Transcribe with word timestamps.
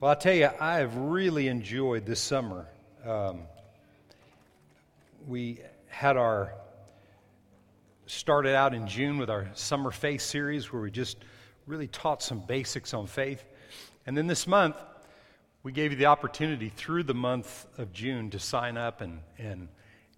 Well, 0.00 0.08
I'll 0.08 0.16
tell 0.16 0.32
you, 0.32 0.48
I 0.58 0.76
have 0.76 0.96
really 0.96 1.48
enjoyed 1.48 2.06
this 2.06 2.20
summer. 2.20 2.66
Um, 3.04 3.42
we 5.28 5.60
had 5.88 6.16
our 6.16 6.54
started 8.06 8.56
out 8.56 8.72
in 8.72 8.86
June 8.86 9.18
with 9.18 9.28
our 9.28 9.50
Summer 9.52 9.90
Faith 9.90 10.22
series 10.22 10.72
where 10.72 10.80
we 10.80 10.90
just 10.90 11.18
really 11.66 11.86
taught 11.86 12.22
some 12.22 12.40
basics 12.40 12.94
on 12.94 13.06
faith. 13.06 13.44
And 14.06 14.16
then 14.16 14.26
this 14.26 14.46
month, 14.46 14.76
we 15.64 15.70
gave 15.70 15.90
you 15.90 15.98
the 15.98 16.06
opportunity 16.06 16.70
through 16.70 17.02
the 17.02 17.12
month 17.12 17.66
of 17.76 17.92
June 17.92 18.30
to 18.30 18.38
sign 18.38 18.78
up 18.78 19.02
and, 19.02 19.20
and, 19.36 19.68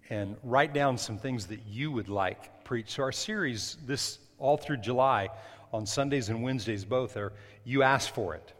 and 0.09 0.37
write 0.43 0.73
down 0.73 0.97
some 0.97 1.17
things 1.17 1.47
that 1.47 1.59
you 1.67 1.91
would 1.91 2.07
like 2.07 2.63
preached. 2.63 2.91
So, 2.91 3.03
our 3.03 3.11
series, 3.11 3.75
this 3.85 4.19
all 4.39 4.55
through 4.55 4.77
July, 4.77 5.27
on 5.73 5.85
Sundays 5.85 6.29
and 6.29 6.41
Wednesdays 6.41 6.85
both, 6.85 7.17
are 7.17 7.33
You 7.65 7.83
Ask 7.83 8.13
For 8.13 8.33
It 8.33 8.53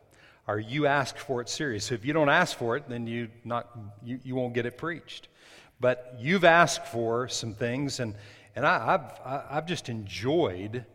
are 0.47 0.59
you 0.59 0.87
asked 0.87 1.17
for 1.17 1.41
it 1.41 1.49
serious. 1.49 1.85
So 1.85 1.95
if 1.95 2.05
you 2.05 2.13
don't 2.13 2.29
ask 2.29 2.57
for 2.57 2.75
it, 2.75 2.89
then 2.89 3.07
you, 3.07 3.29
not, 3.43 3.69
you, 4.03 4.19
you 4.23 4.35
won't 4.35 4.53
get 4.53 4.65
it 4.65 4.77
preached. 4.77 5.29
But 5.79 6.15
you've 6.19 6.43
asked 6.43 6.87
for 6.87 7.27
some 7.27 7.53
things, 7.53 7.99
and, 7.99 8.15
and 8.55 8.65
I, 8.65 8.91
have 8.91 9.21
I've 9.49 9.65
just 9.65 9.89
enjoyed 9.89 10.85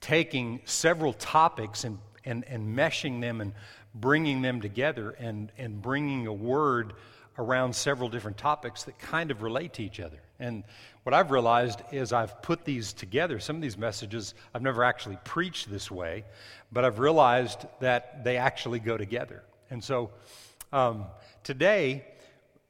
taking 0.00 0.60
several 0.64 1.12
topics 1.12 1.84
and, 1.84 1.98
and, 2.24 2.44
and 2.44 2.76
meshing 2.76 3.20
them 3.20 3.40
and 3.40 3.52
bringing 3.94 4.42
them 4.42 4.60
together 4.60 5.10
and, 5.18 5.50
and 5.56 5.80
bringing 5.80 6.26
a 6.26 6.32
word 6.32 6.92
around 7.38 7.74
several 7.74 8.08
different 8.08 8.36
topics 8.36 8.84
that 8.84 8.98
kind 8.98 9.30
of 9.30 9.42
relate 9.42 9.74
to 9.74 9.82
each 9.82 10.00
other. 10.00 10.20
And 10.38 10.64
what 11.06 11.14
I've 11.14 11.30
realized 11.30 11.82
is 11.92 12.12
I've 12.12 12.42
put 12.42 12.64
these 12.64 12.92
together. 12.92 13.38
Some 13.38 13.54
of 13.54 13.62
these 13.62 13.78
messages 13.78 14.34
I've 14.52 14.62
never 14.62 14.82
actually 14.82 15.16
preached 15.22 15.70
this 15.70 15.88
way, 15.88 16.24
but 16.72 16.84
I've 16.84 16.98
realized 16.98 17.64
that 17.78 18.24
they 18.24 18.38
actually 18.38 18.80
go 18.80 18.96
together. 18.96 19.44
And 19.70 19.84
so 19.84 20.10
um, 20.72 21.04
today, 21.44 22.04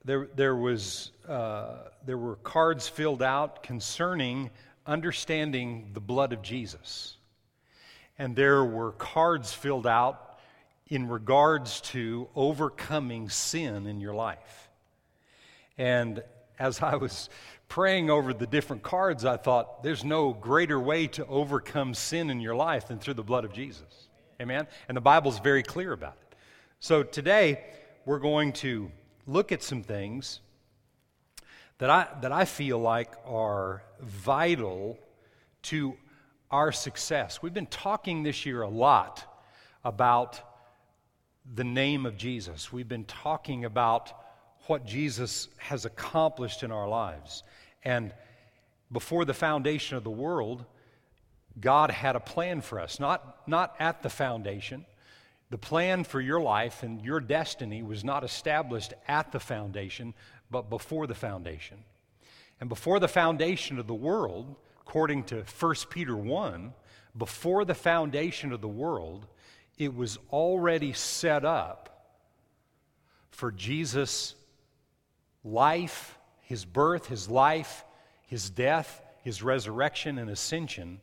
there, 0.05 0.29
there, 0.37 0.55
was, 0.55 1.12
uh, 1.27 1.77
there 2.05 2.19
were 2.19 2.37
cards 2.37 2.87
filled 2.87 3.23
out 3.23 3.62
concerning 3.62 4.50
understanding 4.87 5.93
the 5.95 6.00
blood 6.00 6.34
of 6.34 6.43
Jesus. 6.43 7.17
And 8.19 8.37
there 8.37 8.62
were 8.67 8.93
cards 8.93 9.55
filled 9.55 9.87
out 9.87 10.39
in 10.89 11.09
regards 11.09 11.81
to 11.93 12.28
overcoming 12.37 13.31
sin 13.31 13.87
in 13.87 13.98
your 13.98 14.15
life. 14.15 14.69
And 15.78 16.23
as 16.59 16.83
I 16.83 16.97
was 16.97 17.28
praying 17.69 18.11
over 18.11 18.33
the 18.33 18.47
different 18.47 18.83
cards, 18.83 19.25
I 19.25 19.36
thought, 19.36 19.83
there's 19.83 20.05
no 20.05 20.33
greater 20.33 20.78
way 20.81 21.06
to 21.09 21.27
overcome 21.27 21.95
sin 21.95 22.31
in 22.31 22.41
your 22.41 22.55
life 22.55 22.89
than 22.89 22.98
through 22.98 23.14
the 23.14 23.22
blood 23.22 23.45
of 23.45 23.53
Jesus. 23.53 24.09
Amen? 24.41 24.67
And 24.89 24.97
the 24.97 25.00
Bible's 25.00 25.39
very 25.41 25.62
clear 25.62 25.92
about 25.92 26.17
it. 26.20 26.37
So 26.81 27.03
today, 27.03 27.64
we're 28.05 28.19
going 28.19 28.53
to 28.53 28.91
look 29.27 29.50
at 29.50 29.62
some 29.62 29.83
things 29.83 30.41
that 31.78 31.91
I, 31.91 32.09
that 32.22 32.33
I 32.33 32.44
feel 32.44 32.78
like 32.78 33.12
are 33.27 33.83
vital 34.00 34.98
to 35.62 35.97
our 36.50 36.72
success. 36.72 37.42
We've 37.42 37.53
been 37.53 37.67
talking 37.67 38.22
this 38.22 38.47
year 38.47 38.62
a 38.62 38.69
lot 38.69 39.25
about 39.84 40.41
the 41.55 41.64
name 41.64 42.06
of 42.06 42.17
Jesus. 42.17 42.72
We've 42.72 42.89
been 42.89 43.05
talking 43.05 43.64
about 43.64 44.12
what 44.67 44.84
Jesus 44.84 45.48
has 45.59 45.84
accomplished 45.84 46.62
in 46.62 46.72
our 46.72 46.89
lives. 46.89 47.42
And 47.87 48.12
before 48.91 49.25
the 49.25 49.33
foundation 49.33 49.97
of 49.97 50.03
the 50.03 50.11
world, 50.11 50.65
God 51.61 51.93
had 51.93 52.17
a 52.17 52.20
plan 52.20 52.61
for 52.61 52.81
us, 52.81 52.98
not, 52.98 53.48
not 53.48 53.77
at 53.78 54.03
the 54.03 54.11
foundation. 54.11 54.84
The 55.51 55.59
plan 55.59 56.03
for 56.03 56.20
your 56.20 56.41
life 56.41 56.83
and 56.83 57.01
your 57.01 57.20
destiny 57.20 57.84
was 57.84 58.03
not 58.03 58.25
established 58.25 58.93
at 59.06 59.31
the 59.31 59.39
foundation, 59.39 60.15
but 60.51 60.69
before 60.69 61.06
the 61.06 61.15
foundation. 61.15 61.78
And 62.61 62.69
before 62.69 62.98
the 62.98 63.06
foundation 63.06 63.78
of 63.78 63.87
the 63.87 63.95
world, 63.95 64.56
according 64.81 65.22
to 65.25 65.44
1 65.44 65.75
Peter 65.89 66.16
1, 66.16 66.75
before 67.16 67.65
the 67.65 67.75
foundation 67.75 68.53
of 68.53 68.60
the 68.60 68.69
world, 68.69 69.27
it 69.78 69.94
was 69.94 70.19
already 70.33 70.93
set 70.93 71.44
up 71.44 72.16
for 73.31 73.53
Jesus' 73.53 74.34
life, 75.44 76.19
his 76.47 76.65
birth, 76.65 77.06
his 77.06 77.28
life, 77.28 77.84
his 78.26 78.50
death, 78.50 79.03
his 79.22 79.42
resurrection, 79.42 80.19
and 80.19 80.28
ascension 80.28 81.00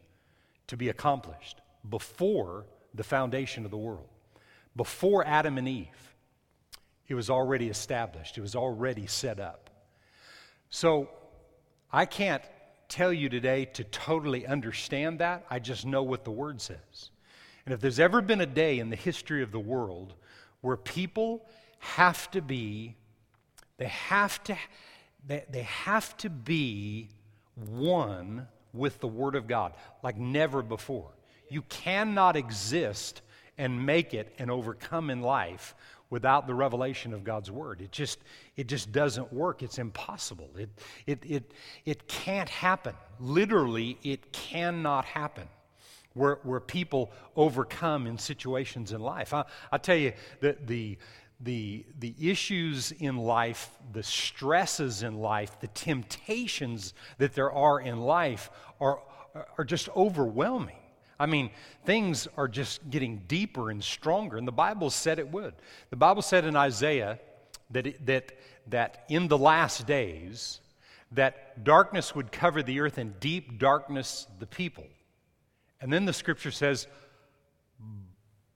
to 0.67 0.77
be 0.77 0.89
accomplished 0.89 1.61
before 1.89 2.65
the 2.93 3.03
foundation 3.03 3.65
of 3.65 3.71
the 3.71 3.77
world. 3.77 4.07
Before 4.75 5.25
Adam 5.25 5.57
and 5.57 5.67
Eve, 5.67 6.15
it 7.07 7.15
was 7.15 7.29
already 7.29 7.69
established, 7.69 8.37
it 8.37 8.41
was 8.41 8.55
already 8.55 9.07
set 9.07 9.39
up. 9.39 9.69
So 10.69 11.09
I 11.91 12.05
can't 12.05 12.43
tell 12.89 13.13
you 13.13 13.29
today 13.29 13.65
to 13.65 13.83
totally 13.85 14.45
understand 14.45 15.19
that. 15.19 15.45
I 15.49 15.59
just 15.59 15.85
know 15.85 16.03
what 16.03 16.23
the 16.23 16.31
Word 16.31 16.61
says. 16.61 17.09
And 17.65 17.73
if 17.73 17.79
there's 17.79 17.99
ever 17.99 18.21
been 18.21 18.41
a 18.41 18.45
day 18.45 18.79
in 18.79 18.89
the 18.89 18.95
history 18.95 19.41
of 19.41 19.51
the 19.51 19.59
world 19.59 20.13
where 20.61 20.77
people 20.77 21.45
have 21.79 22.29
to 22.31 22.41
be 22.41 22.95
they 23.77 23.87
have 23.87 24.43
to, 24.45 24.57
they, 25.25 25.43
they 25.49 25.63
have 25.63 26.15
to 26.17 26.29
be 26.29 27.09
one 27.55 28.47
with 28.73 28.99
the 28.99 29.07
Word 29.07 29.35
of 29.35 29.47
God 29.47 29.73
like 30.01 30.17
never 30.17 30.61
before. 30.61 31.11
You 31.49 31.61
cannot 31.63 32.35
exist 32.35 33.21
and 33.57 33.85
make 33.85 34.13
it 34.13 34.33
and 34.39 34.49
overcome 34.49 35.09
in 35.09 35.21
life 35.21 35.75
without 36.09 36.45
the 36.45 36.53
revelation 36.53 37.13
of 37.13 37.23
God's 37.23 37.49
word. 37.49 37.81
It 37.81 37.91
just 37.91 38.19
it 38.55 38.67
just 38.67 38.91
doesn't 38.91 39.33
work. 39.33 39.63
It's 39.63 39.79
impossible. 39.79 40.49
It 40.57 40.69
it 41.07 41.19
it 41.27 41.51
it 41.85 42.07
can't 42.07 42.49
happen. 42.49 42.93
Literally, 43.19 43.97
it 44.03 44.31
cannot 44.31 45.05
happen. 45.05 45.47
Where, 46.15 46.37
where 46.43 46.59
people 46.59 47.11
overcome 47.35 48.05
in 48.05 48.19
situations 48.19 48.91
in 48.91 49.01
life. 49.01 49.33
I, 49.33 49.45
I 49.71 49.79
tell 49.79 49.95
you, 49.95 50.13
the, 50.41 50.55
the, 50.63 50.99
the, 51.39 51.85
the 51.99 52.15
issues 52.19 52.91
in 52.91 53.17
life, 53.17 53.69
the 53.91 54.03
stresses 54.03 55.03
in 55.03 55.15
life, 55.15 55.59
the 55.59 55.67
temptations 55.67 56.93
that 57.17 57.33
there 57.33 57.51
are 57.51 57.79
in 57.81 57.99
life 57.99 58.49
are, 58.79 58.99
are 59.57 59.65
just 59.65 59.89
overwhelming. 59.95 60.77
I 61.19 61.25
mean, 61.25 61.51
things 61.85 62.27
are 62.37 62.47
just 62.47 62.89
getting 62.89 63.23
deeper 63.27 63.69
and 63.69 63.83
stronger, 63.83 64.37
and 64.37 64.47
the 64.47 64.51
Bible 64.51 64.89
said 64.89 65.19
it 65.19 65.31
would. 65.31 65.53
The 65.89 65.95
Bible 65.95 66.21
said 66.21 66.45
in 66.45 66.55
Isaiah 66.55 67.19
that, 67.71 67.87
it, 67.87 68.05
that, 68.05 68.31
that 68.67 69.05
in 69.09 69.27
the 69.27 69.37
last 69.37 69.85
days, 69.85 70.59
that 71.11 71.63
darkness 71.63 72.15
would 72.15 72.31
cover 72.31 72.63
the 72.63 72.79
earth 72.79 72.97
and 72.97 73.19
deep 73.19 73.59
darkness 73.59 74.27
the 74.39 74.47
people. 74.47 74.85
And 75.79 75.91
then 75.91 76.05
the 76.05 76.13
scripture 76.13 76.51
says, 76.51 76.87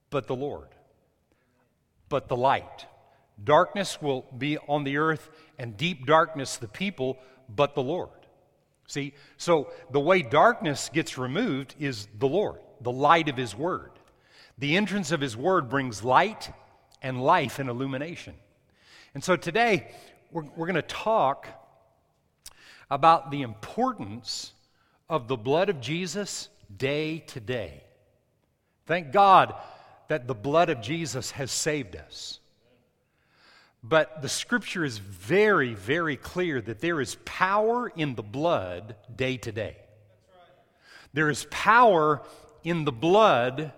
but 0.09 0.27
the 0.27 0.35
Lord 0.35 0.69
but 2.09 2.27
the 2.27 2.35
light. 2.35 2.85
Darkness 3.43 4.01
will 4.01 4.25
be 4.37 4.57
on 4.57 4.83
the 4.83 4.97
earth, 4.97 5.29
and 5.59 5.77
deep 5.77 6.05
darkness 6.05 6.57
the 6.57 6.67
people, 6.67 7.17
but 7.47 7.75
the 7.75 7.83
Lord. 7.83 8.09
See, 8.87 9.13
so 9.37 9.71
the 9.91 9.99
way 9.99 10.21
darkness 10.21 10.89
gets 10.91 11.17
removed 11.17 11.75
is 11.79 12.07
the 12.17 12.27
Lord, 12.27 12.59
the 12.81 12.91
light 12.91 13.29
of 13.29 13.37
His 13.37 13.55
Word. 13.55 13.91
The 14.57 14.75
entrance 14.77 15.11
of 15.11 15.21
His 15.21 15.37
Word 15.37 15.69
brings 15.69 16.03
light 16.03 16.51
and 17.01 17.21
life 17.21 17.59
and 17.59 17.69
illumination. 17.69 18.33
And 19.13 19.23
so 19.23 19.35
today, 19.35 19.91
we're, 20.31 20.43
we're 20.55 20.67
going 20.67 20.75
to 20.75 20.81
talk 20.81 21.47
about 22.89 23.29
the 23.29 23.41
importance 23.41 24.53
of 25.09 25.27
the 25.27 25.37
blood 25.37 25.69
of 25.69 25.81
Jesus 25.81 26.49
day 26.75 27.19
to 27.27 27.39
day. 27.39 27.83
Thank 28.85 29.11
God 29.11 29.53
that 30.07 30.27
the 30.27 30.35
blood 30.35 30.69
of 30.69 30.81
Jesus 30.81 31.31
has 31.31 31.51
saved 31.51 31.95
us. 31.95 32.39
But 33.83 34.21
the 34.21 34.29
scripture 34.29 34.83
is 34.83 34.97
very, 34.97 35.73
very 35.73 36.17
clear 36.17 36.61
that 36.61 36.81
there 36.81 36.99
is 36.99 37.15
power 37.25 37.91
in 37.95 38.15
the 38.15 38.23
blood 38.23 38.95
day 39.15 39.37
to 39.37 39.51
day. 39.51 39.77
There 41.13 41.29
is 41.29 41.47
power 41.49 42.21
in 42.63 42.85
the 42.85 42.91
blood 42.91 43.71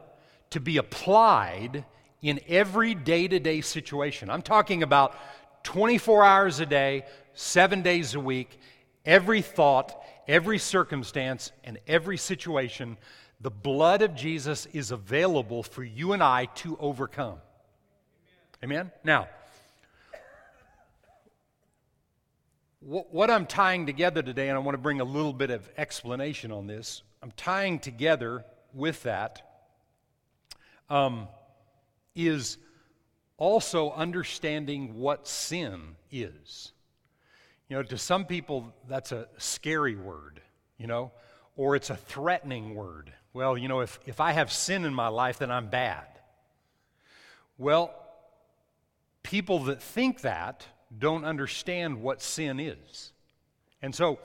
to 0.51 0.59
be 0.59 0.77
applied 0.77 1.85
in 2.21 2.39
every 2.47 2.95
day 2.95 3.27
to 3.27 3.39
day 3.39 3.61
situation. 3.61 4.29
I'm 4.29 4.41
talking 4.41 4.83
about 4.83 5.15
24 5.63 6.23
hours 6.23 6.59
a 6.59 6.65
day, 6.65 7.05
seven 7.33 7.81
days 7.81 8.15
a 8.15 8.19
week, 8.19 8.59
every 9.05 9.41
thought, 9.41 9.95
every 10.27 10.57
circumstance, 10.57 11.51
and 11.63 11.77
every 11.87 12.17
situation 12.17 12.97
the 13.41 13.51
blood 13.51 14.01
of 14.01 14.15
Jesus 14.15 14.65
is 14.67 14.91
available 14.91 15.63
for 15.63 15.83
you 15.83 16.13
and 16.13 16.21
I 16.21 16.45
to 16.45 16.77
overcome. 16.79 17.37
Amen? 18.63 18.91
Now, 19.03 19.27
what 22.81 23.29
I'm 23.29 23.45
tying 23.45 23.85
together 23.85 24.21
today, 24.21 24.49
and 24.49 24.57
I 24.57 24.59
want 24.59 24.75
to 24.75 24.81
bring 24.81 25.01
a 25.01 25.05
little 25.05 25.33
bit 25.33 25.51
of 25.51 25.69
explanation 25.77 26.51
on 26.51 26.67
this, 26.67 27.03
I'm 27.21 27.31
tying 27.31 27.79
together 27.79 28.45
with 28.73 29.03
that 29.03 29.41
um, 30.89 31.27
is 32.15 32.57
also 33.37 33.91
understanding 33.91 34.95
what 34.95 35.27
sin 35.27 35.95
is. 36.11 36.73
You 37.69 37.77
know, 37.77 37.83
to 37.83 37.97
some 37.97 38.25
people, 38.25 38.73
that's 38.87 39.11
a 39.11 39.27
scary 39.37 39.95
word, 39.95 40.41
you 40.77 40.87
know, 40.87 41.11
or 41.55 41.75
it's 41.75 41.89
a 41.89 41.95
threatening 41.95 42.75
word. 42.75 43.13
Well, 43.39 43.57
you 43.57 43.69
know, 43.69 43.79
if, 43.79 44.01
if 44.05 44.19
I 44.19 44.33
have 44.33 44.51
sin 44.51 44.83
in 44.83 44.93
my 44.93 45.07
life, 45.07 45.37
then 45.37 45.49
I'm 45.49 45.69
bad. 45.69 46.03
Well, 47.57 47.95
people 49.23 49.59
that 49.59 49.81
think 49.81 50.19
that 50.23 50.65
don't 50.97 51.23
understand 51.23 52.01
what 52.01 52.21
sin 52.21 52.59
is. 52.59 53.13
And 53.81 53.95
so 53.95 54.19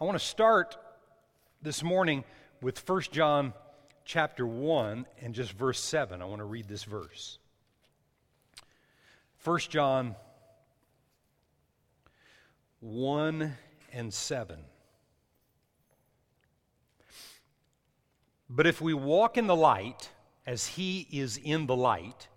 I 0.00 0.04
want 0.04 0.18
to 0.18 0.24
start 0.26 0.76
this 1.62 1.84
morning 1.84 2.24
with 2.60 2.82
1 2.84 3.02
John 3.12 3.52
chapter 4.04 4.44
1 4.44 5.06
and 5.22 5.36
just 5.36 5.52
verse 5.52 5.78
7. 5.78 6.20
I 6.20 6.24
want 6.24 6.40
to 6.40 6.44
read 6.44 6.66
this 6.66 6.82
verse. 6.82 7.38
1 9.44 9.58
John 9.68 10.16
1 12.80 13.52
and 13.92 14.12
7. 14.12 14.58
But 18.50 18.66
if 18.66 18.80
we 18.80 18.94
walk 18.94 19.36
in 19.36 19.46
the 19.46 19.56
light, 19.56 20.08
as 20.46 20.66
he 20.66 21.06
is 21.12 21.36
in 21.36 21.66
the 21.66 21.76
light, 21.76 22.28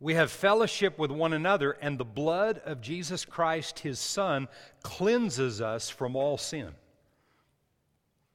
we 0.00 0.14
have 0.14 0.30
fellowship 0.30 0.98
with 0.98 1.10
one 1.10 1.32
another, 1.32 1.72
and 1.72 1.98
the 1.98 2.04
blood 2.04 2.60
of 2.64 2.80
Jesus 2.80 3.24
Christ, 3.24 3.80
his 3.80 3.98
Son, 3.98 4.48
cleanses 4.82 5.60
us 5.60 5.88
from 5.88 6.16
all 6.16 6.38
sin. 6.38 6.70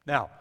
Now, 0.05 0.31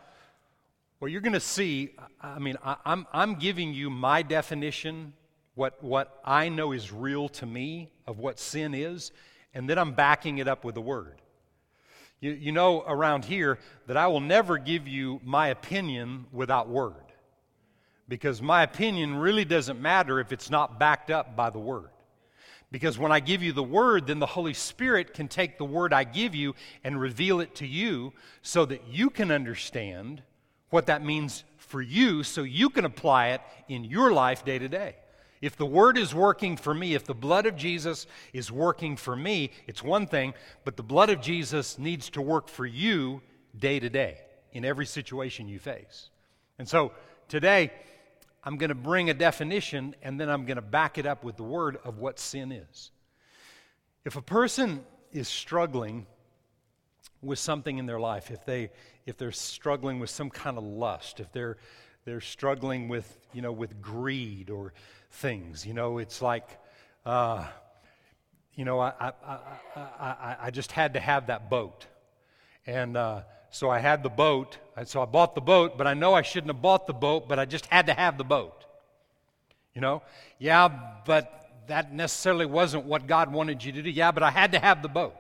what 0.99 1.11
you're 1.11 1.21
going 1.21 1.33
to 1.33 1.41
see, 1.41 1.95
I 2.21 2.39
mean, 2.39 2.57
I, 2.65 2.77
I'm, 2.85 3.07
I'm 3.13 3.35
giving 3.37 3.73
you 3.73 3.89
my 3.91 4.23
definition, 4.23 5.15
what, 5.55 5.83
what 5.83 6.21
I 6.25 6.49
know 6.49 6.73
is 6.73 6.93
real 6.93 7.29
to 7.31 7.47
me 7.47 7.91
of 8.07 8.19
what 8.19 8.39
sin 8.39 8.75
is, 8.75 9.13
and 9.55 9.69
then 9.69 9.79
I'm 9.79 9.93
backing 9.93 10.39
it 10.39 10.49
up 10.49 10.65
with 10.65 10.75
the 10.75 10.81
Word. 10.83 11.21
You, 12.21 12.33
you 12.33 12.53
know 12.53 12.83
around 12.83 13.25
here 13.25 13.59
that 13.87 13.97
I 13.97 14.07
will 14.09 14.21
never 14.21 14.59
give 14.59 14.87
you 14.87 15.21
my 15.25 15.49
opinion 15.49 16.27
without 16.33 16.69
Word. 16.69 16.95
Because 18.09 18.43
my 18.43 18.63
opinion 18.63 19.17
really 19.17 19.45
doesn't 19.45 19.81
matter 19.81 20.21
if 20.21 20.33
it's 20.33 20.51
not 20.51 20.79
backed 20.79 21.11
up 21.11 21.37
by 21.37 21.51
the 21.51 21.59
Word. 21.59 21.91
Because 22.73 22.99
when 22.99 23.11
I 23.11 23.21
give 23.21 23.43
you 23.43 23.53
the 23.53 23.63
Word, 23.63 24.07
then 24.07 24.19
the 24.19 24.27
Holy 24.27 24.55
Spirit 24.55 25.15
can 25.15 25.29
take 25.29 25.59
the 25.59 25.65
Word 25.65 25.93
I 25.93 26.05
give 26.05 26.35
you 26.35 26.55
and 26.85 27.01
reveal 27.01 27.41
it 27.41 27.55
to 27.57 27.67
you 27.67 28.13
so 28.43 28.65
that 28.65 28.87
you 28.89 29.11
can 29.11 29.31
understand 29.31 30.23
what 30.71 30.87
that 30.87 31.05
means 31.05 31.45
for 31.57 31.83
you 31.83 32.23
so 32.23 32.43
you 32.43 32.71
can 32.71 32.85
apply 32.85 33.29
it 33.29 33.41
in 33.69 33.85
your 33.85 34.13
life 34.13 34.45
day 34.45 34.59
to 34.59 34.69
day. 34.69 34.97
If 35.41 35.57
the 35.57 35.67
word 35.67 35.97
is 35.97 36.15
working 36.15 36.57
for 36.57 36.75
me, 36.75 36.95
if 36.95 37.05
the 37.05 37.15
blood 37.15 37.47
of 37.47 37.57
Jesus 37.57 38.07
is 38.33 38.53
working 38.53 38.97
for 38.97 39.17
me, 39.17 39.51
it's 39.67 39.83
one 39.83 40.07
thing, 40.07 40.35
but 40.65 40.77
the 40.77 40.83
blood 40.83 41.09
of 41.09 41.21
Jesus 41.23 41.79
needs 41.79 42.11
to 42.11 42.21
work 42.21 42.49
for 42.49 42.67
you 42.67 43.23
day 43.59 43.81
to 43.81 43.89
day 43.89 44.19
in 44.53 44.65
every 44.65 44.87
situation 44.87 45.49
you 45.49 45.59
face. 45.59 46.11
And 46.59 46.69
so 46.69 46.93
today, 47.29 47.73
I'm 48.45 48.59
going 48.59 48.69
to 48.69 48.75
bring 48.75 49.09
a 49.09 49.15
definition 49.15 49.95
and 50.03 50.21
then 50.21 50.29
I'm 50.29 50.45
going 50.45 50.57
to 50.57 50.63
back 50.63 50.99
it 50.99 51.07
up 51.07 51.25
with 51.25 51.37
the 51.37 51.43
word 51.43 51.79
of 51.85 51.99
what 51.99 52.19
sin 52.19 52.53
is. 52.53 52.91
If 54.05 54.17
a 54.17 54.23
person 54.23 54.85
is 55.13 55.29
struggling 55.29 56.07
with 57.23 57.39
something 57.39 57.79
in 57.79 57.87
their 57.87 58.01
life, 58.01 58.31
if 58.31 58.45
they 58.45 58.71
if 59.07 59.17
they're 59.17 59.33
struggling 59.33 60.01
with 60.01 60.11
some 60.11 60.31
kind 60.31 60.57
of 60.57 60.65
lust, 60.65 61.21
if 61.21 61.33
they're 61.33 61.59
they're 62.05 62.21
struggling 62.21 62.89
with, 62.89 63.19
you 63.33 63.43
know, 63.43 63.53
with 63.53 63.83
greed 63.83 64.49
or 64.49 64.73
things. 65.11 65.67
You 65.67 65.75
know, 65.75 65.99
it's 65.99 66.23
like, 66.23 66.49
uh, 67.05 67.45
you 68.55 68.65
know, 68.65 68.81
I, 68.81 68.93
I, 69.01 69.39
I, 69.77 70.37
I, 70.43 70.51
just 70.51 70.73
had 70.73 70.95
to 70.95 71.01
have 71.01 71.29
that 71.29 71.49
boat. 71.49 71.87
And 72.67 72.97
uh, 72.97 73.23
so 73.51 73.71
I 73.71 73.79
had 73.79 74.03
the 74.03 74.11
boat. 74.11 74.59
So 74.85 75.03
I 75.03 75.05
bought 75.05 75.35
the 75.35 75.41
boat, 75.41 75.77
but 75.77 75.87
I 75.87 75.95
know 75.95 76.15
I 76.15 76.23
shouldn't 76.23 76.53
have 76.53 76.63
bought 76.63 76.87
the 76.87 76.93
boat, 76.93 77.29
but 77.29 77.39
I 77.39 77.45
just 77.45 77.67
had 77.67 77.87
to 77.87 77.95
have 77.95 78.19
the 78.19 78.25
boat. 78.25 78.65
You 79.75 79.81
know? 79.81 80.03
Yeah, 80.39 80.69
but 81.05 81.65
that 81.69 81.93
necessarily 81.93 82.47
wasn't 82.47 82.85
what 82.85 83.07
God 83.07 83.33
wanted 83.33 83.65
you 83.65 83.73
to 83.73 83.83
do. 83.83 83.91
Yeah, 83.91 84.11
but 84.11 84.23
I 84.23 84.31
had 84.31 84.53
to 84.53 84.59
have 84.59 84.83
the 84.83 84.89
boat. 84.89 85.15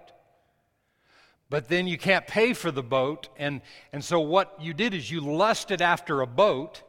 But 1.48 1.68
then 1.68 1.86
you 1.86 1.98
can't 1.98 2.26
pay 2.26 2.52
for 2.54 2.70
the 2.70 2.82
boat. 2.82 3.28
And, 3.36 3.60
and 3.92 4.04
so 4.04 4.20
what 4.20 4.56
you 4.60 4.72
did 4.72 4.94
is 4.94 5.10
you 5.10 5.20
lusted 5.20 5.82
after 5.82 6.20
a 6.20 6.26
boat 6.26 6.82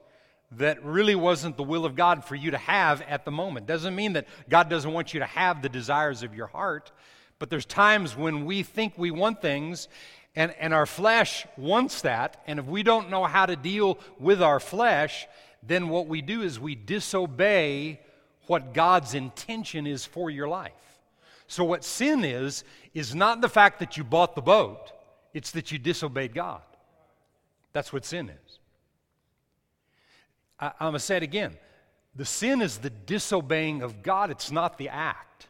that 0.51 0.83
really 0.83 1.15
wasn't 1.15 1.56
the 1.57 1.63
will 1.63 1.86
of 1.86 1.95
God 1.95 2.25
for 2.25 2.36
you 2.36 2.51
to 2.51 2.57
have 2.57 3.01
at 3.03 3.24
the 3.24 3.31
moment. 3.31 3.68
Doesn't 3.68 3.95
mean 3.95 4.13
that 4.13 4.27
God 4.50 4.69
doesn't 4.69 4.92
want 4.92 5.13
you 5.13 5.21
to 5.21 5.25
have 5.25 5.62
the 5.62 5.69
desires 5.69 6.24
of 6.24 6.36
your 6.36 6.48
heart, 6.48 6.92
but 7.39 7.50
there's 7.50 7.65
times 7.65 8.15
when 8.15 8.45
we 8.45 8.62
think 8.63 8.98
we 8.98 9.12
want 9.12 9.42
things 9.42 9.88
and, 10.36 10.53
and 10.59 10.74
our 10.74 10.86
flesh 10.86 11.45
wants 11.57 12.01
that, 12.01 12.42
and 12.48 12.59
if 12.59 12.65
we 12.65 12.83
don't 12.83 13.09
know 13.09 13.25
how 13.25 13.45
to 13.45 13.56
deal 13.56 14.00
with 14.19 14.42
our 14.42 14.59
flesh, 14.59 15.27
then 15.63 15.89
what 15.89 16.07
we 16.07 16.21
do 16.21 16.42
is 16.42 16.59
we 16.59 16.75
disobey 16.75 18.00
what 18.48 18.74
God's 18.74 19.13
intention 19.13 19.86
is 19.86 20.06
for 20.06 20.30
your 20.30 20.48
life. 20.48 20.71
So, 21.48 21.65
what 21.65 21.83
sin 21.83 22.24
is, 22.24 22.63
is 22.94 23.13
not 23.13 23.42
the 23.42 23.50
fact 23.50 23.80
that 23.80 23.98
you 23.98 24.06
bought 24.06 24.36
the 24.36 24.42
boat, 24.42 24.92
it's 25.33 25.51
that 25.51 25.71
you 25.71 25.77
disobeyed 25.77 26.33
God. 26.33 26.62
That's 27.74 27.92
what 27.92 28.06
sin 28.06 28.30
is. 28.30 28.50
I, 30.62 30.68
am 30.68 30.74
going 30.80 30.94
to 30.94 31.00
say 31.00 31.18
it 31.18 31.24
again. 31.24 31.58
The 32.16 32.25
sin 32.25 32.62
is 32.62 32.78
the 32.78 32.90
disobeying 32.90 33.81
of 33.81 34.04
God, 34.04 34.30
it's 34.30 34.52
not 34.52 34.78
the 34.78 34.90
act. 34.90 35.48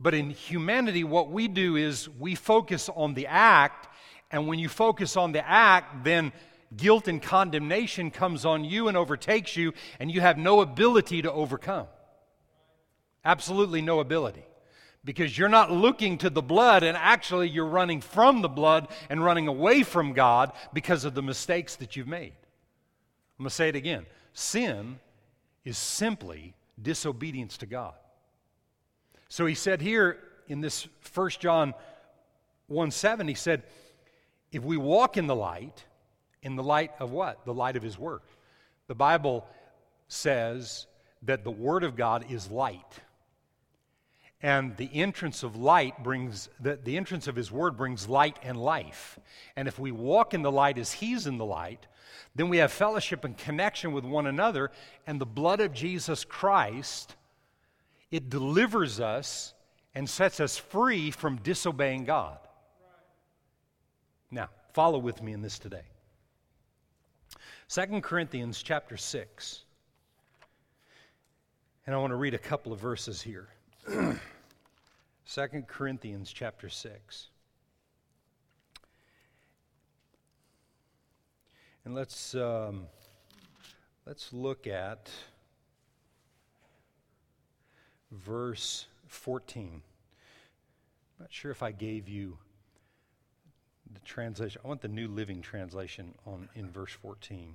But 0.00 0.14
in 0.14 0.30
humanity, 0.30 1.04
what 1.04 1.30
we 1.30 1.48
do 1.48 1.76
is 1.76 2.08
we 2.08 2.34
focus 2.34 2.88
on 2.94 3.14
the 3.14 3.26
act, 3.26 3.88
and 4.30 4.48
when 4.48 4.58
you 4.58 4.68
focus 4.68 5.16
on 5.16 5.32
the 5.32 5.46
act, 5.48 6.04
then 6.04 6.32
guilt 6.76 7.08
and 7.08 7.22
condemnation 7.22 8.10
comes 8.10 8.44
on 8.44 8.64
you 8.64 8.88
and 8.88 8.96
overtakes 8.96 9.56
you, 9.56 9.72
and 10.00 10.10
you 10.10 10.20
have 10.20 10.38
no 10.38 10.60
ability 10.60 11.22
to 11.22 11.32
overcome. 11.32 11.86
Absolutely 13.24 13.82
no 13.82 14.00
ability. 14.00 14.44
Because 15.04 15.36
you're 15.36 15.48
not 15.48 15.70
looking 15.70 16.18
to 16.18 16.30
the 16.30 16.42
blood, 16.42 16.82
and 16.82 16.96
actually 16.96 17.48
you're 17.48 17.66
running 17.66 18.00
from 18.00 18.40
the 18.40 18.48
blood 18.48 18.88
and 19.10 19.22
running 19.22 19.48
away 19.48 19.82
from 19.82 20.14
God 20.14 20.52
because 20.72 21.04
of 21.04 21.14
the 21.14 21.22
mistakes 21.22 21.76
that 21.76 21.94
you've 21.94 22.08
made. 22.08 22.32
I'm 23.44 23.46
going 23.46 23.50
to 23.50 23.56
say 23.56 23.68
it 23.68 23.76
again. 23.76 24.06
Sin 24.32 24.98
is 25.66 25.76
simply 25.76 26.54
disobedience 26.80 27.58
to 27.58 27.66
God. 27.66 27.92
So 29.28 29.44
he 29.44 29.54
said 29.54 29.82
here 29.82 30.18
in 30.48 30.62
this 30.62 30.88
1 31.12 31.30
John 31.40 31.74
1 32.68 32.90
7, 32.90 33.28
he 33.28 33.34
said, 33.34 33.64
if 34.50 34.64
we 34.64 34.78
walk 34.78 35.18
in 35.18 35.26
the 35.26 35.36
light, 35.36 35.84
in 36.42 36.56
the 36.56 36.62
light 36.62 36.92
of 36.98 37.12
what? 37.12 37.44
The 37.44 37.52
light 37.52 37.76
of 37.76 37.82
his 37.82 37.98
word. 37.98 38.22
The 38.86 38.94
Bible 38.94 39.46
says 40.08 40.86
that 41.24 41.44
the 41.44 41.50
word 41.50 41.84
of 41.84 41.96
God 41.96 42.24
is 42.30 42.50
light. 42.50 43.00
And 44.40 44.74
the 44.78 44.88
entrance 44.90 45.42
of 45.42 45.54
light 45.54 46.02
brings, 46.02 46.48
the, 46.60 46.76
the 46.82 46.96
entrance 46.96 47.28
of 47.28 47.36
his 47.36 47.52
word 47.52 47.76
brings 47.76 48.08
light 48.08 48.38
and 48.42 48.56
life. 48.56 49.18
And 49.54 49.68
if 49.68 49.78
we 49.78 49.92
walk 49.92 50.32
in 50.32 50.40
the 50.40 50.50
light 50.50 50.78
as 50.78 50.92
he's 50.92 51.26
in 51.26 51.36
the 51.36 51.44
light, 51.44 51.86
then 52.34 52.48
we 52.48 52.58
have 52.58 52.72
fellowship 52.72 53.24
and 53.24 53.36
connection 53.36 53.92
with 53.92 54.04
one 54.04 54.26
another, 54.26 54.70
and 55.06 55.20
the 55.20 55.26
blood 55.26 55.60
of 55.60 55.72
Jesus 55.72 56.24
Christ, 56.24 57.16
it 58.10 58.30
delivers 58.30 59.00
us 59.00 59.54
and 59.94 60.08
sets 60.08 60.40
us 60.40 60.56
free 60.56 61.10
from 61.10 61.36
disobeying 61.36 62.04
God. 62.04 62.38
Now, 64.30 64.48
follow 64.72 64.98
with 64.98 65.22
me 65.22 65.32
in 65.32 65.42
this 65.42 65.58
today. 65.58 65.84
2 67.68 68.00
Corinthians 68.00 68.62
chapter 68.62 68.96
6. 68.96 69.64
And 71.86 71.94
I 71.94 71.98
want 71.98 72.12
to 72.12 72.16
read 72.16 72.34
a 72.34 72.38
couple 72.38 72.72
of 72.72 72.80
verses 72.80 73.20
here. 73.22 73.48
2 73.86 74.18
Corinthians 75.66 76.32
chapter 76.32 76.68
6. 76.68 77.28
And 81.84 81.94
let's, 81.94 82.34
um, 82.34 82.86
let's 84.06 84.32
look 84.32 84.66
at 84.66 85.10
verse 88.10 88.86
14. 89.08 89.70
I'm 89.74 89.82
not 91.20 91.30
sure 91.30 91.50
if 91.50 91.62
I 91.62 91.72
gave 91.72 92.08
you 92.08 92.38
the 93.92 94.00
translation. 94.00 94.62
I 94.64 94.68
want 94.68 94.80
the 94.80 94.88
New 94.88 95.08
Living 95.08 95.42
Translation 95.42 96.14
on, 96.26 96.48
in 96.54 96.70
verse 96.70 96.92
14. 96.92 97.54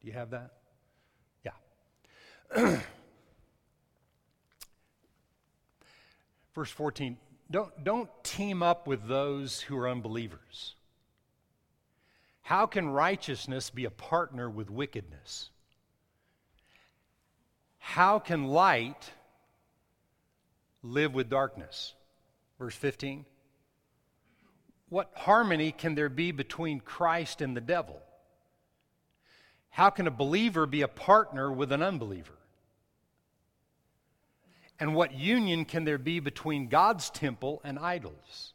Do 0.00 0.06
you 0.06 0.14
have 0.14 0.30
that? 0.30 0.52
Yeah. 1.44 1.50
verse 6.54 6.70
14. 6.70 7.18
Don't, 7.50 7.84
don't 7.84 8.08
team 8.24 8.62
up 8.62 8.86
with 8.86 9.06
those 9.06 9.60
who 9.60 9.76
are 9.76 9.90
unbelievers. 9.90 10.74
How 12.48 12.64
can 12.64 12.88
righteousness 12.88 13.68
be 13.68 13.84
a 13.84 13.90
partner 13.90 14.48
with 14.48 14.70
wickedness? 14.70 15.50
How 17.78 18.18
can 18.18 18.46
light 18.46 19.10
live 20.82 21.12
with 21.12 21.28
darkness. 21.28 21.92
Verse 22.58 22.74
15. 22.74 23.26
What 24.88 25.10
harmony 25.14 25.72
can 25.72 25.94
there 25.94 26.08
be 26.08 26.32
between 26.32 26.80
Christ 26.80 27.42
and 27.42 27.54
the 27.54 27.60
devil? 27.60 28.00
How 29.68 29.90
can 29.90 30.06
a 30.06 30.10
believer 30.10 30.64
be 30.64 30.80
a 30.80 30.88
partner 30.88 31.52
with 31.52 31.70
an 31.70 31.82
unbeliever? 31.82 32.32
And 34.80 34.94
what 34.94 35.12
union 35.12 35.66
can 35.66 35.84
there 35.84 35.98
be 35.98 36.18
between 36.18 36.68
God's 36.68 37.10
temple 37.10 37.60
and 37.62 37.78
idols? 37.78 38.54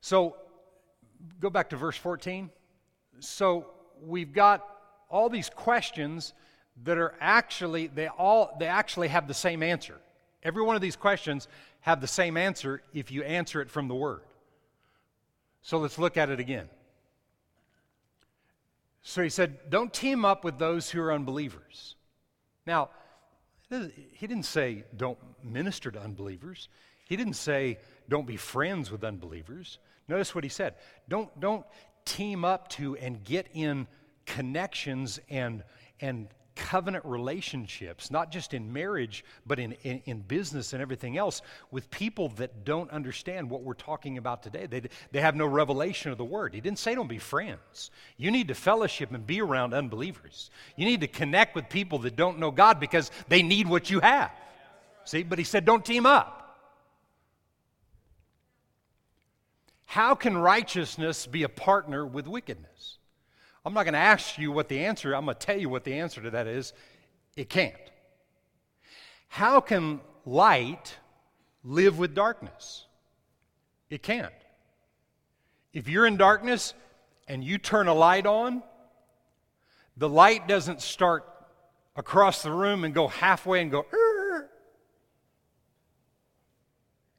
So, 0.00 0.36
go 1.40 1.50
back 1.50 1.70
to 1.70 1.76
verse 1.76 1.96
14. 1.96 2.50
So, 3.20 3.66
we've 4.00 4.32
got 4.32 4.66
all 5.10 5.28
these 5.28 5.50
questions 5.50 6.32
that 6.84 6.98
are 6.98 7.14
actually 7.20 7.86
they 7.86 8.08
all 8.08 8.56
they 8.58 8.66
actually 8.66 9.08
have 9.08 9.28
the 9.28 9.34
same 9.34 9.62
answer. 9.62 10.00
Every 10.42 10.62
one 10.62 10.74
of 10.74 10.82
these 10.82 10.96
questions 10.96 11.48
have 11.80 12.00
the 12.00 12.06
same 12.06 12.36
answer 12.36 12.82
if 12.92 13.10
you 13.10 13.22
answer 13.22 13.60
it 13.60 13.70
from 13.70 13.88
the 13.88 13.94
word. 13.94 14.22
So 15.60 15.78
let's 15.78 15.98
look 15.98 16.16
at 16.16 16.30
it 16.30 16.40
again. 16.40 16.68
So 19.02 19.22
he 19.22 19.28
said, 19.28 19.70
Don't 19.70 19.92
team 19.92 20.24
up 20.24 20.44
with 20.44 20.58
those 20.58 20.90
who 20.90 21.00
are 21.00 21.12
unbelievers. 21.12 21.96
Now, 22.66 22.90
he 23.68 24.26
didn't 24.26 24.44
say 24.44 24.84
don't 24.96 25.18
minister 25.42 25.90
to 25.90 26.00
unbelievers. 26.00 26.68
He 27.08 27.16
didn't 27.16 27.34
say 27.34 27.78
don't 28.08 28.26
be 28.26 28.36
friends 28.36 28.90
with 28.90 29.02
unbelievers. 29.02 29.78
Notice 30.08 30.34
what 30.34 30.44
he 30.44 30.50
said. 30.50 30.74
Don't, 31.08 31.28
don't 31.40 31.64
team 32.04 32.44
up 32.44 32.68
to 32.70 32.96
and 32.96 33.22
get 33.22 33.46
in 33.52 33.86
connections 34.26 35.20
and, 35.28 35.62
and 36.00 36.28
covenant 36.54 37.04
relationships, 37.04 38.10
not 38.10 38.30
just 38.30 38.52
in 38.54 38.72
marriage, 38.72 39.24
but 39.46 39.58
in, 39.58 39.72
in, 39.82 40.02
in, 40.04 40.20
business 40.20 40.72
and 40.72 40.82
everything 40.82 41.16
else, 41.16 41.40
with 41.70 41.90
people 41.90 42.28
that 42.30 42.64
don't 42.64 42.90
understand 42.90 43.48
what 43.48 43.62
we're 43.62 43.74
talking 43.74 44.18
about 44.18 44.42
today. 44.42 44.66
They, 44.66 44.82
they 45.12 45.20
have 45.20 45.34
no 45.34 45.46
revelation 45.46 46.12
of 46.12 46.18
the 46.18 46.24
word. 46.24 46.54
He 46.54 46.60
didn't 46.60 46.78
say 46.78 46.94
don't 46.94 47.08
be 47.08 47.18
friends. 47.18 47.90
You 48.16 48.30
need 48.30 48.48
to 48.48 48.54
fellowship 48.54 49.12
and 49.12 49.26
be 49.26 49.40
around 49.40 49.72
unbelievers. 49.72 50.50
You 50.76 50.84
need 50.84 51.00
to 51.00 51.08
connect 51.08 51.54
with 51.54 51.68
people 51.68 51.98
that 52.00 52.16
don't 52.16 52.38
know 52.38 52.50
God 52.50 52.80
because 52.80 53.10
they 53.28 53.42
need 53.42 53.66
what 53.66 53.90
you 53.90 54.00
have. 54.00 54.30
See, 55.04 55.22
but 55.22 55.38
he 55.38 55.44
said 55.44 55.64
don't 55.64 55.84
team 55.84 56.06
up. 56.06 56.41
How 59.92 60.14
can 60.14 60.38
righteousness 60.38 61.26
be 61.26 61.42
a 61.42 61.50
partner 61.50 62.06
with 62.06 62.26
wickedness? 62.26 62.96
I'm 63.62 63.74
not 63.74 63.82
going 63.82 63.92
to 63.92 63.98
ask 63.98 64.38
you 64.38 64.50
what 64.50 64.70
the 64.70 64.86
answer, 64.86 65.14
I'm 65.14 65.26
going 65.26 65.36
to 65.36 65.46
tell 65.46 65.58
you 65.58 65.68
what 65.68 65.84
the 65.84 65.92
answer 65.92 66.22
to 66.22 66.30
that 66.30 66.46
is. 66.46 66.72
It 67.36 67.50
can't. 67.50 67.74
How 69.28 69.60
can 69.60 70.00
light 70.24 70.96
live 71.62 71.98
with 71.98 72.14
darkness? 72.14 72.86
It 73.90 74.02
can't. 74.02 74.32
If 75.74 75.90
you're 75.90 76.06
in 76.06 76.16
darkness 76.16 76.72
and 77.28 77.44
you 77.44 77.58
turn 77.58 77.86
a 77.86 77.94
light 77.94 78.24
on, 78.24 78.62
the 79.98 80.08
light 80.08 80.48
doesn't 80.48 80.80
start 80.80 81.28
across 81.96 82.42
the 82.42 82.50
room 82.50 82.84
and 82.84 82.94
go 82.94 83.08
halfway 83.08 83.60
and 83.60 83.70
go, 83.70 83.84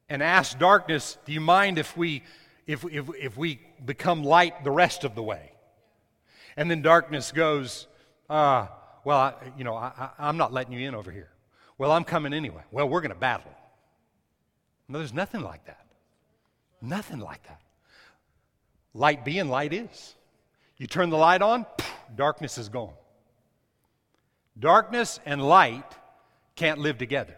and 0.10 0.24
ask 0.24 0.58
darkness, 0.58 1.20
do 1.24 1.34
you 1.34 1.40
mind 1.40 1.78
if 1.78 1.96
we 1.96 2.24
if, 2.66 2.86
if, 2.86 3.10
if 3.20 3.38
we 3.38 3.60
become 3.84 4.24
light 4.24 4.64
the 4.64 4.72
rest 4.72 5.04
of 5.04 5.16
the 5.16 5.24
way? 5.24 5.52
And 6.56 6.70
then 6.70 6.82
darkness 6.82 7.32
goes, 7.32 7.88
uh, 8.30 8.68
well, 9.04 9.18
I, 9.18 9.34
you 9.58 9.64
know, 9.64 9.76
I, 9.76 10.12
am 10.20 10.38
not 10.38 10.54
letting 10.54 10.74
you 10.74 10.88
in 10.88 10.96
over 10.96 11.12
here. 11.12 11.30
Well, 11.78 11.92
I'm 11.92 12.04
coming 12.04 12.34
anyway. 12.34 12.64
Well, 12.72 12.88
we're 12.88 13.02
going 13.02 13.14
to 13.14 13.20
battle. 13.20 13.52
No, 14.88 15.00
there's 15.00 15.14
nothing 15.14 15.42
like 15.42 15.66
that. 15.66 15.86
Nothing 16.82 17.20
like 17.20 17.44
that. 17.48 17.62
Light 18.94 19.26
being 19.26 19.50
light 19.50 19.74
is. 19.74 20.16
You 20.78 20.88
turn 20.88 21.10
the 21.10 21.18
light 21.18 21.42
on, 21.42 21.66
darkness 22.16 22.58
is 22.58 22.70
gone. 22.70 22.94
Darkness 24.60 25.20
and 25.26 25.42
light 25.42 25.86
can't 26.56 26.80
live 26.80 26.98
together. 26.98 27.36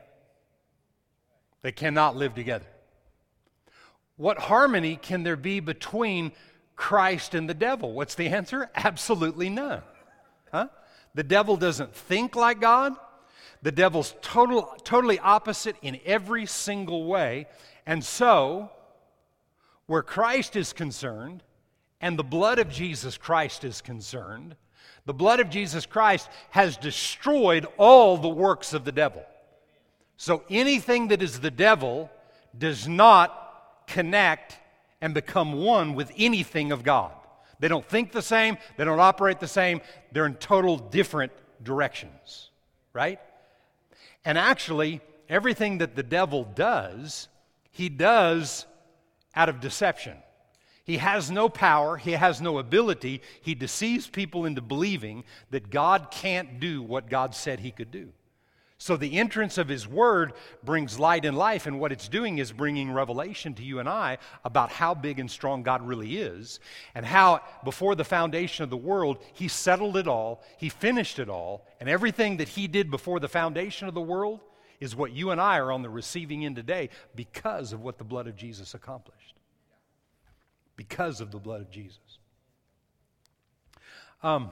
They 1.61 1.71
cannot 1.71 2.15
live 2.15 2.35
together. 2.35 2.65
What 4.17 4.37
harmony 4.37 4.95
can 4.95 5.23
there 5.23 5.35
be 5.35 5.59
between 5.59 6.31
Christ 6.75 7.35
and 7.35 7.49
the 7.49 7.53
devil? 7.53 7.93
What's 7.93 8.15
the 8.15 8.27
answer? 8.27 8.69
Absolutely 8.75 9.49
none. 9.49 9.81
Huh? 10.51 10.67
The 11.13 11.23
devil 11.23 11.57
doesn't 11.57 11.93
think 11.95 12.35
like 12.35 12.59
God. 12.59 12.93
The 13.61 13.71
devil's 13.71 14.13
total, 14.21 14.75
totally 14.83 15.19
opposite 15.19 15.75
in 15.81 15.99
every 16.05 16.45
single 16.45 17.05
way. 17.05 17.47
And 17.85 18.03
so, 18.03 18.69
where 19.87 20.03
Christ 20.03 20.55
is 20.55 20.73
concerned 20.73 21.43
and 22.01 22.17
the 22.17 22.23
blood 22.23 22.59
of 22.59 22.69
Jesus 22.69 23.17
Christ 23.17 23.63
is 23.63 23.81
concerned, 23.81 24.55
the 25.05 25.13
blood 25.13 25.39
of 25.39 25.49
Jesus 25.49 25.85
Christ 25.85 26.29
has 26.51 26.77
destroyed 26.77 27.67
all 27.77 28.17
the 28.17 28.27
works 28.29 28.73
of 28.73 28.85
the 28.85 28.91
devil. 28.91 29.23
So 30.17 30.43
anything 30.49 31.09
that 31.09 31.21
is 31.21 31.39
the 31.39 31.51
devil 31.51 32.09
does 32.57 32.87
not 32.87 33.44
connect 33.87 34.57
and 35.01 35.13
become 35.13 35.53
one 35.53 35.95
with 35.95 36.11
anything 36.17 36.71
of 36.71 36.83
God. 36.83 37.11
They 37.59 37.67
don't 37.67 37.85
think 37.85 38.11
the 38.11 38.21
same, 38.21 38.57
they 38.77 38.83
don't 38.85 38.99
operate 38.99 39.39
the 39.39 39.47
same, 39.47 39.81
they're 40.11 40.25
in 40.25 40.35
total 40.35 40.77
different 40.77 41.31
directions, 41.63 42.49
right? 42.93 43.19
And 44.25 44.37
actually, 44.37 45.01
everything 45.29 45.77
that 45.79 45.95
the 45.95 46.03
devil 46.03 46.43
does, 46.43 47.27
he 47.71 47.89
does 47.89 48.65
out 49.35 49.49
of 49.49 49.59
deception. 49.59 50.17
He 50.83 50.97
has 50.97 51.31
no 51.31 51.49
power, 51.49 51.97
he 51.97 52.11
has 52.11 52.41
no 52.41 52.59
ability. 52.59 53.21
He 53.41 53.55
deceives 53.55 54.07
people 54.07 54.45
into 54.45 54.61
believing 54.61 55.23
that 55.49 55.71
God 55.71 56.09
can't 56.11 56.59
do 56.59 56.81
what 56.81 57.09
God 57.09 57.33
said 57.33 57.59
he 57.59 57.71
could 57.71 57.89
do. 57.89 58.09
So 58.77 58.97
the 58.97 59.17
entrance 59.17 59.57
of 59.57 59.69
His 59.69 59.87
Word 59.87 60.33
brings 60.63 60.99
light 60.99 61.23
and 61.23 61.37
life, 61.37 61.65
and 61.65 61.79
what 61.79 61.93
it's 61.93 62.09
doing 62.09 62.39
is 62.39 62.51
bringing 62.51 62.91
revelation 62.91 63.53
to 63.55 63.63
you 63.63 63.79
and 63.79 63.87
I 63.87 64.17
about 64.43 64.69
how 64.69 64.93
big 64.93 65.17
and 65.17 65.31
strong 65.31 65.63
God 65.63 65.81
really 65.87 66.17
is, 66.17 66.59
and 66.93 67.05
how 67.05 67.41
before 67.63 67.95
the 67.95 68.03
foundation 68.03 68.63
of 68.63 68.69
the 68.69 68.77
world, 68.77 69.23
He 69.33 69.47
settled 69.47 69.95
it 69.95 70.07
all, 70.07 70.43
He 70.57 70.67
finished 70.67 71.19
it 71.19 71.29
all, 71.29 71.65
and 71.79 71.87
everything 71.87 72.37
that 72.37 72.49
He 72.49 72.67
did 72.67 72.91
before 72.91 73.21
the 73.21 73.29
foundation 73.29 73.87
of 73.87 73.93
the 73.93 74.01
world 74.01 74.41
is 74.81 74.93
what 74.93 75.13
you 75.13 75.31
and 75.31 75.39
I 75.39 75.57
are 75.59 75.71
on 75.71 75.81
the 75.81 75.89
receiving 75.89 76.45
end 76.45 76.57
today 76.57 76.89
because 77.15 77.71
of 77.71 77.81
what 77.81 77.97
the 77.97 78.03
blood 78.03 78.27
of 78.27 78.35
Jesus 78.35 78.73
accomplished. 78.73 79.35
Because 80.75 81.21
of 81.21 81.31
the 81.31 81.39
blood 81.39 81.61
of 81.61 81.71
Jesus. 81.71 82.19
Um, 84.21 84.51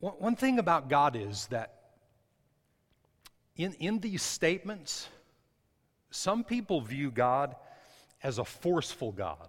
One 0.00 0.36
thing 0.36 0.58
about 0.58 0.88
God 0.88 1.16
is 1.16 1.46
that 1.48 1.74
in, 3.56 3.72
in 3.74 3.98
these 3.98 4.22
statements, 4.22 5.08
some 6.10 6.44
people 6.44 6.80
view 6.80 7.10
God 7.10 7.56
as 8.22 8.38
a 8.38 8.44
forceful 8.44 9.10
God. 9.10 9.48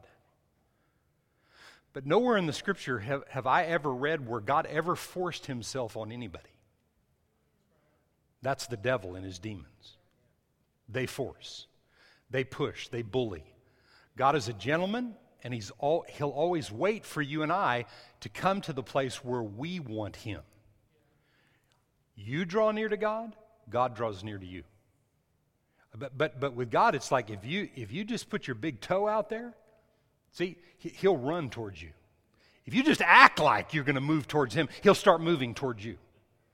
But 1.94 2.06
nowhere 2.06 2.38
in 2.38 2.48
the 2.48 2.54
scripture 2.54 3.00
have, 3.00 3.24
have 3.30 3.48
I 3.48 3.66
ever 3.66 3.94
read 3.94 4.28
where 4.28 4.42
God 4.42 4.66
ever 4.66 4.96
forced 4.96 5.46
himself 5.46 5.98
on 5.98 6.12
anybody. 6.12 6.50
That's 8.42 8.68
the 8.68 8.78
devil 8.78 9.16
and 9.16 9.26
his 9.26 9.40
demons. 9.40 9.98
They 10.88 11.06
force, 11.06 11.68
they 12.30 12.44
push, 12.44 12.88
they 12.88 13.04
bully. 13.04 13.44
God 14.18 14.36
is 14.36 14.48
a 14.48 14.54
gentleman 14.54 15.16
and 15.44 15.54
he's 15.54 15.72
all, 15.80 16.06
he'll 16.10 16.30
always 16.30 16.72
wait 16.72 17.06
for 17.06 17.22
you 17.22 17.44
and 17.44 17.52
I 17.52 17.86
to 18.22 18.30
come 18.30 18.62
to 18.62 18.74
the 18.74 18.84
place 18.84 19.24
where 19.24 19.44
we 19.44 19.80
want 19.80 20.16
him. 20.16 20.42
You 22.16 22.46
draw 22.46 22.72
near 22.72 22.90
to 22.90 22.98
God, 22.98 23.36
God 23.70 23.96
draws 23.96 24.24
near 24.24 24.38
to 24.38 24.46
you. 24.46 24.64
But, 25.98 26.18
but, 26.18 26.40
but 26.40 26.54
with 26.54 26.70
God, 26.70 26.96
it's 26.96 27.12
like 27.12 27.30
if 27.30 27.46
you, 27.46 27.70
if 27.76 27.92
you 27.92 28.04
just 28.04 28.30
put 28.30 28.48
your 28.48 28.56
big 28.56 28.80
toe 28.80 29.08
out 29.08 29.30
there, 29.30 29.54
see, 30.32 30.58
he'll 30.78 31.18
run 31.18 31.50
towards 31.50 31.82
you. 31.82 31.90
If 32.66 32.76
you 32.76 32.84
just 32.84 33.02
act 33.02 33.40
like 33.40 33.74
you're 33.74 33.84
going 33.84 33.96
to 33.96 34.02
move 34.02 34.28
towards 34.28 34.54
him, 34.54 34.70
he'll 34.84 34.94
start 34.94 35.22
moving 35.22 35.56
towards 35.56 35.84
you. 35.84 35.98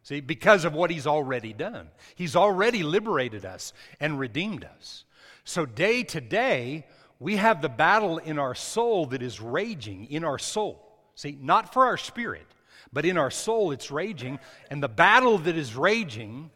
See, 0.04 0.22
because 0.22 0.66
of 0.66 0.74
what 0.74 0.92
he's 0.92 1.08
already 1.08 1.52
done. 1.52 1.90
He's 2.14 2.36
already 2.36 2.84
liberated 2.84 3.44
us 3.44 3.74
and 4.00 4.20
redeemed 4.20 4.64
us. 4.64 5.04
So, 5.44 5.66
day 5.66 6.04
to 6.04 6.22
day, 6.22 6.86
we 7.20 7.38
have 7.38 7.62
the 7.62 7.70
battle 7.70 8.18
in 8.18 8.40
our 8.40 8.56
soul 8.56 9.08
that 9.08 9.22
is 9.22 9.40
raging 9.40 10.06
in 10.06 10.24
our 10.24 10.40
soul. 10.40 10.82
See, 11.16 11.38
not 11.42 11.74
for 11.74 11.86
our 11.86 11.98
spirit, 11.98 12.46
but 12.92 13.06
in 13.06 13.18
our 13.18 13.32
soul 13.32 13.72
it's 13.72 13.90
raging. 13.90 14.40
And 14.70 14.84
the 14.84 14.90
battle 14.90 15.38
that 15.40 15.56
is 15.56 15.76
raging 15.76 16.52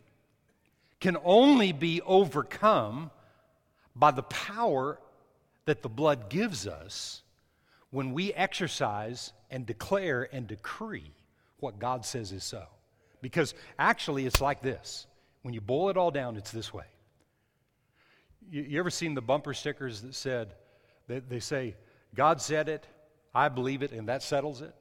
can 1.00 1.18
only 1.24 1.72
be 1.72 2.02
overcome 2.02 3.10
by 3.96 4.12
the 4.12 4.24
power 4.24 5.00
that 5.66 5.82
the 5.82 5.90
blood 5.90 6.30
gives 6.30 6.68
us 6.68 7.22
when 7.92 8.14
we 8.14 8.34
exercise 8.34 9.32
and 9.50 9.66
declare 9.66 10.28
and 10.32 10.48
decree 10.48 11.12
what 11.60 11.80
God 11.80 12.06
says 12.06 12.32
is 12.32 12.44
so. 12.44 12.64
Because 13.22 13.54
actually, 13.78 14.26
it's 14.26 14.42
like 14.42 14.62
this. 14.62 15.08
When 15.42 15.54
you 15.54 15.62
boil 15.62 15.90
it 15.90 15.98
all 15.98 16.12
down, 16.12 16.38
it's 16.38 16.52
this 16.52 16.74
way. 16.74 16.86
You, 18.50 18.64
you 18.64 18.80
ever 18.80 18.90
seen 18.90 19.14
the 19.14 19.22
bumper 19.22 19.54
stickers 19.54 20.02
that 20.02 20.16
said, 20.16 20.54
they, 21.08 21.20
they 21.20 21.40
say, 21.40 21.76
God 22.16 22.42
said 22.42 22.70
it, 22.70 22.88
I 23.34 23.50
believe 23.50 23.84
it, 23.84 23.92
and 23.92 24.10
that 24.10 24.24
settles 24.24 24.62
it? 24.62 24.74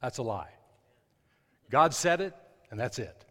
That's 0.00 0.18
a 0.18 0.22
lie. 0.22 0.50
God 1.70 1.94
said 1.94 2.20
it, 2.20 2.34
and 2.70 2.78
that's 2.78 2.98
it. 2.98 3.24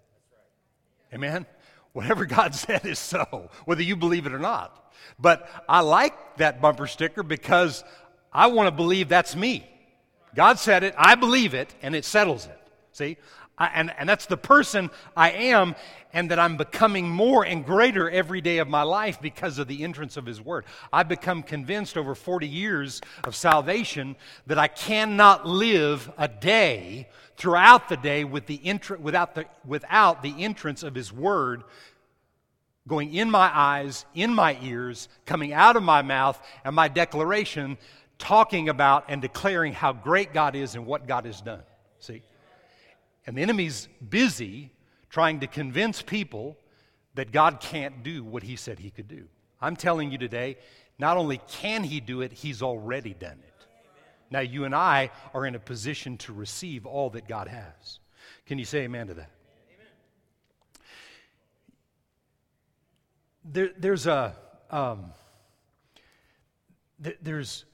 Amen? 1.14 1.46
Whatever 1.94 2.26
God 2.38 2.56
said 2.56 2.86
is 2.86 3.00
so, 3.00 3.50
whether 3.66 3.84
you 3.84 3.96
believe 3.96 4.26
it 4.26 4.34
or 4.34 4.40
not. 4.40 4.78
But 5.20 5.50
I 5.68 5.82
like 5.82 6.38
that 6.38 6.62
bumper 6.62 6.88
sticker 6.88 7.24
because 7.24 7.84
I 8.32 8.48
want 8.48 8.68
to 8.68 8.72
believe 8.72 9.10
that's 9.10 9.36
me. 9.36 9.68
God 10.36 10.60
said 10.60 10.84
it, 10.84 10.94
I 10.98 11.16
believe 11.16 11.54
it, 11.54 11.74
and 11.82 11.96
it 11.96 12.06
settles 12.06 12.46
it. 12.46 12.58
See? 12.94 13.18
I, 13.62 13.68
and, 13.76 13.94
and 14.00 14.10
that's 14.10 14.26
the 14.26 14.38
person 14.38 14.90
I 15.16 15.30
am, 15.30 15.76
and 16.14 16.32
that 16.32 16.40
I'm 16.40 16.58
becoming 16.58 17.08
more 17.08 17.46
and 17.46 17.64
greater 17.64 18.10
every 18.10 18.42
day 18.42 18.58
of 18.58 18.68
my 18.68 18.82
life 18.82 19.22
because 19.22 19.60
of 19.60 19.68
the 19.68 19.84
entrance 19.84 20.18
of 20.18 20.26
His 20.26 20.42
Word. 20.42 20.66
I've 20.92 21.08
become 21.08 21.44
convinced 21.44 21.96
over 21.96 22.16
40 22.16 22.48
years 22.48 23.02
of 23.24 23.36
salvation 23.36 24.16
that 24.48 24.58
I 24.58 24.68
cannot 24.68 25.46
live 25.46 26.12
a 26.18 26.28
day 26.28 27.08
throughout 27.38 27.88
the 27.88 27.98
day 27.98 28.24
with 28.24 28.48
the 28.48 28.60
without, 29.00 29.36
the, 29.36 29.46
without 29.64 30.24
the 30.24 30.34
entrance 30.40 30.82
of 30.82 30.96
His 30.96 31.14
Word 31.14 31.64
going 32.88 33.14
in 33.14 33.30
my 33.30 33.52
eyes, 33.56 34.06
in 34.16 34.34
my 34.34 34.58
ears, 34.64 35.08
coming 35.28 35.54
out 35.54 35.76
of 35.76 35.84
my 35.84 36.02
mouth, 36.02 36.42
and 36.66 36.76
my 36.76 36.88
declaration 36.88 37.78
talking 38.18 38.70
about 38.70 39.06
and 39.08 39.22
declaring 39.22 39.74
how 39.74 39.94
great 39.94 40.34
God 40.34 40.56
is 40.56 40.74
and 40.74 40.88
what 40.88 41.08
God 41.08 41.26
has 41.26 41.42
done. 41.42 41.62
See? 42.00 42.24
And 43.26 43.38
the 43.38 43.42
enemy's 43.42 43.88
busy 44.08 44.72
trying 45.10 45.42
to 45.42 45.48
convince 45.48 46.02
people 46.02 46.58
that 47.16 47.32
God 47.32 47.60
can't 47.60 48.04
do 48.04 48.24
what 48.24 48.44
he 48.44 48.56
said 48.56 48.80
he 48.80 48.90
could 48.90 49.08
do. 49.08 49.28
I'm 49.62 49.76
telling 49.76 50.12
you 50.12 50.18
today, 50.18 50.58
not 50.98 51.18
only 51.18 51.42
can 51.48 51.84
he 51.84 52.00
do 52.00 52.22
it, 52.22 52.32
he's 52.32 52.62
already 52.62 53.14
done 53.14 53.40
it. 53.46 53.68
Now, 54.30 54.40
you 54.40 54.64
and 54.64 54.74
I 54.74 55.12
are 55.34 55.46
in 55.46 55.56
a 55.56 55.60
position 55.60 56.18
to 56.20 56.34
receive 56.34 56.86
all 56.86 57.10
that 57.12 57.28
God 57.28 57.48
has. 57.50 58.00
Can 58.46 58.58
you 58.58 58.66
say 58.66 58.84
amen 58.84 59.08
to 59.08 59.14
that? 59.16 59.30
There, 63.44 63.72
there's 63.78 64.08
a 64.08 64.36
um, 64.70 65.12
th- 67.04 67.18
there's 67.22 67.66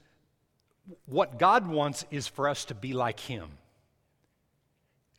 what 1.06 1.38
God 1.38 1.66
wants 1.66 2.04
is 2.10 2.26
for 2.26 2.48
us 2.48 2.64
to 2.66 2.74
be 2.74 2.92
like 2.92 3.20
Him. 3.20 3.50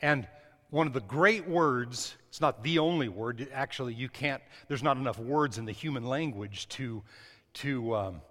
And 0.02 0.28
one 0.70 0.88
of 0.88 0.94
the 0.94 1.02
great 1.02 1.48
words, 1.48 2.16
it's 2.30 2.42
not 2.42 2.64
the 2.64 2.80
only 2.80 3.10
word, 3.10 3.48
actually, 3.54 3.94
you 3.94 4.08
can't, 4.08 4.42
there's 4.68 4.84
not 4.84 4.98
enough 4.98 5.20
words 5.20 5.58
in 5.58 5.66
the 5.66 5.72
human 5.72 6.06
language 6.06 6.68
to, 6.70 7.02
to, 7.56 7.96
um, 7.96 8.22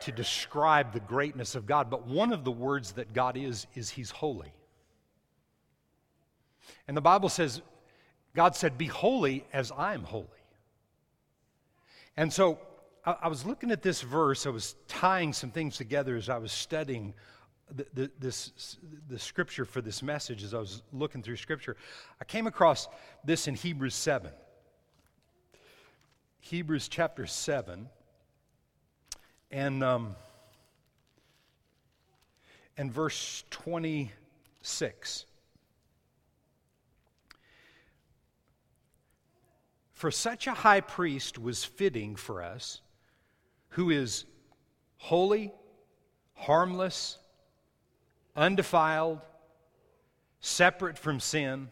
to 0.00 0.12
describe 0.12 0.92
the 0.92 1.00
greatness 1.00 1.54
of 1.54 1.66
God, 1.66 1.90
but 1.90 2.06
one 2.06 2.32
of 2.32 2.44
the 2.44 2.50
words 2.50 2.92
that 2.92 3.12
God 3.12 3.36
is, 3.36 3.66
is 3.74 3.90
He's 3.90 4.10
holy. 4.10 4.52
And 6.86 6.96
the 6.96 7.02
Bible 7.02 7.28
says, 7.28 7.60
God 8.34 8.54
said, 8.54 8.78
Be 8.78 8.86
holy 8.86 9.44
as 9.52 9.72
I'm 9.76 10.04
holy. 10.04 10.26
And 12.16 12.32
so 12.32 12.58
I, 13.04 13.16
I 13.22 13.28
was 13.28 13.44
looking 13.44 13.70
at 13.70 13.82
this 13.82 14.02
verse, 14.02 14.46
I 14.46 14.50
was 14.50 14.76
tying 14.88 15.32
some 15.32 15.50
things 15.50 15.76
together 15.76 16.16
as 16.16 16.28
I 16.28 16.38
was 16.38 16.52
studying 16.52 17.14
the, 17.74 18.10
this, 18.18 18.78
the 19.08 19.18
scripture 19.18 19.64
for 19.64 19.80
this 19.80 20.02
message 20.02 20.42
as 20.42 20.54
I 20.54 20.58
was 20.58 20.82
looking 20.92 21.22
through 21.22 21.36
scripture, 21.36 21.76
I 22.20 22.24
came 22.24 22.46
across 22.46 22.88
this 23.24 23.48
in 23.48 23.54
Hebrews 23.54 23.94
7. 23.94 24.30
Hebrews 26.40 26.88
chapter 26.88 27.26
7. 27.26 27.88
And, 29.50 29.84
um, 29.84 30.16
and 32.76 32.92
verse 32.92 33.44
26. 33.50 35.26
For 39.92 40.10
such 40.10 40.46
a 40.46 40.52
high 40.52 40.80
priest 40.80 41.38
was 41.38 41.62
fitting 41.62 42.16
for 42.16 42.42
us, 42.42 42.80
who 43.70 43.90
is 43.90 44.24
holy, 44.96 45.52
harmless, 46.32 47.18
undefiled, 48.36 49.20
separate 50.40 50.98
from 50.98 51.20
sin, 51.20 51.68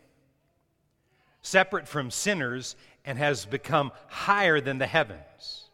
separate 1.43 1.89
from 1.89 2.11
sinners, 2.11 2.77
and 3.05 3.19
has 3.19 3.47
become 3.47 3.93
higher 4.09 4.61
than 4.61 4.79
the 4.79 4.87
heavens. 4.87 5.65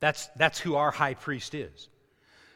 That's, 0.00 0.28
that's 0.36 0.60
who 0.60 0.76
our 0.76 0.90
high 0.90 1.14
priest 1.14 1.54
is. 1.54 1.88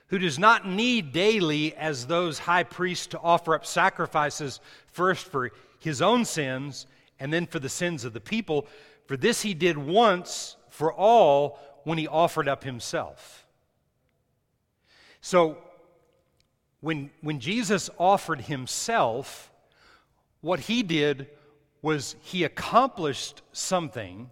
Who 0.09 0.18
does 0.18 0.38
not 0.38 0.66
need 0.66 1.12
daily, 1.12 1.75
as 1.75 2.07
those 2.07 2.38
high 2.38 2.64
priests, 2.64 3.09
to 3.09 3.21
offer 3.21 3.55
up 3.55 3.66
sacrifices 3.66 4.61
first 4.87 5.27
for 5.27 5.51
his 5.81 6.01
own 6.01 6.25
sins 6.25 6.87
and 7.21 7.33
then 7.33 7.47
for 7.47 7.59
the 7.59 7.68
sins 7.68 8.05
of 8.05 8.12
the 8.12 8.21
people. 8.21 8.66
For 9.07 9.16
this 9.16 9.42
he 9.42 9.55
did 9.55 9.77
once 9.77 10.57
for 10.71 10.92
all 10.92 11.59
when 11.85 11.99
he 11.99 12.07
offered 12.07 12.49
up 12.49 12.64
himself. 12.64 13.47
So 15.21 15.59
when, 16.81 17.11
when 17.21 17.41
Jesus 17.41 17.91
offered 17.99 18.43
himself, 18.43 19.51
what 20.41 20.61
he 20.61 20.83
did 20.83 21.29
was 21.83 22.17
he 22.23 22.45
accomplished 22.45 23.43
something 23.53 24.31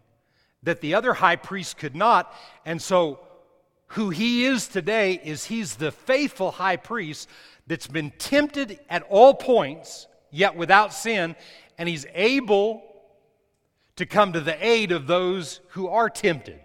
that 0.63 0.81
the 0.81 0.95
other 0.95 1.15
high 1.15 1.37
priest 1.37 1.79
could 1.79 1.95
not. 1.95 2.33
And 2.65 2.81
so, 2.81 3.21
who 3.91 4.11
he 4.11 4.45
is 4.45 4.67
today 4.67 5.21
is 5.23 5.45
he's 5.45 5.77
the 5.77 5.93
faithful 5.93 6.51
high 6.51 6.77
priest 6.77 7.29
that's 7.67 7.87
been 7.87 8.11
tempted 8.19 8.81
at 8.91 9.05
all 9.09 9.35
points, 9.35 10.09
yet 10.31 10.57
without 10.57 10.93
sin, 10.93 11.37
and 11.79 11.89
he's 11.89 12.07
able 12.15 12.83
to 13.95 14.07
come 14.07 14.33
to 14.33 14.41
the 14.41 14.65
aid 14.65 14.93
of 14.93 15.07
those 15.07 15.61
who 15.71 15.89
are 15.89 16.11
tempted. 16.11 16.61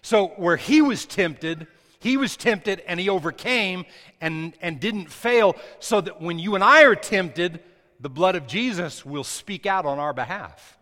So, 0.00 0.28
where 0.36 0.56
he 0.56 0.80
was 0.82 1.04
tempted, 1.06 1.66
he 2.02 2.16
was 2.16 2.36
tempted 2.36 2.82
and 2.86 2.98
he 2.98 3.08
overcame 3.08 3.86
and, 4.20 4.54
and 4.60 4.80
didn't 4.80 5.10
fail, 5.10 5.56
so 5.78 6.00
that 6.00 6.20
when 6.20 6.38
you 6.38 6.56
and 6.56 6.64
I 6.64 6.82
are 6.82 6.96
tempted, 6.96 7.60
the 8.00 8.10
blood 8.10 8.34
of 8.34 8.48
Jesus 8.48 9.06
will 9.06 9.22
speak 9.22 9.66
out 9.66 9.86
on 9.86 10.00
our 10.00 10.12
behalf. 10.12 10.78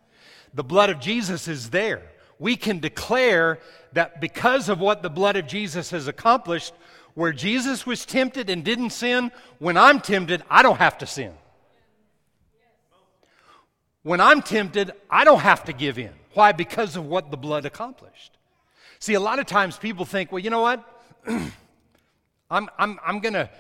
The 0.55 0.65
blood 0.65 0.89
of 0.89 0.99
Jesus 0.99 1.47
is 1.47 1.71
there. 1.71 2.03
We 2.39 2.57
can 2.57 2.81
declare 2.81 3.59
that 3.93 4.21
because 4.21 4.71
of 4.71 4.81
what 4.81 5.03
the 5.03 5.11
blood 5.11 5.37
of 5.37 5.47
Jesus 5.47 5.91
has 5.91 6.09
accomplished, 6.09 6.73
where 7.13 7.33
Jesus 7.33 7.85
was 7.85 8.07
tempted 8.07 8.49
and 8.49 8.65
didn't 8.65 8.91
sin, 8.91 9.31
when 9.59 9.77
I'm 9.77 10.01
tempted, 10.01 10.43
I 10.49 10.63
don't 10.63 10.79
have 10.79 10.97
to 10.99 11.07
sin. 11.07 11.35
When 14.03 14.23
I'm 14.23 14.41
tempted, 14.41 14.93
I 15.11 15.25
don't 15.25 15.41
have 15.41 15.65
to 15.65 15.75
give 15.75 15.99
in. 15.99 16.13
Why? 16.33 16.53
Because 16.53 16.97
of 16.97 17.05
what 17.05 17.31
the 17.31 17.37
blood 17.37 17.67
accomplished. 17.67 18.39
See, 18.99 19.15
a 19.15 19.21
lot 19.21 19.39
of 19.39 19.45
times 19.45 19.77
people 19.77 20.07
think, 20.07 20.33
well, 20.33 20.39
you 20.39 20.49
know 20.49 20.63
what? 20.63 20.83
I'm, 22.51 22.69
I'm, 22.79 22.99
I'm 23.05 23.21
going 23.21 23.35
to 23.35 23.51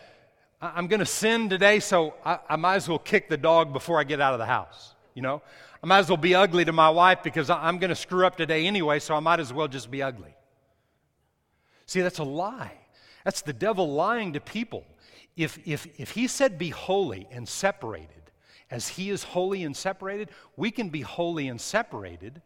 I'm 0.62 0.88
to 0.88 1.06
sin 1.06 1.48
today, 1.48 1.80
so 1.80 2.14
I, 2.24 2.38
I, 2.50 2.56
might 2.56 2.76
as 2.76 2.88
well 2.88 2.98
kick 2.98 3.30
the 3.30 3.38
dog 3.38 3.72
before 3.72 3.98
I 3.98 4.04
get 4.04 4.20
out 4.20 4.34
of 4.34 4.38
the 4.38 4.46
house. 4.46 4.94
You 5.14 5.22
know, 5.22 5.40
I 5.82 5.86
might 5.86 6.00
as 6.00 6.08
well 6.08 6.18
be 6.18 6.34
ugly 6.34 6.66
to 6.66 6.72
my 6.72 6.90
wife 6.90 7.22
because 7.22 7.48
I, 7.48 7.66
I'm 7.66 7.78
going 7.78 7.88
to 7.88 7.96
screw 7.96 8.26
up 8.26 8.36
today 8.36 8.66
anyway, 8.66 8.98
so 8.98 9.14
I 9.14 9.20
might 9.20 9.40
as 9.40 9.54
well 9.54 9.68
just 9.68 9.90
be 9.90 10.02
ugly. 10.02 10.34
See, 11.86 12.02
that's 12.02 12.18
a 12.18 12.24
lie. 12.24 12.74
That's 13.24 13.40
the 13.40 13.54
devil 13.54 13.94
lying 13.94 14.34
to 14.34 14.40
people. 14.40 14.84
If, 15.34 15.58
if, 15.66 15.86
if 15.98 16.10
he 16.10 16.26
said 16.26 16.58
be 16.58 16.68
holy 16.68 17.26
and 17.30 17.48
separated, 17.48 18.30
as 18.70 18.88
he 18.88 19.08
is 19.08 19.24
holy 19.24 19.64
and 19.64 19.74
separated, 19.74 20.28
we 20.56 20.70
can 20.70 20.90
be 20.90 21.00
holy 21.00 21.48
and 21.48 21.58
separated 21.58 22.42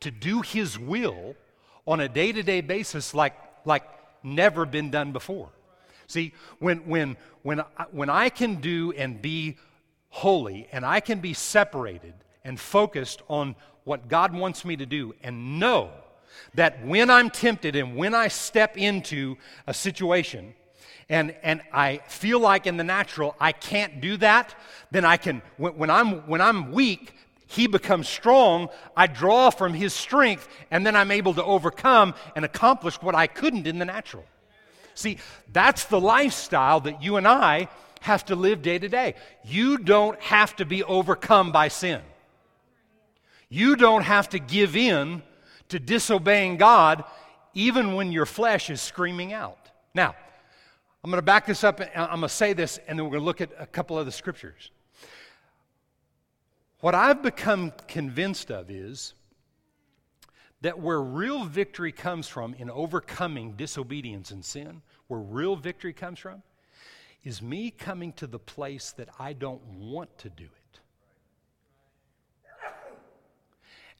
to 0.00 0.10
do 0.10 0.42
his 0.42 0.78
will 0.78 1.34
on 1.86 2.00
a 2.00 2.08
day 2.10 2.30
to 2.30 2.42
day 2.42 2.60
basis 2.60 3.14
like, 3.14 3.34
like 3.64 3.84
never 4.24 4.66
been 4.66 4.90
done 4.90 5.12
before. 5.12 5.50
See, 6.06 6.34
when, 6.58 6.78
when, 6.78 7.16
when, 7.42 7.60
I, 7.60 7.84
when 7.90 8.10
I 8.10 8.28
can 8.28 8.56
do 8.56 8.92
and 8.92 9.20
be 9.20 9.56
holy 10.10 10.68
and 10.72 10.84
I 10.84 11.00
can 11.00 11.20
be 11.20 11.34
separated 11.34 12.14
and 12.44 12.58
focused 12.58 13.22
on 13.28 13.56
what 13.84 14.08
God 14.08 14.34
wants 14.34 14.64
me 14.64 14.76
to 14.76 14.86
do 14.86 15.14
and 15.22 15.58
know 15.58 15.90
that 16.54 16.84
when 16.86 17.10
I'm 17.10 17.30
tempted 17.30 17.76
and 17.76 17.96
when 17.96 18.14
I 18.14 18.28
step 18.28 18.76
into 18.76 19.36
a 19.66 19.74
situation 19.74 20.54
and, 21.08 21.34
and 21.42 21.62
I 21.72 21.98
feel 22.08 22.40
like 22.40 22.66
in 22.66 22.76
the 22.76 22.84
natural 22.84 23.36
I 23.40 23.52
can't 23.52 24.00
do 24.00 24.16
that, 24.18 24.54
then 24.90 25.04
I 25.04 25.16
can, 25.16 25.42
when, 25.56 25.76
when 25.76 25.90
I'm, 25.90 26.26
when 26.28 26.40
I'm 26.40 26.72
weak, 26.72 27.14
he 27.54 27.66
becomes 27.66 28.08
strong. 28.08 28.68
I 28.96 29.06
draw 29.06 29.50
from 29.50 29.74
his 29.74 29.94
strength, 29.94 30.48
and 30.70 30.84
then 30.84 30.96
I'm 30.96 31.10
able 31.10 31.34
to 31.34 31.44
overcome 31.44 32.14
and 32.34 32.44
accomplish 32.44 33.00
what 33.00 33.14
I 33.14 33.26
couldn't 33.26 33.66
in 33.66 33.78
the 33.78 33.84
natural. 33.84 34.24
See, 34.94 35.18
that's 35.52 35.84
the 35.84 36.00
lifestyle 36.00 36.80
that 36.80 37.02
you 37.02 37.16
and 37.16 37.26
I 37.26 37.68
have 38.00 38.24
to 38.26 38.36
live 38.36 38.62
day 38.62 38.78
to 38.78 38.88
day. 38.88 39.14
You 39.44 39.78
don't 39.78 40.20
have 40.20 40.56
to 40.56 40.64
be 40.64 40.82
overcome 40.82 41.52
by 41.52 41.68
sin. 41.68 42.00
You 43.48 43.76
don't 43.76 44.02
have 44.02 44.28
to 44.30 44.38
give 44.38 44.76
in 44.76 45.22
to 45.68 45.78
disobeying 45.78 46.56
God 46.56 47.04
even 47.54 47.94
when 47.94 48.12
your 48.12 48.26
flesh 48.26 48.68
is 48.68 48.82
screaming 48.82 49.32
out. 49.32 49.70
Now, 49.94 50.14
I'm 51.02 51.10
going 51.10 51.18
to 51.18 51.22
back 51.22 51.46
this 51.46 51.62
up. 51.62 51.80
I'm 51.94 52.08
going 52.08 52.22
to 52.22 52.28
say 52.28 52.52
this, 52.52 52.78
and 52.88 52.98
then 52.98 53.04
we're 53.04 53.12
going 53.12 53.22
to 53.22 53.26
look 53.26 53.40
at 53.40 53.50
a 53.58 53.66
couple 53.66 53.98
of 53.98 54.06
the 54.06 54.12
scriptures. 54.12 54.70
What 56.84 56.94
I've 56.94 57.22
become 57.22 57.72
convinced 57.88 58.50
of 58.50 58.70
is 58.70 59.14
that 60.60 60.78
where 60.78 61.00
real 61.00 61.46
victory 61.46 61.92
comes 61.92 62.28
from 62.28 62.52
in 62.52 62.68
overcoming 62.68 63.52
disobedience 63.52 64.30
and 64.30 64.44
sin, 64.44 64.82
where 65.06 65.20
real 65.20 65.56
victory 65.56 65.94
comes 65.94 66.18
from, 66.18 66.42
is 67.22 67.40
me 67.40 67.70
coming 67.70 68.12
to 68.12 68.26
the 68.26 68.38
place 68.38 68.92
that 68.98 69.08
I 69.18 69.32
don't 69.32 69.62
want 69.64 70.18
to 70.18 70.28
do 70.28 70.44
it. 70.44 70.80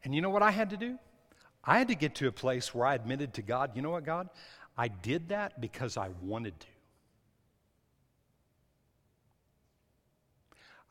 And 0.05 0.15
you 0.15 0.21
know 0.21 0.29
what 0.29 0.43
I 0.43 0.51
had 0.51 0.69
to 0.69 0.77
do? 0.77 0.99
I 1.65 1.79
had 1.79 1.89
to 1.89 1.95
get 1.95 2.17
to 2.17 2.29
a 2.29 2.33
place 2.33 2.75
where 2.75 2.85
I 2.85 2.97
admitted 2.97 3.33
to 3.33 3.41
God, 3.41 3.71
you 3.75 3.81
know 3.81 3.93
what, 3.93 4.05
God? 4.05 4.29
I 4.77 4.89
did 4.89 5.31
that 5.31 5.59
because 5.59 5.97
I 5.97 6.11
wanted 6.21 6.61
to. 6.61 6.67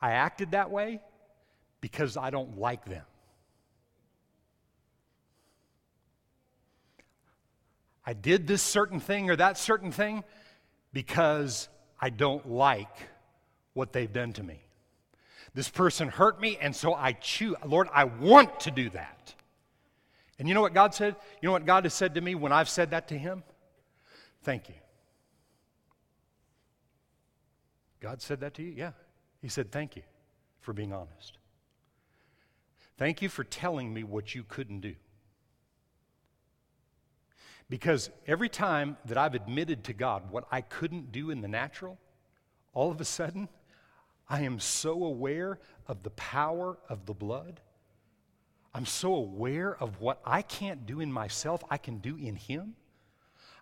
I 0.02 0.10
acted 0.10 0.50
that 0.50 0.72
way 0.72 1.00
because 1.84 2.16
I 2.16 2.30
don't 2.30 2.58
like 2.58 2.86
them. 2.86 3.04
I 8.06 8.14
did 8.14 8.46
this 8.46 8.62
certain 8.62 9.00
thing 9.00 9.28
or 9.28 9.36
that 9.36 9.58
certain 9.58 9.92
thing 9.92 10.24
because 10.94 11.68
I 12.00 12.08
don't 12.08 12.50
like 12.50 12.88
what 13.74 13.92
they've 13.92 14.10
done 14.10 14.32
to 14.32 14.42
me. 14.42 14.62
This 15.52 15.68
person 15.68 16.08
hurt 16.08 16.40
me, 16.40 16.56
and 16.58 16.74
so 16.74 16.94
I 16.94 17.12
choose, 17.12 17.54
Lord, 17.66 17.88
I 17.92 18.04
want 18.04 18.60
to 18.60 18.70
do 18.70 18.88
that. 18.88 19.34
And 20.38 20.48
you 20.48 20.54
know 20.54 20.62
what 20.62 20.72
God 20.72 20.94
said? 20.94 21.16
You 21.42 21.48
know 21.48 21.52
what 21.52 21.66
God 21.66 21.84
has 21.84 21.92
said 21.92 22.14
to 22.14 22.22
me 22.22 22.34
when 22.34 22.50
I've 22.50 22.70
said 22.70 22.92
that 22.92 23.08
to 23.08 23.18
Him? 23.18 23.42
Thank 24.42 24.70
you. 24.70 24.74
God 28.00 28.22
said 28.22 28.40
that 28.40 28.54
to 28.54 28.62
you? 28.62 28.72
Yeah. 28.74 28.92
He 29.42 29.48
said, 29.48 29.70
Thank 29.70 29.96
you 29.96 30.02
for 30.62 30.72
being 30.72 30.94
honest. 30.94 31.36
Thank 32.96 33.22
you 33.22 33.28
for 33.28 33.44
telling 33.44 33.92
me 33.92 34.04
what 34.04 34.34
you 34.34 34.44
couldn't 34.44 34.80
do. 34.80 34.94
Because 37.68 38.10
every 38.26 38.48
time 38.48 38.96
that 39.06 39.18
I've 39.18 39.34
admitted 39.34 39.84
to 39.84 39.92
God 39.92 40.30
what 40.30 40.44
I 40.52 40.60
couldn't 40.60 41.12
do 41.12 41.30
in 41.30 41.40
the 41.40 41.48
natural, 41.48 41.98
all 42.72 42.90
of 42.90 43.00
a 43.00 43.04
sudden, 43.04 43.48
I 44.28 44.42
am 44.42 44.60
so 44.60 45.04
aware 45.04 45.58
of 45.86 46.02
the 46.02 46.10
power 46.10 46.78
of 46.88 47.06
the 47.06 47.14
blood. 47.14 47.60
I'm 48.74 48.86
so 48.86 49.14
aware 49.14 49.74
of 49.76 50.00
what 50.00 50.20
I 50.24 50.42
can't 50.42 50.86
do 50.86 51.00
in 51.00 51.12
myself, 51.12 51.62
I 51.70 51.78
can 51.78 51.98
do 51.98 52.16
in 52.16 52.36
Him. 52.36 52.74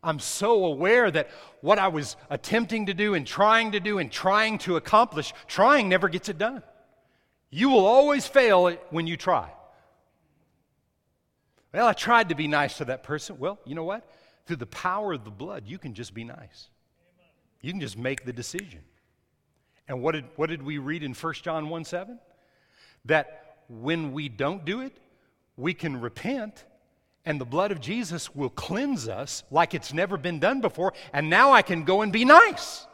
I'm 0.02 0.18
so 0.18 0.64
aware 0.64 1.10
that 1.10 1.30
what 1.60 1.78
I 1.78 1.88
was 1.88 2.16
attempting 2.28 2.86
to 2.86 2.94
do 2.94 3.14
and 3.14 3.26
trying 3.26 3.72
to 3.72 3.80
do 3.80 3.98
and 3.98 4.10
trying 4.10 4.58
to 4.58 4.76
accomplish, 4.76 5.32
trying 5.46 5.88
never 5.88 6.08
gets 6.08 6.28
it 6.28 6.38
done. 6.38 6.62
You 7.54 7.68
will 7.68 7.84
always 7.84 8.26
fail 8.26 8.70
when 8.90 9.06
you 9.06 9.16
try. 9.16 9.50
Well, 11.72 11.86
I 11.86 11.92
tried 11.92 12.30
to 12.30 12.34
be 12.34 12.48
nice 12.48 12.78
to 12.78 12.86
that 12.86 13.02
person. 13.02 13.38
Well, 13.38 13.60
you 13.66 13.74
know 13.74 13.84
what? 13.84 14.08
Through 14.46 14.56
the 14.56 14.66
power 14.66 15.12
of 15.12 15.24
the 15.24 15.30
blood, 15.30 15.64
you 15.66 15.78
can 15.78 15.92
just 15.92 16.14
be 16.14 16.24
nice. 16.24 16.68
You 17.60 17.70
can 17.70 17.80
just 17.80 17.98
make 17.98 18.24
the 18.24 18.32
decision. 18.32 18.80
And 19.86 20.02
what 20.02 20.12
did, 20.12 20.24
what 20.36 20.48
did 20.48 20.62
we 20.62 20.78
read 20.78 21.02
in 21.02 21.12
1 21.12 21.34
John 21.34 21.68
1 21.68 21.84
7? 21.84 22.18
That 23.04 23.58
when 23.68 24.12
we 24.12 24.30
don't 24.30 24.64
do 24.64 24.80
it, 24.80 24.96
we 25.56 25.74
can 25.74 26.00
repent 26.00 26.64
and 27.24 27.40
the 27.40 27.44
blood 27.44 27.70
of 27.70 27.80
Jesus 27.80 28.34
will 28.34 28.50
cleanse 28.50 29.08
us 29.08 29.44
like 29.50 29.74
it's 29.74 29.92
never 29.92 30.16
been 30.16 30.40
done 30.40 30.60
before. 30.60 30.92
And 31.12 31.30
now 31.30 31.52
I 31.52 31.62
can 31.62 31.84
go 31.84 32.02
and 32.02 32.12
be 32.12 32.24
nice 32.24 32.86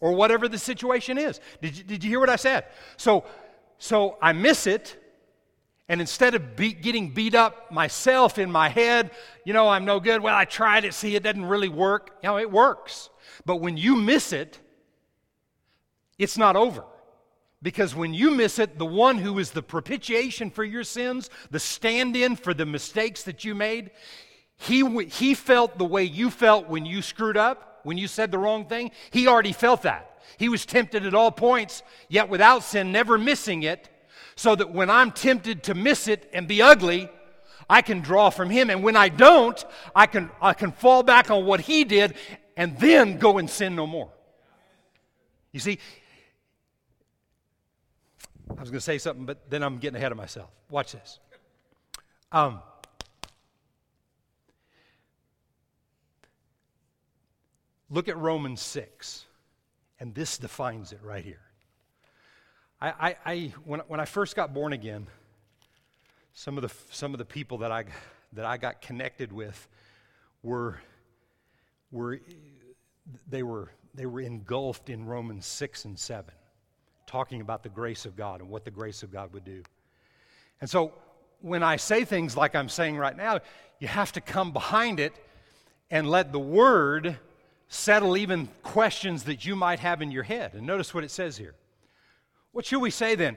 or 0.00 0.12
whatever 0.12 0.48
the 0.48 0.58
situation 0.58 1.18
is. 1.18 1.40
Did 1.60 1.76
you, 1.76 1.84
did 1.84 2.04
you 2.04 2.10
hear 2.10 2.20
what 2.20 2.30
I 2.30 2.36
said? 2.36 2.66
So, 2.96 3.24
so 3.84 4.16
I 4.22 4.32
miss 4.32 4.66
it 4.66 4.96
and 5.90 6.00
instead 6.00 6.34
of 6.34 6.56
be, 6.56 6.72
getting 6.72 7.10
beat 7.10 7.34
up 7.34 7.70
myself 7.70 8.38
in 8.38 8.50
my 8.50 8.70
head, 8.70 9.10
you 9.44 9.52
know, 9.52 9.68
I'm 9.68 9.84
no 9.84 10.00
good. 10.00 10.22
Well, 10.22 10.34
I 10.34 10.46
tried 10.46 10.86
it. 10.86 10.94
See, 10.94 11.14
it 11.14 11.22
doesn't 11.22 11.44
really 11.44 11.68
work. 11.68 12.16
You 12.22 12.30
know, 12.30 12.38
it 12.38 12.50
works. 12.50 13.10
But 13.44 13.56
when 13.56 13.76
you 13.76 13.94
miss 13.94 14.32
it, 14.32 14.58
it's 16.18 16.38
not 16.38 16.56
over. 16.56 16.84
Because 17.60 17.94
when 17.94 18.14
you 18.14 18.30
miss 18.30 18.58
it, 18.58 18.78
the 18.78 18.86
one 18.86 19.18
who 19.18 19.38
is 19.38 19.50
the 19.50 19.62
propitiation 19.62 20.50
for 20.50 20.64
your 20.64 20.84
sins, 20.84 21.28
the 21.50 21.60
stand 21.60 22.16
in 22.16 22.36
for 22.36 22.54
the 22.54 22.64
mistakes 22.64 23.24
that 23.24 23.44
you 23.44 23.54
made, 23.54 23.90
he, 24.56 25.04
he 25.08 25.34
felt 25.34 25.76
the 25.76 25.84
way 25.84 26.04
you 26.04 26.30
felt 26.30 26.70
when 26.70 26.86
you 26.86 27.02
screwed 27.02 27.36
up, 27.36 27.80
when 27.82 27.98
you 27.98 28.08
said 28.08 28.30
the 28.30 28.38
wrong 28.38 28.64
thing. 28.64 28.92
He 29.10 29.28
already 29.28 29.52
felt 29.52 29.82
that. 29.82 30.13
He 30.38 30.48
was 30.48 30.66
tempted 30.66 31.06
at 31.06 31.14
all 31.14 31.30
points, 31.30 31.82
yet 32.08 32.28
without 32.28 32.62
sin, 32.62 32.92
never 32.92 33.18
missing 33.18 33.62
it 33.62 33.88
so 34.36 34.54
that 34.54 34.72
when 34.72 34.90
I'm 34.90 35.12
tempted 35.12 35.64
to 35.64 35.74
miss 35.74 36.08
it 36.08 36.28
and 36.32 36.48
be 36.48 36.60
ugly, 36.60 37.08
I 37.68 37.82
can 37.82 38.00
draw 38.00 38.30
from 38.30 38.50
him. 38.50 38.70
And 38.70 38.82
when 38.82 38.96
I 38.96 39.08
don't, 39.08 39.62
I 39.94 40.06
can, 40.06 40.30
I 40.40 40.54
can 40.54 40.72
fall 40.72 41.02
back 41.02 41.30
on 41.30 41.46
what 41.46 41.60
he 41.60 41.84
did 41.84 42.14
and 42.56 42.78
then 42.78 43.18
go 43.18 43.38
and 43.38 43.48
sin 43.48 43.74
no 43.74 43.86
more. 43.86 44.10
You 45.52 45.60
see, 45.60 45.78
I 48.50 48.60
was 48.60 48.70
going 48.70 48.78
to 48.78 48.80
say 48.80 48.98
something, 48.98 49.24
but 49.24 49.50
then 49.50 49.62
I'm 49.62 49.78
getting 49.78 49.96
ahead 49.96 50.12
of 50.12 50.18
myself. 50.18 50.50
Watch 50.68 50.92
this. 50.92 51.18
Um, 52.32 52.60
look 57.88 58.08
at 58.08 58.18
Romans 58.18 58.60
6, 58.60 59.24
and 60.04 60.14
this 60.14 60.36
defines 60.36 60.92
it 60.92 61.00
right 61.02 61.24
here. 61.24 61.40
I, 62.78 62.88
I, 62.90 63.16
I, 63.24 63.52
when, 63.64 63.80
when 63.88 64.00
I 64.00 64.04
first 64.04 64.36
got 64.36 64.52
born 64.52 64.74
again, 64.74 65.06
some 66.34 66.58
of 66.58 66.62
the, 66.62 66.70
some 66.90 67.14
of 67.14 67.18
the 67.18 67.24
people 67.24 67.56
that 67.58 67.72
I, 67.72 67.86
that 68.34 68.44
I 68.44 68.58
got 68.58 68.82
connected 68.82 69.32
with 69.32 69.66
were, 70.42 70.78
were, 71.90 72.20
they 73.30 73.42
were, 73.42 73.70
they 73.94 74.04
were 74.04 74.20
engulfed 74.20 74.90
in 74.90 75.06
Romans 75.06 75.46
6 75.46 75.86
and 75.86 75.98
7, 75.98 76.30
talking 77.06 77.40
about 77.40 77.62
the 77.62 77.70
grace 77.70 78.04
of 78.04 78.14
God 78.14 78.42
and 78.42 78.50
what 78.50 78.66
the 78.66 78.70
grace 78.70 79.02
of 79.02 79.10
God 79.10 79.32
would 79.32 79.46
do. 79.46 79.62
And 80.60 80.68
so 80.68 80.92
when 81.40 81.62
I 81.62 81.76
say 81.76 82.04
things 82.04 82.36
like 82.36 82.54
I'm 82.54 82.68
saying 82.68 82.98
right 82.98 83.16
now, 83.16 83.40
you 83.78 83.88
have 83.88 84.12
to 84.12 84.20
come 84.20 84.52
behind 84.52 85.00
it 85.00 85.14
and 85.90 86.10
let 86.10 86.30
the 86.30 86.38
Word 86.38 87.16
settle 87.68 88.16
even 88.16 88.48
questions 88.62 89.24
that 89.24 89.44
you 89.44 89.56
might 89.56 89.80
have 89.80 90.02
in 90.02 90.10
your 90.10 90.22
head. 90.22 90.54
And 90.54 90.66
notice 90.66 90.94
what 90.94 91.04
it 91.04 91.10
says 91.10 91.36
here. 91.36 91.54
What 92.52 92.66
should 92.66 92.80
we 92.80 92.90
say 92.90 93.14
then? 93.14 93.36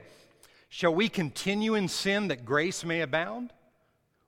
Shall 0.68 0.94
we 0.94 1.08
continue 1.08 1.74
in 1.74 1.88
sin 1.88 2.28
that 2.28 2.44
grace 2.44 2.84
may 2.84 3.00
abound? 3.00 3.52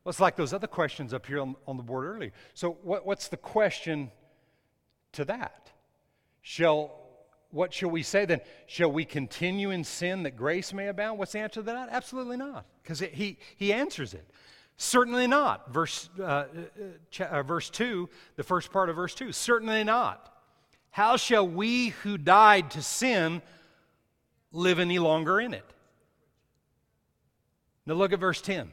Well, 0.03 0.11
it's 0.11 0.21
like 0.21 0.37
those 0.37 0.55
other 0.55 0.67
questions 0.67 1.13
up 1.13 1.27
here 1.27 1.41
on, 1.41 1.55
on 1.67 1.77
the 1.77 1.83
board 1.83 2.07
earlier. 2.07 2.33
So, 2.55 2.79
what, 2.83 3.07
what's 3.07 3.29
the 3.29 3.37
question 3.37 4.11
to 5.13 5.25
that? 5.27 5.71
Shall 6.41 7.01
what 7.51 7.75
shall 7.75 7.91
we 7.91 8.03
say 8.03 8.25
then? 8.25 8.41
Shall 8.67 8.93
we 8.93 9.05
continue 9.05 9.71
in 9.71 9.83
sin 9.85 10.23
that 10.23 10.37
grace 10.37 10.73
may 10.73 10.87
abound? 10.87 11.19
What's 11.19 11.33
the 11.33 11.41
answer 11.41 11.61
to 11.61 11.63
that? 11.63 11.89
Absolutely 11.91 12.37
not, 12.37 12.65
because 12.83 13.01
he, 13.01 13.39
he 13.57 13.73
answers 13.73 14.15
it. 14.15 14.29
Certainly 14.83 15.27
not. 15.27 15.73
Verse, 15.73 16.09
uh, 16.19 16.23
uh, 16.23 17.25
uh, 17.25 17.43
verse 17.43 17.69
2, 17.71 18.09
the 18.37 18.43
first 18.43 18.73
part 18.73 18.89
of 18.89 18.97
verse 18.97 19.15
2. 19.15 19.33
Certainly 19.33 19.85
not. 19.85 20.33
How 20.91 21.17
shall 21.17 21.47
we 21.47 21.89
who 21.89 22.17
died 22.17 22.71
to 22.73 22.83
sin 22.83 23.43
live 24.53 24.79
any 24.79 24.99
longer 24.99 25.41
in 25.41 25.55
it. 25.55 25.65
Now 27.87 27.95
look 27.95 28.13
at 28.13 28.21
verse 28.21 28.41
10. 28.41 28.71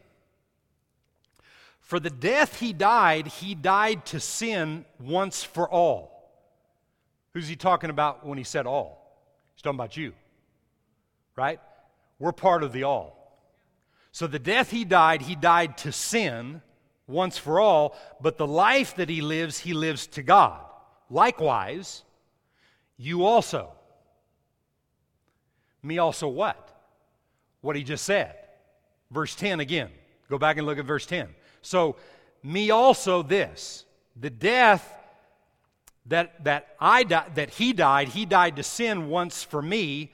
For 1.80 2.00
the 2.00 2.10
death 2.10 2.60
he 2.60 2.74
died, 2.74 3.28
he 3.28 3.56
died 3.56 4.06
to 4.08 4.20
sin 4.20 4.86
once 5.00 5.44
for 5.44 5.70
all. 5.70 6.32
Who's 7.34 7.48
he 7.48 7.56
talking 7.56 7.90
about 7.90 8.26
when 8.26 8.38
he 8.38 8.44
said 8.44 8.66
all? 8.66 9.20
He's 9.54 9.62
talking 9.62 9.78
about 9.78 9.96
you, 9.96 10.14
right? 11.36 11.60
We're 12.20 12.34
part 12.34 12.64
of 12.64 12.74
the 12.74 12.84
all. 12.84 13.17
So 14.18 14.26
the 14.26 14.40
death 14.40 14.72
he 14.72 14.84
died, 14.84 15.22
he 15.22 15.36
died 15.36 15.78
to 15.78 15.92
sin 15.92 16.64
once 17.06 17.38
for 17.38 17.60
all, 17.60 17.96
but 18.20 18.40
the 18.40 18.48
life 18.48 18.96
that 18.96 19.10
he 19.10 19.22
lives, 19.22 19.60
he 19.60 19.74
lives 19.74 20.08
to 20.08 20.24
God. 20.24 20.60
Likewise, 21.12 22.02
you 22.98 23.28
also 23.28 23.74
me 25.84 26.00
also 26.00 26.28
what? 26.28 26.76
What 27.62 27.76
he 27.76 27.84
just 27.84 28.06
said. 28.06 28.34
Verse 29.12 29.36
10 29.36 29.60
again. 29.60 29.92
Go 30.32 30.40
back 30.40 30.58
and 30.58 30.66
look 30.66 30.80
at 30.80 30.86
verse 30.86 31.06
10. 31.06 31.28
So, 31.62 31.96
me 32.42 32.72
also 32.72 33.22
this 33.22 33.86
the 34.16 34.32
death 34.32 34.96
that, 36.08 36.44
that, 36.44 36.76
I 36.80 37.04
di- 37.04 37.30
that 37.36 37.52
he 37.52 37.72
died, 37.72 38.08
he 38.08 38.26
died 38.26 38.56
to 38.56 38.64
sin 38.64 39.10
once 39.10 39.44
for 39.44 39.62
me, 39.62 40.12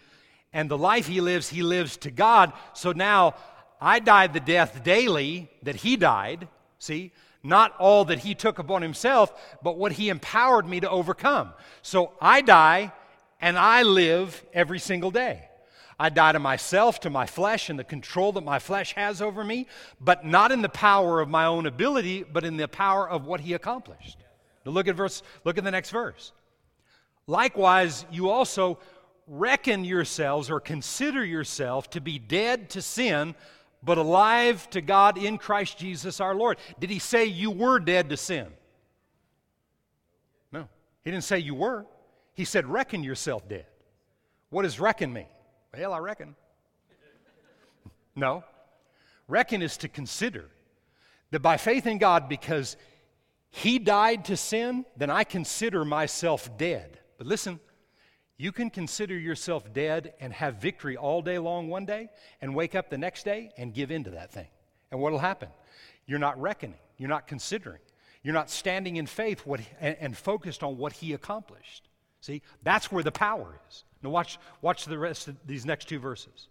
and 0.51 0.69
the 0.69 0.77
life 0.77 1.07
he 1.07 1.21
lives, 1.21 1.47
he 1.47 1.63
lives 1.63 1.95
to 1.97 2.11
God. 2.11 2.51
So 2.73 2.91
now 2.91 3.35
I 3.83 3.99
died 3.99 4.31
the 4.31 4.39
death 4.39 4.81
daily 4.85 5.49
that 5.63 5.75
he 5.75 5.97
died, 5.97 6.47
see? 6.79 7.11
Not 7.43 7.75
all 7.77 8.05
that 8.05 8.19
he 8.19 8.33
took 8.33 8.57
upon 8.57 8.81
himself, 8.81 9.33
but 9.61 9.77
what 9.77 9.91
he 9.91 10.07
empowered 10.07 10.65
me 10.65 10.79
to 10.79 10.89
overcome. 10.89 11.51
So 11.81 12.13
I 12.21 12.39
die 12.39 12.93
and 13.41 13.57
I 13.57 13.83
live 13.83 14.41
every 14.53 14.79
single 14.79 15.11
day. 15.11 15.49
I 15.99 16.07
die 16.07 16.31
to 16.31 16.39
myself, 16.39 17.01
to 17.01 17.09
my 17.09 17.25
flesh, 17.25 17.69
and 17.69 17.77
the 17.77 17.83
control 17.83 18.31
that 18.31 18.45
my 18.45 18.57
flesh 18.57 18.93
has 18.93 19.21
over 19.21 19.43
me, 19.43 19.67
but 19.99 20.25
not 20.25 20.53
in 20.53 20.61
the 20.61 20.69
power 20.69 21.19
of 21.19 21.27
my 21.27 21.43
own 21.45 21.65
ability, 21.65 22.23
but 22.23 22.45
in 22.45 22.55
the 22.55 22.69
power 22.69 23.07
of 23.07 23.25
what 23.25 23.41
he 23.41 23.51
accomplished. 23.51 24.17
Now 24.65 24.71
look 24.71 24.87
at 24.87 24.95
verse, 24.95 25.21
look 25.43 25.57
at 25.57 25.65
the 25.65 25.71
next 25.71 25.89
verse. 25.89 26.31
Likewise, 27.27 28.05
you 28.09 28.29
also 28.29 28.79
reckon 29.27 29.83
yourselves 29.83 30.49
or 30.49 30.61
consider 30.61 31.23
yourself 31.25 31.89
to 31.89 31.99
be 31.99 32.17
dead 32.17 32.69
to 32.71 32.81
sin, 32.81 33.35
but 33.83 33.97
alive 33.97 34.69
to 34.71 34.81
God 34.81 35.17
in 35.17 35.37
Christ 35.37 35.77
Jesus 35.77 36.19
our 36.19 36.33
Lord. 36.33 36.57
Did 36.79 36.89
he 36.89 36.99
say 36.99 37.25
you 37.25 37.51
were 37.51 37.79
dead 37.79 38.09
to 38.09 38.17
sin? 38.17 38.47
No. 40.51 40.67
He 41.03 41.11
didn't 41.11 41.25
say 41.25 41.39
you 41.39 41.55
were. 41.55 41.85
He 42.33 42.45
said, 42.45 42.65
reckon 42.65 43.03
yourself 43.03 43.47
dead. 43.47 43.65
What 44.49 44.63
does 44.63 44.79
reckon 44.79 45.11
mean? 45.11 45.27
Well, 45.75 45.93
I 45.93 45.97
reckon. 45.97 46.35
no. 48.15 48.43
Reckon 49.27 49.61
is 49.61 49.77
to 49.77 49.87
consider 49.87 50.49
that 51.31 51.41
by 51.41 51.57
faith 51.57 51.87
in 51.87 51.97
God, 51.97 52.29
because 52.29 52.77
He 53.49 53.79
died 53.79 54.25
to 54.25 54.37
sin, 54.37 54.85
then 54.95 55.09
I 55.09 55.23
consider 55.23 55.83
myself 55.83 56.57
dead. 56.57 56.99
But 57.17 57.27
listen, 57.27 57.59
you 58.37 58.51
can 58.51 58.69
consider 58.69 59.17
yourself 59.17 59.73
dead 59.73 60.13
and 60.19 60.33
have 60.33 60.55
victory 60.55 60.97
all 60.97 61.21
day 61.21 61.37
long 61.37 61.69
one 61.69 61.85
day 61.85 62.09
and 62.41 62.55
wake 62.55 62.75
up 62.75 62.89
the 62.89 62.97
next 62.97 63.23
day 63.23 63.51
and 63.57 63.73
give 63.73 63.91
in 63.91 64.03
to 64.05 64.11
that 64.11 64.31
thing. 64.31 64.47
And 64.91 64.99
what 64.99 65.11
will 65.11 65.19
happen? 65.19 65.49
You're 66.05 66.19
not 66.19 66.39
reckoning, 66.41 66.79
you're 66.97 67.09
not 67.09 67.27
considering, 67.27 67.79
you're 68.23 68.33
not 68.33 68.49
standing 68.49 68.97
in 68.97 69.05
faith 69.05 69.45
what, 69.45 69.61
and, 69.79 69.95
and 69.99 70.17
focused 70.17 70.63
on 70.63 70.77
what 70.77 70.93
He 70.93 71.13
accomplished. 71.13 71.87
See, 72.21 72.41
that's 72.63 72.91
where 72.91 73.03
the 73.03 73.11
power 73.11 73.59
is. 73.69 73.83
Now, 74.01 74.09
watch, 74.09 74.39
watch 74.61 74.85
the 74.85 74.97
rest 74.97 75.27
of 75.27 75.35
these 75.45 75.65
next 75.65 75.87
two 75.87 75.99
verses. 75.99 76.47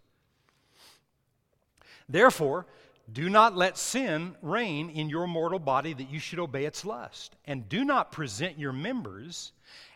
Therefore, 2.07 2.65
do 3.11 3.29
not 3.29 3.55
let 3.55 3.77
sin 3.77 4.35
reign 4.41 4.89
in 4.89 5.09
your 5.09 5.27
mortal 5.27 5.59
body 5.59 5.93
that 5.93 6.09
you 6.09 6.19
should 6.19 6.39
obey 6.39 6.65
its 6.65 6.85
lust. 6.85 7.35
And 7.45 7.67
do 7.67 7.83
not 7.83 8.11
present 8.11 8.57
your 8.57 8.71
members 8.71 9.51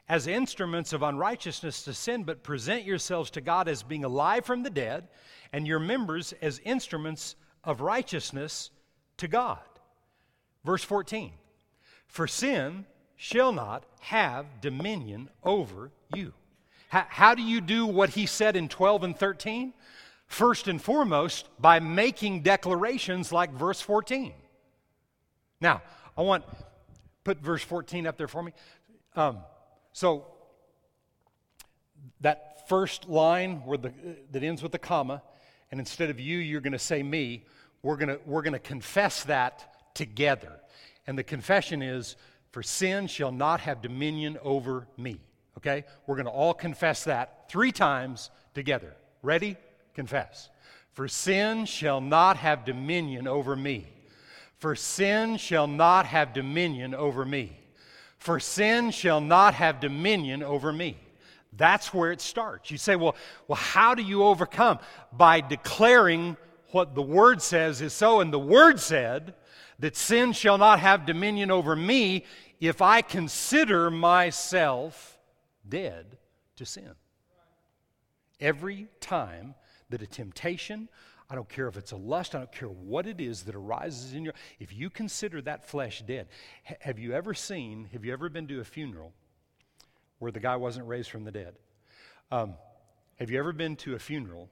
as 0.09 0.27
instruments 0.27 0.93
of 0.93 1.03
unrighteousness 1.03 1.83
to 1.83 1.93
sin, 1.93 2.23
but 2.23 2.43
present 2.43 2.85
yourselves 2.85 3.29
to 3.31 3.41
God 3.41 3.67
as 3.67 3.83
being 3.83 4.05
alive 4.05 4.45
from 4.45 4.63
the 4.63 4.69
dead, 4.69 5.07
and 5.51 5.67
your 5.67 5.79
members 5.79 6.33
as 6.41 6.59
instruments 6.63 7.35
of 7.63 7.81
righteousness 7.81 8.71
to 9.17 9.27
God. 9.27 9.59
Verse 10.63 10.83
14 10.83 11.31
For 12.07 12.27
sin 12.27 12.85
shall 13.15 13.51
not 13.51 13.85
have 13.99 14.45
dominion 14.61 15.29
over 15.43 15.91
you. 16.13 16.33
How, 16.89 17.05
how, 17.09 17.35
do 17.35 17.41
you 17.41 17.59
do 17.59 17.85
what 17.85 18.11
he 18.11 18.25
said 18.25 18.55
in 18.55 18.69
12 18.69 19.03
and 19.03 19.17
13? 19.17 19.73
First 20.27 20.67
and 20.67 20.81
foremost, 20.81 21.47
by 21.59 21.79
making 21.79 22.41
declarations 22.41 23.31
like 23.31 23.51
verse 23.51 23.81
14. 23.81 24.33
Now, 25.59 25.81
I 26.17 26.21
want 26.21 26.43
put 27.23 27.39
verse 27.39 27.63
14 27.63 28.07
up 28.07 28.17
there 28.17 28.27
for 28.27 28.43
me. 28.43 28.53
Um, 29.15 29.39
so 29.97 30.27
that 32.21 32.69
first 32.69 33.09
line 33.09 33.65
where 33.65 33.79
the, 33.79 33.91
that 34.31 34.43
ends 34.43 34.61
with 34.61 34.71
the 34.71 34.77
comma, 34.77 35.23
and 35.71 35.79
instead 35.79 36.11
of 36.11 36.19
you, 36.19 36.37
you're 36.37 36.61
going 36.61 36.73
to 36.73 36.77
say 36.77 37.01
me. 37.01 37.45
We're 37.81 37.97
going 37.97 38.15
we're 38.27 38.43
going 38.43 38.53
to 38.53 38.59
confess 38.59 39.23
that 39.23 39.95
together, 39.95 40.51
and 41.07 41.17
the 41.17 41.23
confession 41.23 41.81
is 41.81 42.15
for 42.51 42.61
sin 42.61 43.07
shall 43.07 43.31
not 43.31 43.61
have 43.61 43.81
dominion 43.81 44.37
over 44.43 44.85
me. 44.97 45.19
Okay? 45.57 45.83
We're 46.05 46.17
going 46.17 46.27
to 46.27 46.31
all 46.31 46.53
confess 46.53 47.05
that 47.05 47.49
three 47.49 47.71
times 47.71 48.29
together. 48.53 48.93
Ready? 49.23 49.57
Confess. 49.95 50.51
For 50.91 51.07
sin 51.07 51.65
shall 51.65 52.01
not 52.01 52.37
have 52.37 52.65
dominion 52.65 53.27
over 53.27 53.55
me. 53.55 53.87
For 54.59 54.75
sin 54.75 55.37
shall 55.37 55.65
not 55.65 56.05
have 56.05 56.33
dominion 56.33 56.93
over 56.93 57.25
me. 57.25 57.57
For 58.27 58.41
sin 58.41 58.91
shall 58.91 59.21
not 59.21 59.53
have 59.53 59.79
dominion 59.79 60.43
over 60.43 60.73
me. 60.73 60.97
That's 61.53 61.93
where 61.93 62.11
it 62.11 62.19
starts. 62.19 62.69
You 62.69 62.77
say, 62.77 62.97
well, 62.97 63.15
well, 63.47 63.55
how 63.55 63.95
do 63.95 64.03
you 64.03 64.21
overcome? 64.21 64.79
By 65.13 65.39
declaring 65.39 66.35
what 66.71 66.93
the 66.93 67.01
Word 67.01 67.41
says 67.41 67.81
is 67.81 67.93
so. 67.93 68.19
And 68.19 68.33
the 68.33 68.37
Word 68.37 68.81
said 68.81 69.33
that 69.79 69.95
sin 69.95 70.33
shall 70.33 70.57
not 70.57 70.81
have 70.81 71.05
dominion 71.05 71.51
over 71.51 71.73
me 71.73 72.25
if 72.59 72.81
I 72.81 73.01
consider 73.01 73.89
myself 73.89 75.17
dead 75.65 76.17
to 76.57 76.65
sin. 76.65 76.95
Every 78.41 78.89
time 78.99 79.55
that 79.89 80.01
a 80.01 80.05
temptation, 80.05 80.89
I 81.29 81.35
don't 81.35 81.49
care 81.49 81.67
if 81.67 81.75
it's 81.75 81.91
a 81.91 81.97
lust, 81.97 82.35
I 82.35 82.39
don't 82.39 82.51
care 82.51 82.69
what 82.69 83.05
it 83.05 83.19
is 83.19 83.43
that 83.43 83.55
arises 83.55 84.13
in 84.13 84.23
your 84.23 84.33
if 84.59 84.73
you 84.73 84.89
consider 84.89 85.41
that 85.41 85.67
flesh 85.67 86.01
dead. 86.01 86.27
have 86.79 86.99
you 86.99 87.13
ever 87.13 87.33
seen, 87.33 87.89
have 87.91 88.05
you 88.05 88.13
ever 88.13 88.29
been 88.29 88.47
to 88.47 88.59
a 88.59 88.63
funeral 88.63 89.13
where 90.19 90.31
the 90.31 90.39
guy 90.39 90.55
wasn't 90.55 90.87
raised 90.87 91.09
from 91.09 91.25
the 91.25 91.31
dead? 91.31 91.55
Um, 92.31 92.55
have 93.19 93.29
you 93.29 93.39
ever 93.39 93.51
been 93.51 93.75
to 93.77 93.95
a 93.95 93.99
funeral 93.99 94.49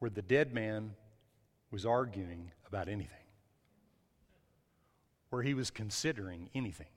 where 0.00 0.10
the 0.10 0.22
dead 0.22 0.52
man 0.52 0.94
was 1.70 1.86
arguing 1.86 2.50
about 2.66 2.88
anything? 2.88 3.22
where 5.32 5.42
he 5.42 5.54
was 5.54 5.70
considering 5.70 6.50
anything, 6.54 6.90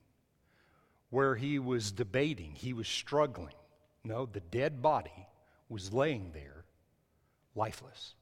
where 1.10 1.36
he 1.36 1.58
was 1.58 1.94
debating, 1.94 2.52
he 2.54 2.74
was 2.74 2.86
struggling. 2.86 3.54
No, 4.04 4.26
the 4.26 4.42
dead 4.42 4.82
body 4.82 5.30
was 5.70 5.94
laying 5.94 6.32
there, 6.34 6.55
lifeless, 7.56 8.16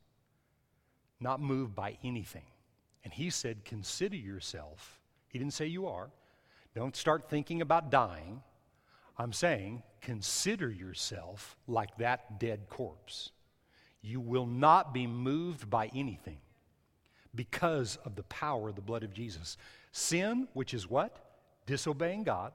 not 1.19 1.41
moved 1.41 1.75
by 1.75 1.97
anything. 2.03 2.45
And 3.03 3.11
he 3.11 3.29
said, 3.29 3.65
Consider 3.65 4.15
yourself. 4.15 5.01
He 5.27 5.39
didn't 5.39 5.53
say 5.53 5.65
you 5.65 5.87
are. 5.87 6.09
Don't 6.75 6.95
start 6.95 7.29
thinking 7.29 7.61
about 7.61 7.91
dying. 7.91 8.41
I'm 9.17 9.33
saying, 9.33 9.83
consider 10.01 10.69
yourself 10.69 11.55
like 11.67 11.97
that 11.97 12.39
dead 12.39 12.67
corpse. 12.69 13.31
You 14.01 14.19
will 14.19 14.47
not 14.47 14.93
be 14.93 15.05
moved 15.05 15.69
by 15.69 15.89
anything 15.93 16.39
because 17.35 17.97
of 18.05 18.15
the 18.15 18.23
power 18.23 18.69
of 18.69 18.75
the 18.75 18.81
blood 18.81 19.03
of 19.03 19.13
Jesus. 19.13 19.57
Sin, 19.91 20.47
which 20.53 20.73
is 20.73 20.89
what? 20.89 21.17
Disobeying 21.65 22.23
God. 22.23 22.53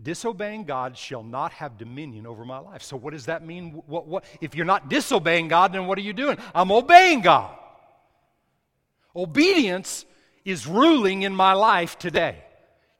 Disobeying 0.00 0.64
God 0.64 0.96
shall 0.96 1.24
not 1.24 1.52
have 1.52 1.76
dominion 1.76 2.26
over 2.26 2.44
my 2.44 2.58
life. 2.58 2.82
So, 2.82 2.96
what 2.96 3.12
does 3.12 3.26
that 3.26 3.44
mean? 3.44 3.82
What, 3.86 4.06
what, 4.06 4.24
if 4.40 4.54
you're 4.54 4.64
not 4.64 4.88
disobeying 4.88 5.48
God, 5.48 5.72
then 5.72 5.86
what 5.86 5.98
are 5.98 6.02
you 6.02 6.12
doing? 6.12 6.38
I'm 6.54 6.70
obeying 6.70 7.20
God. 7.20 7.56
Obedience 9.16 10.04
is 10.44 10.66
ruling 10.66 11.22
in 11.22 11.34
my 11.34 11.52
life 11.52 11.98
today. 11.98 12.44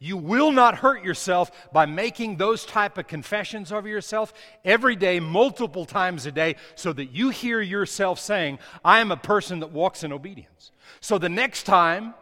You 0.00 0.16
will 0.16 0.52
not 0.52 0.76
hurt 0.76 1.04
yourself 1.04 1.50
by 1.72 1.86
making 1.86 2.36
those 2.36 2.64
type 2.64 2.98
of 2.98 3.08
confessions 3.08 3.72
over 3.72 3.88
yourself 3.88 4.32
every 4.64 4.94
day, 4.94 5.18
multiple 5.18 5.84
times 5.84 6.26
a 6.26 6.32
day, 6.32 6.54
so 6.76 6.92
that 6.92 7.06
you 7.06 7.30
hear 7.30 7.60
yourself 7.60 8.20
saying, 8.20 8.60
I 8.84 9.00
am 9.00 9.10
a 9.10 9.16
person 9.16 9.60
that 9.60 9.72
walks 9.72 10.04
in 10.04 10.12
obedience. 10.12 10.70
So 11.00 11.18
the 11.18 11.28
next 11.28 11.64
time 11.64 12.14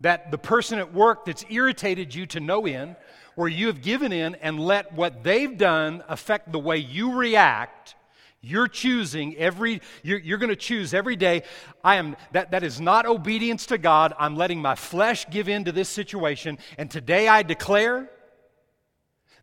that 0.00 0.30
the 0.30 0.38
person 0.38 0.78
at 0.78 0.92
work 0.92 1.24
that's 1.24 1.44
irritated 1.48 2.14
you 2.14 2.26
to 2.26 2.40
no 2.40 2.66
end, 2.66 2.96
where 3.36 3.48
you 3.48 3.68
have 3.68 3.82
given 3.82 4.12
in 4.12 4.34
and 4.36 4.58
let 4.58 4.92
what 4.92 5.22
they've 5.22 5.56
done 5.56 6.02
affect 6.08 6.50
the 6.50 6.58
way 6.58 6.78
you 6.78 7.14
react, 7.14 7.94
you're 8.40 8.66
choosing 8.66 9.36
every, 9.36 9.80
you're, 10.02 10.18
you're 10.18 10.38
going 10.38 10.50
to 10.50 10.56
choose 10.56 10.94
every 10.94 11.16
day. 11.16 11.42
I 11.84 11.96
am, 11.96 12.16
that, 12.32 12.50
that 12.50 12.64
is 12.64 12.80
not 12.80 13.06
obedience 13.06 13.66
to 13.66 13.78
God. 13.78 14.14
I'm 14.18 14.36
letting 14.36 14.60
my 14.60 14.74
flesh 14.74 15.28
give 15.30 15.48
in 15.48 15.64
to 15.64 15.72
this 15.72 15.88
situation. 15.88 16.58
And 16.78 16.90
today 16.90 17.28
I 17.28 17.42
declare 17.42 18.10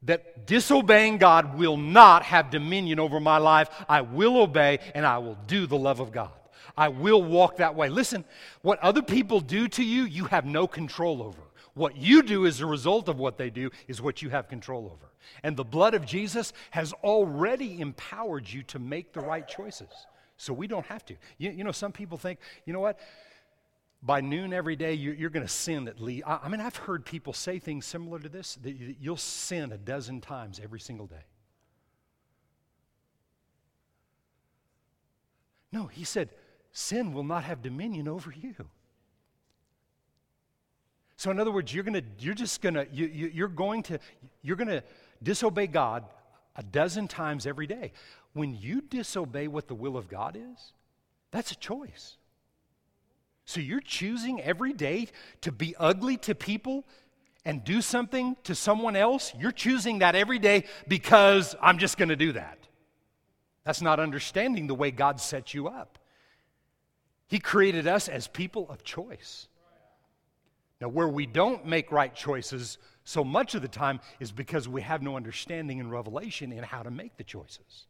that 0.04 0.48
disobeying 0.48 1.18
God 1.18 1.58
will 1.58 1.78
not 1.78 2.24
have 2.24 2.50
dominion 2.50 3.00
over 3.00 3.20
my 3.20 3.38
life. 3.38 3.70
I 3.88 4.02
will 4.02 4.42
obey 4.42 4.80
and 4.96 5.06
I 5.06 5.20
will 5.20 5.38
do 5.48 5.68
the 5.68 5.78
love 5.78 6.00
of 6.00 6.12
God. 6.12 6.32
I 6.76 6.88
will 6.88 7.22
walk 7.22 7.58
that 7.58 7.76
way. 7.76 7.90
Listen, 7.90 8.26
what 8.64 8.80
other 8.80 9.04
people 9.04 9.40
do 9.40 9.68
to 9.68 9.84
you, 9.84 10.04
you 10.06 10.26
have 10.26 10.46
no 10.46 10.66
control 10.66 11.22
over. 11.22 11.43
What 11.74 11.98
you 11.98 12.22
do 12.22 12.46
as 12.46 12.60
a 12.60 12.66
result 12.66 13.10
of 13.10 13.18
what 13.18 13.38
they 13.38 13.50
do 13.50 13.72
is 13.88 14.02
what 14.02 14.22
you 14.22 14.30
have 14.30 14.48
control 14.48 14.86
over. 14.86 15.12
And 15.42 15.58
the 15.58 15.64
blood 15.64 15.94
of 15.94 16.06
Jesus 16.06 16.54
has 16.72 16.94
already 17.04 17.82
empowered 17.82 18.48
you 18.48 18.64
to 18.64 18.80
make 18.80 19.14
the 19.14 19.22
right 19.22 19.48
choices. 19.48 19.90
So 20.38 20.54
we 20.54 20.68
don't 20.68 20.86
have 20.86 21.06
to. 21.06 21.16
You, 21.38 21.52
you 21.52 21.64
know, 21.64 21.72
some 21.72 21.92
people 21.92 22.18
think, 22.18 22.40
you 22.66 22.74
know 22.74 22.80
what? 22.80 23.00
by 24.06 24.20
noon 24.20 24.54
every 24.54 24.76
day, 24.76 24.94
you're, 24.94 25.14
you're 25.16 25.30
going 25.30 25.46
to 25.46 25.52
sin 25.52 25.88
at 25.88 26.00
least. 26.00 26.28
I, 26.28 26.42
I 26.44 26.50
mean, 26.50 26.60
I've 26.60 26.76
heard 26.76 27.06
people 27.06 27.32
say 27.32 27.58
things 27.58 27.86
similar 27.86 28.20
to 28.20 28.30
this 28.30 28.56
that 28.56 28.76
you'll 29.00 29.18
sin 29.18 29.72
a 29.72 29.78
dozen 29.78 30.20
times 30.20 30.60
every 30.62 30.80
single 30.80 31.08
day. 31.08 31.24
No, 35.72 35.88
he 35.88 36.04
said, 36.04 36.30
sin 36.74 37.14
will 37.14 37.24
not 37.24 37.46
have 37.46 37.62
dominion 37.62 38.08
over 38.08 38.32
you. 38.32 38.54
So, 41.24 41.32
in 41.32 41.40
other 41.40 41.52
words, 41.52 41.74
you're, 41.74 41.86
gonna, 41.86 42.02
you're 42.20 42.34
just 42.34 42.62
to, 42.62 42.86
you, 42.92 43.06
you, 43.06 43.32
you're 43.34 43.48
going 43.48 43.82
to, 43.84 43.98
you're 44.42 44.58
going 44.58 44.68
to 44.68 44.84
disobey 45.24 45.68
God 45.68 46.04
a 46.58 46.64
dozen 46.64 47.08
times 47.08 47.48
every 47.48 47.66
day. 47.66 47.94
When 48.34 48.54
you 48.54 48.82
disobey 48.82 49.48
what 49.48 49.70
the 49.70 49.74
will 49.74 49.96
of 49.96 50.10
God 50.10 50.36
is, 50.36 50.74
that's 51.32 51.50
a 51.52 51.56
choice. 51.56 52.18
So 53.46 53.62
you're 53.62 53.80
choosing 53.80 54.42
every 54.42 54.74
day 54.74 55.08
to 55.40 55.54
be 55.54 55.74
ugly 55.80 56.18
to 56.18 56.36
people 56.36 56.84
and 57.46 57.64
do 57.64 57.82
something 57.82 58.36
to 58.44 58.54
someone 58.54 58.98
else? 58.98 59.32
You're 59.40 59.54
choosing 59.54 60.00
that 60.00 60.16
every 60.16 60.40
day 60.40 60.66
because 60.90 61.56
I'm 61.62 61.78
just 61.78 61.98
going 61.98 62.10
to 62.10 62.18
do 62.18 62.34
that. 62.34 62.60
That's 63.64 63.82
not 63.82 63.98
understanding 63.98 64.68
the 64.68 64.76
way 64.76 64.92
God 64.92 65.22
set 65.22 65.54
you 65.54 65.70
up. 65.70 66.00
He 67.30 67.40
created 67.40 67.88
us 67.88 68.10
as 68.10 68.28
people 68.28 68.70
of 68.70 68.84
choice. 68.84 69.48
Now, 70.84 70.90
where 70.90 71.08
we 71.08 71.26
don't 71.26 71.66
make 71.66 71.94
right 71.94 72.14
choices 72.14 72.78
so 73.06 73.24
much 73.24 73.56
of 73.56 73.62
the 73.62 73.70
time 73.70 74.02
is 74.20 74.34
because 74.34 74.68
we 74.68 74.82
have 74.82 75.02
no 75.02 75.16
understanding 75.16 75.80
and 75.80 75.90
revelation 75.90 76.52
in 76.52 76.62
how 76.62 76.84
to 76.84 76.92
make 76.92 77.16
the 77.16 77.24
choices. 77.24 77.86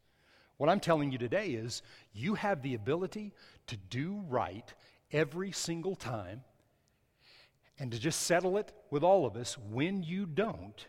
What 0.57 0.69
I'm 0.69 0.79
telling 0.79 1.11
you 1.11 1.17
today 1.17 1.47
is 1.47 1.81
you 2.13 2.35
have 2.35 2.61
the 2.61 2.75
ability 2.75 3.33
to 3.65 3.77
do 3.77 4.23
right 4.29 4.71
every 5.11 5.51
single 5.51 5.95
time 5.95 6.43
and 7.79 7.91
to 7.91 7.97
just 7.97 8.21
settle 8.21 8.59
it 8.59 8.71
with 8.91 9.01
all 9.01 9.25
of 9.25 9.37
us. 9.37 9.57
When 9.57 10.03
you 10.03 10.27
don't, 10.27 10.85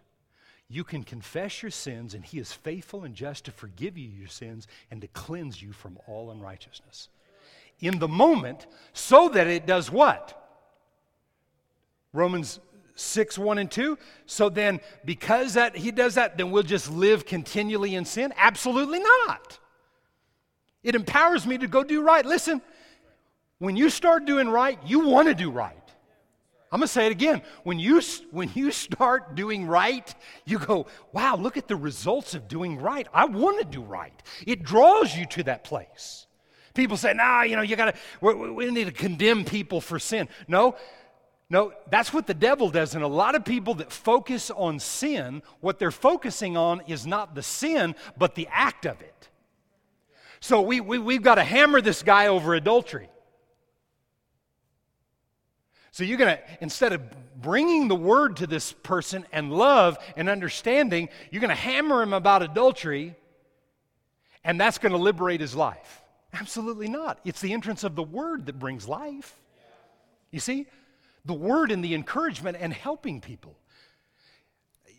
you 0.68 0.84
can 0.84 1.04
confess 1.04 1.62
your 1.62 1.70
sins, 1.70 2.12
and 2.12 2.22
He 2.22 2.38
is 2.38 2.52
faithful 2.52 3.04
and 3.04 3.14
just 3.14 3.46
to 3.46 3.50
forgive 3.50 3.96
you 3.96 4.10
your 4.10 4.28
sins 4.28 4.66
and 4.90 5.00
to 5.00 5.08
cleanse 5.08 5.62
you 5.62 5.72
from 5.72 5.96
all 6.06 6.30
unrighteousness. 6.30 7.08
In 7.80 7.98
the 7.98 8.08
moment, 8.08 8.66
so 8.92 9.30
that 9.30 9.46
it 9.46 9.64
does 9.64 9.90
what? 9.90 10.43
Romans 12.14 12.60
6, 12.94 13.36
1 13.36 13.58
and 13.58 13.70
2. 13.70 13.98
So 14.24 14.48
then, 14.48 14.80
because 15.04 15.54
that 15.54 15.76
he 15.76 15.90
does 15.90 16.14
that, 16.14 16.38
then 16.38 16.50
we'll 16.50 16.62
just 16.62 16.90
live 16.90 17.26
continually 17.26 17.94
in 17.94 18.06
sin? 18.06 18.32
Absolutely 18.38 19.00
not. 19.00 19.58
It 20.82 20.94
empowers 20.94 21.46
me 21.46 21.58
to 21.58 21.66
go 21.66 21.82
do 21.82 22.02
right. 22.02 22.24
Listen, 22.24 22.62
when 23.58 23.76
you 23.76 23.90
start 23.90 24.24
doing 24.24 24.48
right, 24.48 24.78
you 24.86 25.00
want 25.00 25.28
to 25.28 25.34
do 25.34 25.50
right. 25.50 25.76
I'm 26.70 26.80
going 26.80 26.88
to 26.88 26.92
say 26.92 27.06
it 27.06 27.12
again. 27.12 27.42
When 27.62 27.78
you, 27.78 28.00
when 28.30 28.50
you 28.54 28.70
start 28.70 29.34
doing 29.34 29.66
right, 29.66 30.12
you 30.44 30.58
go, 30.58 30.86
wow, 31.12 31.36
look 31.36 31.56
at 31.56 31.68
the 31.68 31.76
results 31.76 32.34
of 32.34 32.48
doing 32.48 32.78
right. 32.78 33.06
I 33.14 33.26
want 33.26 33.58
to 33.58 33.64
do 33.64 33.80
right. 33.80 34.12
It 34.46 34.64
draws 34.64 35.16
you 35.16 35.24
to 35.26 35.44
that 35.44 35.64
place. 35.64 36.26
People 36.74 36.96
say, 36.96 37.14
nah, 37.14 37.42
you 37.42 37.54
know, 37.54 37.62
you 37.62 37.76
got 37.76 37.94
to, 37.94 38.34
we 38.34 38.70
need 38.72 38.86
to 38.86 38.92
condemn 38.92 39.44
people 39.44 39.80
for 39.80 40.00
sin. 40.00 40.28
No, 40.48 40.74
no, 41.50 41.72
that's 41.90 42.12
what 42.12 42.26
the 42.26 42.34
devil 42.34 42.70
does. 42.70 42.94
And 42.94 43.04
a 43.04 43.08
lot 43.08 43.34
of 43.34 43.44
people 43.44 43.74
that 43.74 43.92
focus 43.92 44.50
on 44.50 44.78
sin, 44.78 45.42
what 45.60 45.78
they're 45.78 45.90
focusing 45.90 46.56
on 46.56 46.80
is 46.86 47.06
not 47.06 47.34
the 47.34 47.42
sin, 47.42 47.94
but 48.16 48.34
the 48.34 48.48
act 48.50 48.86
of 48.86 49.00
it. 49.00 49.28
So 50.40 50.62
we, 50.62 50.80
we, 50.80 50.98
we've 50.98 51.22
got 51.22 51.36
to 51.36 51.44
hammer 51.44 51.80
this 51.80 52.02
guy 52.02 52.26
over 52.26 52.54
adultery. 52.54 53.08
So 55.90 56.02
you're 56.02 56.18
going 56.18 56.36
to, 56.36 56.42
instead 56.60 56.92
of 56.92 57.02
bringing 57.40 57.88
the 57.88 57.94
word 57.94 58.38
to 58.38 58.46
this 58.46 58.72
person 58.72 59.24
and 59.30 59.52
love 59.52 59.96
and 60.16 60.28
understanding, 60.28 61.08
you're 61.30 61.40
going 61.40 61.50
to 61.50 61.54
hammer 61.54 62.02
him 62.02 62.12
about 62.12 62.42
adultery, 62.42 63.14
and 64.42 64.60
that's 64.60 64.78
going 64.78 64.92
to 64.92 64.98
liberate 64.98 65.40
his 65.40 65.54
life. 65.54 66.02
Absolutely 66.32 66.88
not. 66.88 67.20
It's 67.24 67.40
the 67.40 67.52
entrance 67.52 67.84
of 67.84 67.94
the 67.94 68.02
word 68.02 68.46
that 68.46 68.58
brings 68.58 68.88
life. 68.88 69.40
You 70.32 70.40
see? 70.40 70.66
The 71.24 71.34
word 71.34 71.70
and 71.70 71.84
the 71.84 71.94
encouragement 71.94 72.56
and 72.60 72.72
helping 72.72 73.20
people. 73.20 73.56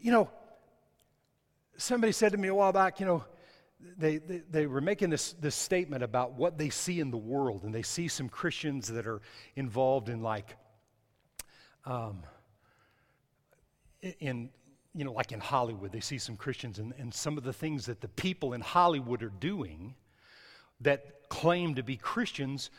You 0.01 0.11
know, 0.11 0.29
somebody 1.77 2.13
said 2.13 2.31
to 2.31 2.37
me 2.37 2.47
a 2.47 2.55
while 2.55 2.73
back, 2.73 2.99
you 2.99 3.05
know, 3.05 3.25
they, 3.97 4.17
they, 4.17 4.41
they, 4.49 4.67
were 4.67 4.81
making 4.81 5.09
this, 5.09 5.33
this 5.33 5.53
statement 5.53 6.03
about 6.03 6.33
what 6.33 6.57
they 6.57 6.69
see 6.69 6.99
in 6.99 7.11
the 7.11 7.17
world, 7.17 7.63
and 7.63 7.75
they 7.75 7.83
see 7.83 8.07
some 8.07 8.29
Christians 8.29 8.87
that 8.87 9.05
are 9.05 9.21
involved 9.55 10.09
in 10.09 10.21
like 10.21 10.55
um, 11.85 12.23
in 14.19 14.49
you 14.93 15.03
know 15.03 15.11
like 15.11 15.31
in 15.31 15.39
hollywood 15.39 15.91
they 15.91 15.99
see 15.99 16.17
some 16.17 16.35
christians 16.35 16.79
and, 16.79 16.93
and 16.97 17.13
some 17.13 17.37
of 17.37 17.43
the 17.43 17.53
things 17.53 17.85
that 17.85 18.01
the 18.01 18.07
people 18.07 18.53
in 18.53 18.61
hollywood 18.61 19.23
are 19.23 19.31
doing 19.39 19.95
that 20.81 21.27
claim 21.29 21.75
to 21.75 21.83
be 21.83 21.97
christians 21.97 22.69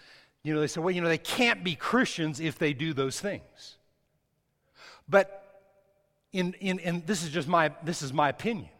you 0.46 0.54
know 0.54 0.60
they 0.60 0.66
say 0.66 0.80
well 0.80 0.90
you 0.90 1.00
know 1.00 1.08
they 1.08 1.18
can't 1.18 1.64
be 1.64 1.74
christians 1.74 2.40
if 2.40 2.58
they 2.58 2.72
do 2.72 2.92
those 2.92 3.20
things 3.20 3.76
but 5.08 5.42
in, 6.32 6.54
in, 6.60 6.78
in 6.80 7.02
this 7.06 7.22
is 7.22 7.30
just 7.30 7.48
my 7.48 7.72
this 7.82 8.02
is 8.02 8.12
my 8.12 8.28
opinion 8.28 8.70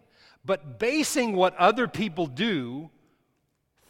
but 0.44 0.78
basing 0.78 1.34
what 1.34 1.56
other 1.56 1.88
people 1.88 2.26
do 2.26 2.90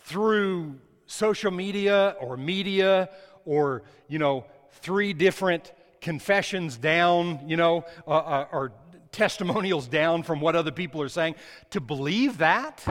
through 0.05 0.79
social 1.07 1.51
media 1.51 2.17
or 2.21 2.37
media 2.37 3.09
or 3.45 3.83
you 4.09 4.19
know 4.19 4.45
three 4.81 5.13
different 5.13 5.73
confessions 6.01 6.77
down, 6.77 7.41
you 7.49 7.57
know, 7.57 7.85
uh, 8.07 8.11
uh, 8.11 8.47
or 8.53 8.73
testimonials 9.11 9.89
down 9.89 10.23
from 10.23 10.41
what 10.41 10.55
other 10.55 10.71
people 10.71 11.03
are 11.03 11.09
saying, 11.09 11.35
to 11.71 11.81
believe 11.81 12.39
that 12.39 12.85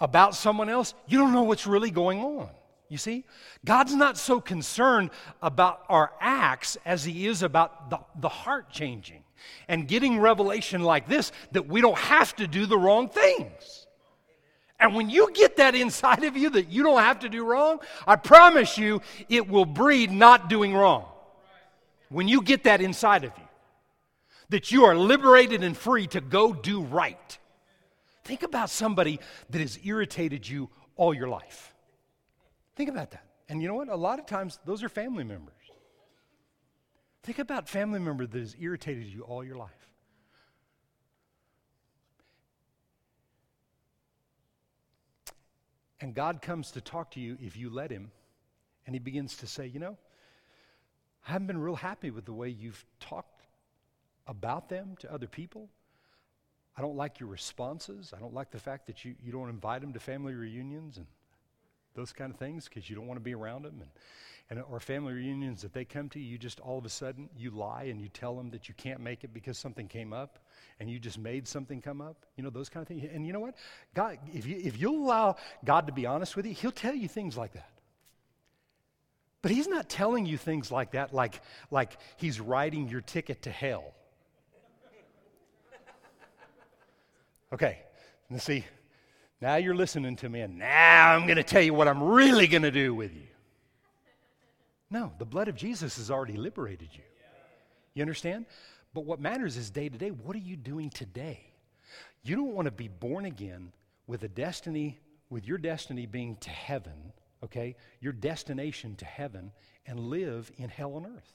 about 0.00 0.34
someone 0.34 0.68
else, 0.68 0.94
you 1.06 1.18
don't 1.18 1.32
know 1.32 1.42
what's 1.42 1.68
really 1.68 1.90
going 1.90 2.20
on. 2.20 2.48
You 2.88 2.96
see? 2.96 3.24
God's 3.64 3.94
not 3.94 4.16
so 4.16 4.40
concerned 4.40 5.10
about 5.42 5.82
our 5.88 6.12
acts 6.20 6.78
as 6.86 7.04
He 7.04 7.26
is 7.26 7.42
about 7.42 7.90
the, 7.90 8.00
the 8.18 8.28
heart 8.28 8.70
changing 8.70 9.22
and 9.68 9.86
getting 9.86 10.18
revelation 10.18 10.82
like 10.82 11.08
this 11.08 11.32
that 11.52 11.68
we 11.68 11.80
don't 11.80 11.98
have 11.98 12.34
to 12.36 12.46
do 12.46 12.66
the 12.66 12.78
wrong 12.78 13.08
things. 13.08 13.86
And 14.80 14.94
when 14.94 15.10
you 15.10 15.30
get 15.32 15.56
that 15.56 15.74
inside 15.74 16.24
of 16.24 16.36
you 16.36 16.50
that 16.50 16.70
you 16.70 16.82
don't 16.82 17.00
have 17.02 17.20
to 17.20 17.28
do 17.28 17.44
wrong, 17.44 17.80
I 18.06 18.16
promise 18.16 18.78
you 18.78 19.02
it 19.28 19.48
will 19.48 19.66
breed 19.66 20.10
not 20.10 20.48
doing 20.48 20.72
wrong. 20.72 21.04
When 22.08 22.28
you 22.28 22.42
get 22.42 22.64
that 22.64 22.80
inside 22.80 23.24
of 23.24 23.32
you, 23.36 23.44
that 24.50 24.72
you 24.72 24.84
are 24.84 24.96
liberated 24.96 25.62
and 25.62 25.76
free 25.76 26.06
to 26.06 26.20
go 26.20 26.54
do 26.54 26.82
right. 26.82 27.38
Think 28.24 28.42
about 28.42 28.70
somebody 28.70 29.20
that 29.50 29.60
has 29.60 29.78
irritated 29.84 30.48
you 30.48 30.70
all 30.96 31.12
your 31.12 31.28
life. 31.28 31.74
Think 32.78 32.90
about 32.90 33.10
that. 33.10 33.24
And 33.48 33.60
you 33.60 33.66
know 33.66 33.74
what? 33.74 33.88
A 33.88 33.96
lot 33.96 34.20
of 34.20 34.26
times 34.26 34.60
those 34.64 34.84
are 34.84 34.88
family 34.88 35.24
members. 35.24 35.52
Think 37.24 37.40
about 37.40 37.68
family 37.68 37.98
member 37.98 38.24
that 38.24 38.38
has 38.38 38.54
irritated 38.56 39.06
you 39.06 39.22
all 39.22 39.42
your 39.42 39.56
life. 39.56 39.72
And 46.00 46.14
God 46.14 46.40
comes 46.40 46.70
to 46.70 46.80
talk 46.80 47.10
to 47.12 47.20
you 47.20 47.36
if 47.40 47.56
you 47.56 47.68
let 47.68 47.90
him, 47.90 48.12
and 48.86 48.94
he 48.94 49.00
begins 49.00 49.38
to 49.38 49.48
say, 49.48 49.66
You 49.66 49.80
know, 49.80 49.96
I 51.26 51.32
haven't 51.32 51.48
been 51.48 51.58
real 51.58 51.74
happy 51.74 52.12
with 52.12 52.26
the 52.26 52.32
way 52.32 52.48
you've 52.48 52.86
talked 53.00 53.42
about 54.28 54.68
them 54.68 54.94
to 55.00 55.12
other 55.12 55.26
people. 55.26 55.68
I 56.76 56.82
don't 56.82 56.96
like 56.96 57.18
your 57.18 57.28
responses. 57.28 58.14
I 58.16 58.20
don't 58.20 58.34
like 58.34 58.52
the 58.52 58.60
fact 58.60 58.86
that 58.86 59.04
you, 59.04 59.16
you 59.20 59.32
don't 59.32 59.48
invite 59.48 59.80
them 59.80 59.92
to 59.94 59.98
family 59.98 60.34
reunions 60.34 60.96
and 60.96 61.06
those 61.94 62.12
kind 62.12 62.32
of 62.32 62.38
things 62.38 62.68
because 62.68 62.88
you 62.88 62.96
don't 62.96 63.06
want 63.06 63.18
to 63.18 63.24
be 63.24 63.34
around 63.34 63.64
them. 63.64 63.80
And, 63.80 63.90
and, 64.58 64.66
or 64.70 64.80
family 64.80 65.12
reunions 65.12 65.62
that 65.62 65.72
they 65.72 65.84
come 65.84 66.08
to, 66.10 66.18
you 66.18 66.26
you 66.26 66.38
just 66.38 66.60
all 66.60 66.78
of 66.78 66.84
a 66.84 66.88
sudden 66.88 67.28
you 67.36 67.50
lie 67.50 67.84
and 67.84 68.00
you 68.00 68.08
tell 68.08 68.36
them 68.36 68.50
that 68.50 68.68
you 68.68 68.74
can't 68.74 69.00
make 69.00 69.24
it 69.24 69.34
because 69.34 69.58
something 69.58 69.88
came 69.88 70.12
up 70.12 70.38
and 70.80 70.90
you 70.90 70.98
just 70.98 71.18
made 71.18 71.46
something 71.46 71.80
come 71.80 72.00
up. 72.00 72.24
You 72.36 72.44
know, 72.44 72.50
those 72.50 72.68
kind 72.68 72.82
of 72.82 72.88
things. 72.88 73.08
And 73.12 73.26
you 73.26 73.32
know 73.32 73.40
what? 73.40 73.56
God, 73.94 74.18
if, 74.32 74.46
you, 74.46 74.60
if 74.62 74.80
you'll 74.80 75.04
allow 75.04 75.36
God 75.64 75.86
to 75.86 75.92
be 75.92 76.06
honest 76.06 76.36
with 76.36 76.46
you, 76.46 76.54
He'll 76.54 76.70
tell 76.70 76.94
you 76.94 77.08
things 77.08 77.36
like 77.36 77.52
that. 77.52 77.70
But 79.40 79.52
he's 79.52 79.68
not 79.68 79.88
telling 79.88 80.26
you 80.26 80.36
things 80.36 80.72
like 80.72 80.92
that, 80.92 81.14
like, 81.14 81.40
like 81.70 81.96
he's 82.16 82.40
writing 82.40 82.88
your 82.88 83.00
ticket 83.00 83.42
to 83.42 83.50
hell. 83.50 83.94
Okay, 87.50 87.78
let's 88.30 88.44
see. 88.44 88.62
Now 89.40 89.56
you're 89.56 89.74
listening 89.74 90.16
to 90.16 90.28
me, 90.28 90.40
and 90.40 90.58
now 90.58 91.14
I'm 91.14 91.26
going 91.26 91.36
to 91.36 91.42
tell 91.42 91.62
you 91.62 91.74
what 91.74 91.88
I'm 91.88 92.02
really 92.02 92.46
going 92.46 92.62
to 92.62 92.70
do 92.70 92.94
with 92.94 93.14
you. 93.14 93.26
No, 94.90 95.12
the 95.18 95.24
blood 95.24 95.48
of 95.48 95.54
Jesus 95.54 95.96
has 95.98 96.10
already 96.10 96.36
liberated 96.36 96.88
you. 96.92 97.02
You 97.94 98.02
understand? 98.02 98.46
But 98.94 99.04
what 99.04 99.20
matters 99.20 99.56
is 99.56 99.70
day 99.70 99.88
to 99.88 99.98
day, 99.98 100.10
what 100.10 100.34
are 100.34 100.40
you 100.40 100.56
doing 100.56 100.90
today? 100.90 101.40
You 102.22 102.36
don't 102.36 102.54
want 102.54 102.66
to 102.66 102.72
be 102.72 102.88
born 102.88 103.26
again 103.26 103.72
with 104.06 104.22
a 104.22 104.28
destiny, 104.28 104.98
with 105.30 105.46
your 105.46 105.58
destiny 105.58 106.06
being 106.06 106.36
to 106.36 106.50
heaven 106.50 107.12
okay, 107.42 107.76
your 108.00 108.12
destination 108.12 108.96
to 108.96 109.04
heaven 109.04 109.52
and 109.86 110.00
live 110.00 110.50
in 110.56 110.68
hell 110.68 110.94
on 110.94 111.06
earth. 111.06 111.32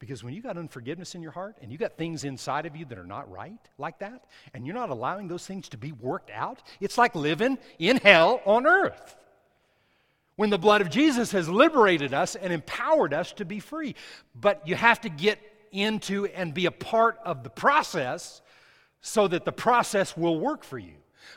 Because 0.00 0.24
when 0.24 0.32
you 0.32 0.40
got 0.40 0.56
unforgiveness 0.56 1.14
in 1.14 1.20
your 1.20 1.30
heart 1.30 1.58
and 1.60 1.70
you 1.70 1.76
got 1.76 1.98
things 1.98 2.24
inside 2.24 2.64
of 2.64 2.74
you 2.74 2.86
that 2.86 2.98
are 2.98 3.04
not 3.04 3.30
right 3.30 3.60
like 3.76 3.98
that, 4.00 4.24
and 4.54 4.66
you're 4.66 4.74
not 4.74 4.88
allowing 4.88 5.28
those 5.28 5.46
things 5.46 5.68
to 5.68 5.76
be 5.76 5.92
worked 5.92 6.30
out, 6.30 6.62
it's 6.80 6.98
like 6.98 7.14
living 7.14 7.58
in 7.78 7.98
hell 7.98 8.40
on 8.46 8.66
earth. 8.66 9.14
When 10.36 10.48
the 10.48 10.58
blood 10.58 10.80
of 10.80 10.88
Jesus 10.88 11.32
has 11.32 11.50
liberated 11.50 12.14
us 12.14 12.34
and 12.34 12.50
empowered 12.50 13.12
us 13.12 13.32
to 13.34 13.44
be 13.44 13.60
free. 13.60 13.94
But 14.34 14.66
you 14.66 14.74
have 14.74 15.02
to 15.02 15.10
get 15.10 15.38
into 15.70 16.24
and 16.24 16.54
be 16.54 16.64
a 16.64 16.70
part 16.70 17.18
of 17.22 17.44
the 17.44 17.50
process 17.50 18.40
so 19.02 19.28
that 19.28 19.44
the 19.44 19.52
process 19.52 20.16
will 20.16 20.40
work 20.40 20.64
for 20.64 20.78
you. 20.78 20.94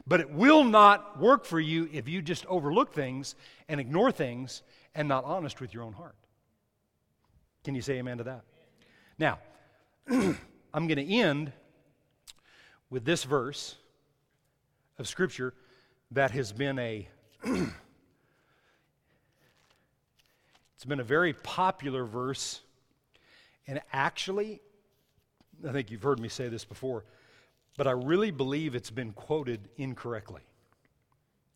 But 0.08 0.22
it 0.22 0.32
will 0.32 0.64
not 0.64 1.20
work 1.20 1.44
for 1.44 1.60
you 1.60 1.90
if 1.92 2.08
you 2.08 2.22
just 2.22 2.46
overlook 2.46 2.94
things 2.94 3.36
and 3.68 3.82
ignore 3.82 4.12
things 4.12 4.64
and 4.96 5.10
not 5.10 5.26
honest 5.26 5.60
with 5.60 5.74
your 5.74 5.84
own 5.84 5.94
heart. 5.94 6.16
Can 7.66 7.76
you 7.76 7.82
say 7.82 7.96
amen 7.96 8.20
to 8.20 8.24
that? 8.24 8.44
Now, 9.18 9.40
I'm 10.08 10.88
going 10.88 10.96
to 10.98 11.14
end 11.14 11.52
with 12.90 13.06
this 13.06 13.24
verse 13.24 13.76
of 14.98 15.08
Scripture 15.08 15.54
that 16.12 16.32
has 16.32 16.52
been 16.52 16.80
a. 16.80 17.08
it's 17.44 17.72
been 20.88 21.00
a 21.00 21.04
very 21.04 21.34
popular 21.34 22.06
verse, 22.06 22.62
and 23.68 23.82
actually, 23.92 24.62
I 25.68 25.72
think 25.72 25.92
you've 25.92 26.04
heard 26.04 26.20
me 26.20 26.30
say 26.30 26.50
this 26.50 26.66
before, 26.66 27.06
but 27.78 27.88
I 27.88 27.92
really 27.92 28.32
believe 28.32 28.74
it's 28.76 28.92
been 28.92 29.14
quoted 29.14 29.70
incorrectly. 29.78 30.42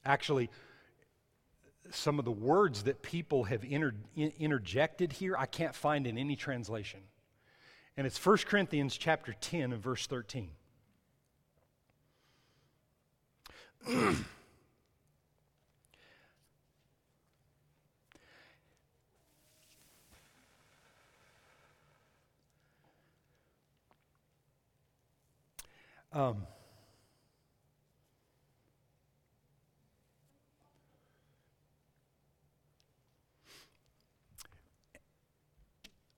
Actually, 0.06 0.50
some 1.92 2.20
of 2.20 2.26
the 2.26 2.32
words 2.32 2.84
that 2.84 3.02
people 3.02 3.46
have 3.46 3.64
inter- 3.64 3.96
interjected 4.16 5.12
here, 5.14 5.36
I 5.38 5.46
can't 5.46 5.74
find 5.76 6.06
in 6.06 6.18
any 6.18 6.36
translation. 6.36 7.00
And 7.98 8.06
it's 8.06 8.24
1 8.24 8.38
Corinthians 8.46 8.96
chapter 8.96 9.36
10 9.42 9.74
and 9.74 9.82
verse 9.82 10.06
13. 10.06 10.52
um, 26.14 26.46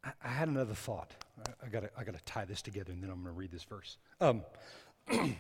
I, 0.04 0.12
I 0.22 0.28
had 0.28 0.50
another 0.50 0.74
thought. 0.74 1.14
I, 1.64 1.68
gotta, 1.68 1.90
I 1.98 2.04
gotta 2.04 2.20
tie 2.26 2.46
this 2.46 2.62
together 2.62 2.92
and 2.92 3.04
then 3.04 3.10
I'm 3.10 3.24
gonna 3.24 3.32
read 3.32 3.52
this 3.52 3.64
verse. 3.64 3.98
Um, 4.20 4.44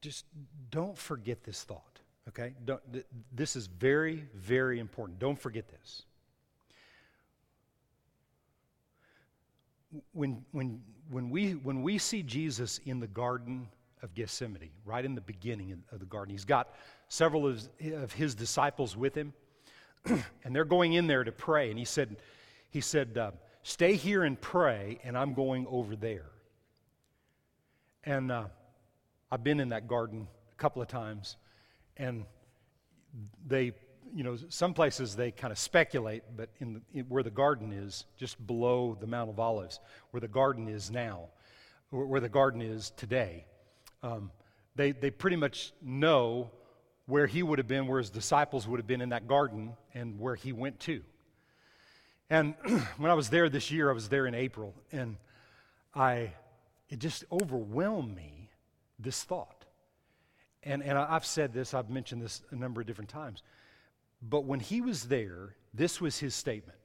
just 0.00 0.24
don't 0.70 0.96
forget 0.96 1.42
this 1.44 1.62
thought, 1.64 2.00
okay? 2.28 2.54
Don't, 2.64 2.80
th- 2.92 3.06
this 3.32 3.56
is 3.56 3.66
very, 3.66 4.24
very 4.34 4.78
important. 4.78 5.18
Don't 5.18 5.38
forget 5.38 5.68
this. 5.68 6.02
When, 10.12 10.44
when, 10.52 10.82
when, 11.10 11.30
we, 11.30 11.52
when 11.52 11.82
we 11.82 11.98
see 11.98 12.22
Jesus 12.22 12.80
in 12.84 13.00
the 13.00 13.06
Garden 13.06 13.68
of 14.02 14.14
Gethsemane, 14.14 14.70
right 14.84 15.04
in 15.04 15.14
the 15.14 15.20
beginning 15.20 15.82
of 15.90 16.00
the 16.00 16.06
garden. 16.06 16.32
He's 16.32 16.44
got 16.44 16.74
several 17.08 17.46
of 17.46 18.12
his, 18.12 18.34
disciples 18.34 18.96
with 18.96 19.14
him, 19.14 19.32
and 20.04 20.54
they're 20.54 20.64
going 20.64 20.92
in 20.92 21.06
there 21.06 21.24
to 21.24 21.32
pray. 21.32 21.70
And 21.70 21.78
he 21.78 21.84
said, 21.84 22.16
he 22.70 22.80
said 22.80 23.16
uh, 23.18 23.30
Stay 23.62 23.94
here 23.96 24.22
and 24.22 24.40
pray, 24.40 25.00
and 25.02 25.18
I'm 25.18 25.34
going 25.34 25.66
over 25.68 25.96
there. 25.96 26.30
And 28.04 28.30
uh, 28.30 28.44
I've 29.32 29.42
been 29.42 29.58
in 29.58 29.70
that 29.70 29.88
garden 29.88 30.28
a 30.52 30.56
couple 30.56 30.80
of 30.80 30.86
times, 30.86 31.36
and 31.96 32.24
they, 33.44 33.72
you 34.14 34.22
know, 34.22 34.36
some 34.50 34.72
places 34.72 35.16
they 35.16 35.32
kind 35.32 35.50
of 35.50 35.58
speculate, 35.58 36.22
but 36.36 36.50
in, 36.60 36.74
the, 36.74 36.80
in 36.94 37.06
where 37.06 37.24
the 37.24 37.30
garden 37.30 37.72
is, 37.72 38.04
just 38.16 38.46
below 38.46 38.96
the 39.00 39.06
Mount 39.08 39.30
of 39.30 39.40
Olives, 39.40 39.80
where 40.12 40.20
the 40.20 40.28
garden 40.28 40.68
is 40.68 40.92
now, 40.92 41.24
where 41.90 42.20
the 42.20 42.28
garden 42.28 42.62
is 42.62 42.92
today, 42.96 43.46
um, 44.06 44.30
they, 44.76 44.92
they 44.92 45.10
pretty 45.10 45.36
much 45.36 45.72
know 45.82 46.50
where 47.06 47.26
he 47.26 47.42
would 47.42 47.58
have 47.58 47.68
been, 47.68 47.86
where 47.86 47.98
his 47.98 48.10
disciples 48.10 48.66
would 48.66 48.78
have 48.78 48.86
been 48.86 49.00
in 49.00 49.10
that 49.10 49.26
garden, 49.26 49.76
and 49.94 50.18
where 50.18 50.34
he 50.34 50.52
went 50.52 50.78
to. 50.80 51.02
And 52.30 52.54
when 52.96 53.10
I 53.10 53.14
was 53.14 53.30
there 53.30 53.48
this 53.48 53.70
year, 53.70 53.90
I 53.90 53.92
was 53.92 54.08
there 54.08 54.26
in 54.26 54.34
April, 54.34 54.74
and 54.92 55.16
I, 55.94 56.32
it 56.88 56.98
just 56.98 57.24
overwhelmed 57.30 58.14
me, 58.14 58.50
this 58.98 59.24
thought. 59.24 59.64
And, 60.62 60.82
and 60.82 60.98
I've 60.98 61.24
said 61.24 61.52
this, 61.52 61.74
I've 61.74 61.90
mentioned 61.90 62.22
this 62.22 62.42
a 62.50 62.56
number 62.56 62.80
of 62.80 62.86
different 62.86 63.10
times. 63.10 63.42
But 64.20 64.44
when 64.44 64.58
he 64.60 64.80
was 64.80 65.04
there, 65.04 65.54
this 65.74 66.00
was 66.00 66.18
his 66.18 66.34
statement 66.34 66.78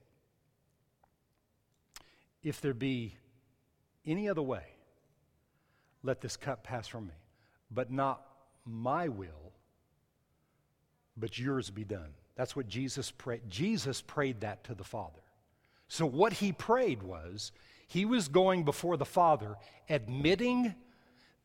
If 2.43 2.61
there 2.61 2.73
be 2.73 3.15
any 4.05 4.29
other 4.29 4.41
way, 4.41 4.63
let 6.03 6.21
this 6.21 6.37
cup 6.37 6.63
pass 6.63 6.87
from 6.87 7.07
me. 7.07 7.13
But 7.69 7.91
not 7.91 8.21
my 8.65 9.07
will, 9.07 9.53
but 11.17 11.37
yours 11.37 11.69
be 11.69 11.83
done. 11.83 12.13
That's 12.35 12.55
what 12.55 12.67
Jesus 12.67 13.11
prayed. 13.11 13.41
Jesus 13.49 14.01
prayed 14.01 14.41
that 14.41 14.63
to 14.65 14.75
the 14.75 14.83
Father. 14.83 15.21
So, 15.87 16.05
what 16.05 16.33
he 16.33 16.51
prayed 16.51 17.03
was 17.03 17.51
he 17.87 18.05
was 18.05 18.29
going 18.29 18.63
before 18.63 18.97
the 18.97 19.05
Father, 19.05 19.55
admitting 19.89 20.73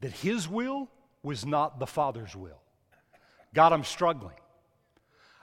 that 0.00 0.12
his 0.12 0.48
will 0.48 0.88
was 1.22 1.44
not 1.44 1.80
the 1.80 1.86
Father's 1.86 2.36
will. 2.36 2.60
God, 3.52 3.72
I'm 3.72 3.84
struggling. 3.84 4.36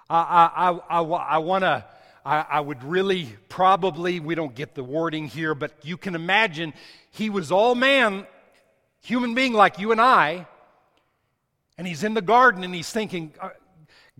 I, 0.09 0.18
I, 0.20 0.70
I, 0.70 1.01
I, 1.01 1.01
I 1.01 1.38
want 1.39 1.64
to. 1.64 1.86
I, 2.26 2.45
I, 2.51 2.59
would 2.61 2.82
really 2.86 3.28
probably, 3.49 4.22
we 4.22 4.34
don't 4.34 4.55
get 4.55 4.76
the 4.76 4.84
wording 4.84 5.28
here, 5.28 5.53
but 5.53 5.74
you 5.84 5.97
can 5.97 6.16
imagine 6.16 6.74
he 7.11 7.30
was 7.30 7.51
all 7.51 7.76
man 7.76 8.26
human 9.04 9.36
being 9.36 9.54
like 9.54 9.78
you 9.78 9.91
and 9.91 10.01
I, 10.01 10.47
and 11.78 11.86
he's 11.86 12.04
in 12.04 12.14
the 12.14 12.22
garden 12.22 12.64
and 12.64 12.74
he's 12.74 12.89
thinking, 12.89 13.34
uh, 13.39 13.49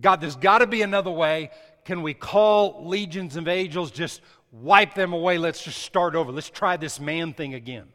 God, 0.00 0.20
there's 0.20 0.36
got 0.36 0.58
to 0.58 0.66
be 0.66 0.82
another 0.82 1.10
way. 1.10 1.50
Can 1.84 2.02
we 2.02 2.14
call 2.14 2.86
legions 2.86 3.36
of 3.36 3.48
angels, 3.48 3.90
just 3.90 4.20
wipe 4.52 4.94
them 4.94 5.12
away? 5.12 5.38
Let's 5.38 5.62
just 5.62 5.82
start 5.82 6.14
over. 6.14 6.32
Let's 6.32 6.50
try 6.50 6.76
this 6.76 7.00
man 7.00 7.32
thing 7.32 7.54
again. 7.54 7.86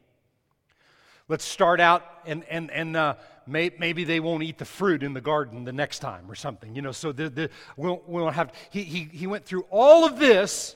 Let's 1.28 1.46
start 1.46 1.80
out 1.80 2.04
and, 2.26 2.44
and, 2.46 2.72
and 2.72 2.98
uh, 2.98 3.16
may, 3.46 3.72
maybe 3.78 4.04
they 4.04 4.20
won't 4.20 4.42
eat 4.44 4.58
the 4.58 4.66
fruit 4.66 5.04
in 5.04 5.14
the 5.14 5.22
garden 5.22 5.64
the 5.64 5.74
next 5.74 6.00
time 6.00 6.26
or 6.30 6.36
something. 6.36 6.76
You 6.76 6.82
know, 6.82 6.92
so 6.92 7.12
the, 7.12 7.30
the, 7.30 7.50
we, 7.78 7.88
won't, 7.88 8.10
we 8.10 8.22
won't 8.22 8.36
have. 8.36 8.52
He, 8.72 8.84
he, 8.84 9.04
he 9.12 9.28
went 9.28 9.46
through 9.46 9.66
all 9.70 10.06
of 10.06 10.18
this 10.18 10.76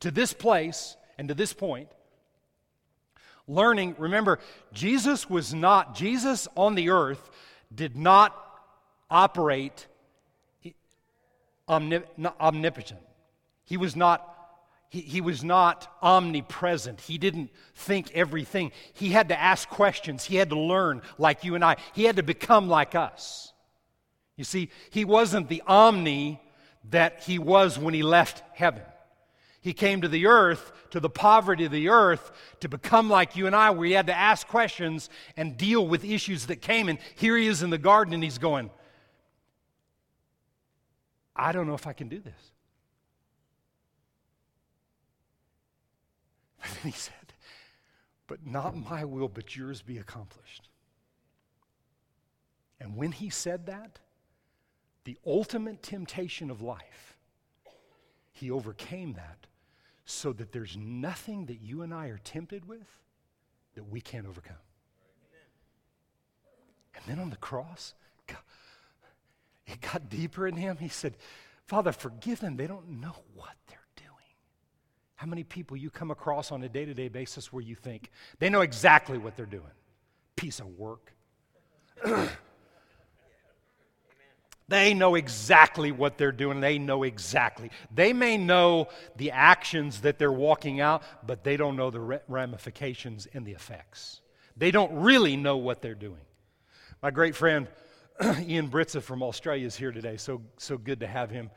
to 0.00 0.10
this 0.10 0.32
place 0.32 0.96
and 1.18 1.28
to 1.28 1.34
this 1.34 1.52
point 1.52 1.88
learning. 3.46 3.96
Remember, 3.98 4.38
Jesus 4.72 5.28
was 5.28 5.52
not, 5.52 5.94
Jesus 5.94 6.48
on 6.56 6.74
the 6.74 6.90
earth 6.90 7.30
did 7.74 7.96
not 7.96 8.34
operate 9.10 9.86
omnipotent. 11.68 13.00
He 13.64 13.76
was 13.76 13.96
not. 13.96 14.28
He, 14.90 15.00
he 15.00 15.20
was 15.22 15.42
not 15.42 15.90
omnipresent. 16.02 17.00
He 17.00 17.16
didn't 17.16 17.50
think 17.74 18.10
everything. 18.12 18.72
He 18.92 19.08
had 19.08 19.30
to 19.30 19.40
ask 19.40 19.66
questions. 19.68 20.24
He 20.24 20.36
had 20.36 20.50
to 20.50 20.58
learn 20.58 21.00
like 21.16 21.44
you 21.44 21.54
and 21.54 21.64
I. 21.64 21.76
He 21.94 22.04
had 22.04 22.16
to 22.16 22.22
become 22.22 22.68
like 22.68 22.94
us. 22.94 23.54
You 24.36 24.44
see, 24.44 24.68
he 24.90 25.06
wasn't 25.06 25.48
the 25.48 25.62
omni 25.66 26.42
that 26.90 27.22
he 27.22 27.38
was 27.38 27.78
when 27.78 27.94
he 27.94 28.02
left 28.02 28.42
heaven. 28.52 28.82
He 29.62 29.72
came 29.72 30.00
to 30.00 30.08
the 30.08 30.26
earth, 30.26 30.72
to 30.90 30.98
the 30.98 31.08
poverty 31.08 31.64
of 31.64 31.72
the 31.72 31.88
earth, 31.88 32.32
to 32.60 32.68
become 32.68 33.08
like 33.08 33.36
you 33.36 33.46
and 33.46 33.54
I, 33.54 33.70
where 33.70 33.86
he 33.86 33.92
had 33.92 34.08
to 34.08 34.14
ask 34.14 34.46
questions 34.48 35.08
and 35.36 35.56
deal 35.56 35.86
with 35.86 36.04
issues 36.04 36.46
that 36.46 36.56
came. 36.56 36.88
And 36.88 36.98
here 37.14 37.36
he 37.36 37.46
is 37.46 37.62
in 37.62 37.70
the 37.70 37.78
garden 37.78 38.12
and 38.12 38.24
he's 38.24 38.38
going, 38.38 38.70
I 41.36 41.52
don't 41.52 41.68
know 41.68 41.74
if 41.74 41.86
I 41.86 41.92
can 41.92 42.08
do 42.08 42.18
this. 42.18 42.34
And 46.64 46.72
then 46.74 46.92
he 46.92 46.98
said, 46.98 47.14
But 48.28 48.46
not 48.46 48.76
my 48.76 49.04
will, 49.04 49.28
but 49.28 49.56
yours 49.56 49.82
be 49.82 49.98
accomplished. 49.98 50.68
And 52.80 52.96
when 52.96 53.12
he 53.12 53.30
said 53.30 53.66
that, 53.66 54.00
the 55.04 55.18
ultimate 55.26 55.82
temptation 55.82 56.50
of 56.50 56.62
life, 56.62 57.16
he 58.32 58.50
overcame 58.50 59.14
that 59.14 59.46
so 60.12 60.32
that 60.32 60.52
there's 60.52 60.76
nothing 60.76 61.46
that 61.46 61.60
you 61.60 61.82
and 61.82 61.92
I 61.92 62.08
are 62.08 62.20
tempted 62.22 62.68
with 62.68 62.86
that 63.74 63.88
we 63.88 64.00
can't 64.00 64.26
overcome. 64.26 64.56
And 66.94 67.04
then 67.06 67.18
on 67.18 67.30
the 67.30 67.36
cross, 67.36 67.94
God, 68.26 68.38
it 69.66 69.80
got 69.80 70.08
deeper 70.08 70.46
in 70.46 70.56
him. 70.56 70.76
He 70.76 70.88
said, 70.88 71.16
Father, 71.66 71.90
forgive 71.92 72.40
them. 72.40 72.56
They 72.56 72.66
don't 72.66 73.00
know 73.00 73.14
what 73.34 73.54
they're 73.68 73.78
doing. 73.96 74.08
How 75.16 75.26
many 75.26 75.42
people 75.42 75.76
you 75.76 75.90
come 75.90 76.10
across 76.10 76.52
on 76.52 76.62
a 76.62 76.68
day 76.68 76.84
to 76.84 76.94
day 76.94 77.08
basis 77.08 77.52
where 77.52 77.62
you 77.62 77.74
think 77.74 78.10
they 78.38 78.50
know 78.50 78.60
exactly 78.60 79.18
what 79.18 79.36
they're 79.36 79.46
doing? 79.46 79.72
Piece 80.36 80.60
of 80.60 80.66
work. 80.78 81.14
They 84.72 84.94
know 84.94 85.16
exactly 85.16 85.92
what 85.92 86.16
they're 86.16 86.32
doing. 86.32 86.60
They 86.60 86.78
know 86.78 87.02
exactly. 87.02 87.70
They 87.94 88.14
may 88.14 88.38
know 88.38 88.88
the 89.16 89.32
actions 89.32 90.00
that 90.00 90.18
they're 90.18 90.32
walking 90.32 90.80
out, 90.80 91.02
but 91.26 91.44
they 91.44 91.58
don't 91.58 91.76
know 91.76 91.90
the 91.90 92.22
ramifications 92.26 93.28
and 93.34 93.44
the 93.44 93.52
effects. 93.52 94.22
They 94.56 94.70
don't 94.70 94.90
really 95.02 95.36
know 95.36 95.58
what 95.58 95.82
they're 95.82 95.94
doing. 95.94 96.22
My 97.02 97.10
great 97.10 97.36
friend 97.36 97.68
Ian 98.40 98.70
Britza 98.70 99.02
from 99.02 99.22
Australia 99.22 99.66
is 99.66 99.76
here 99.76 99.92
today. 99.92 100.16
So, 100.16 100.40
so 100.56 100.78
good 100.78 101.00
to 101.00 101.06
have 101.06 101.28
him 101.28 101.50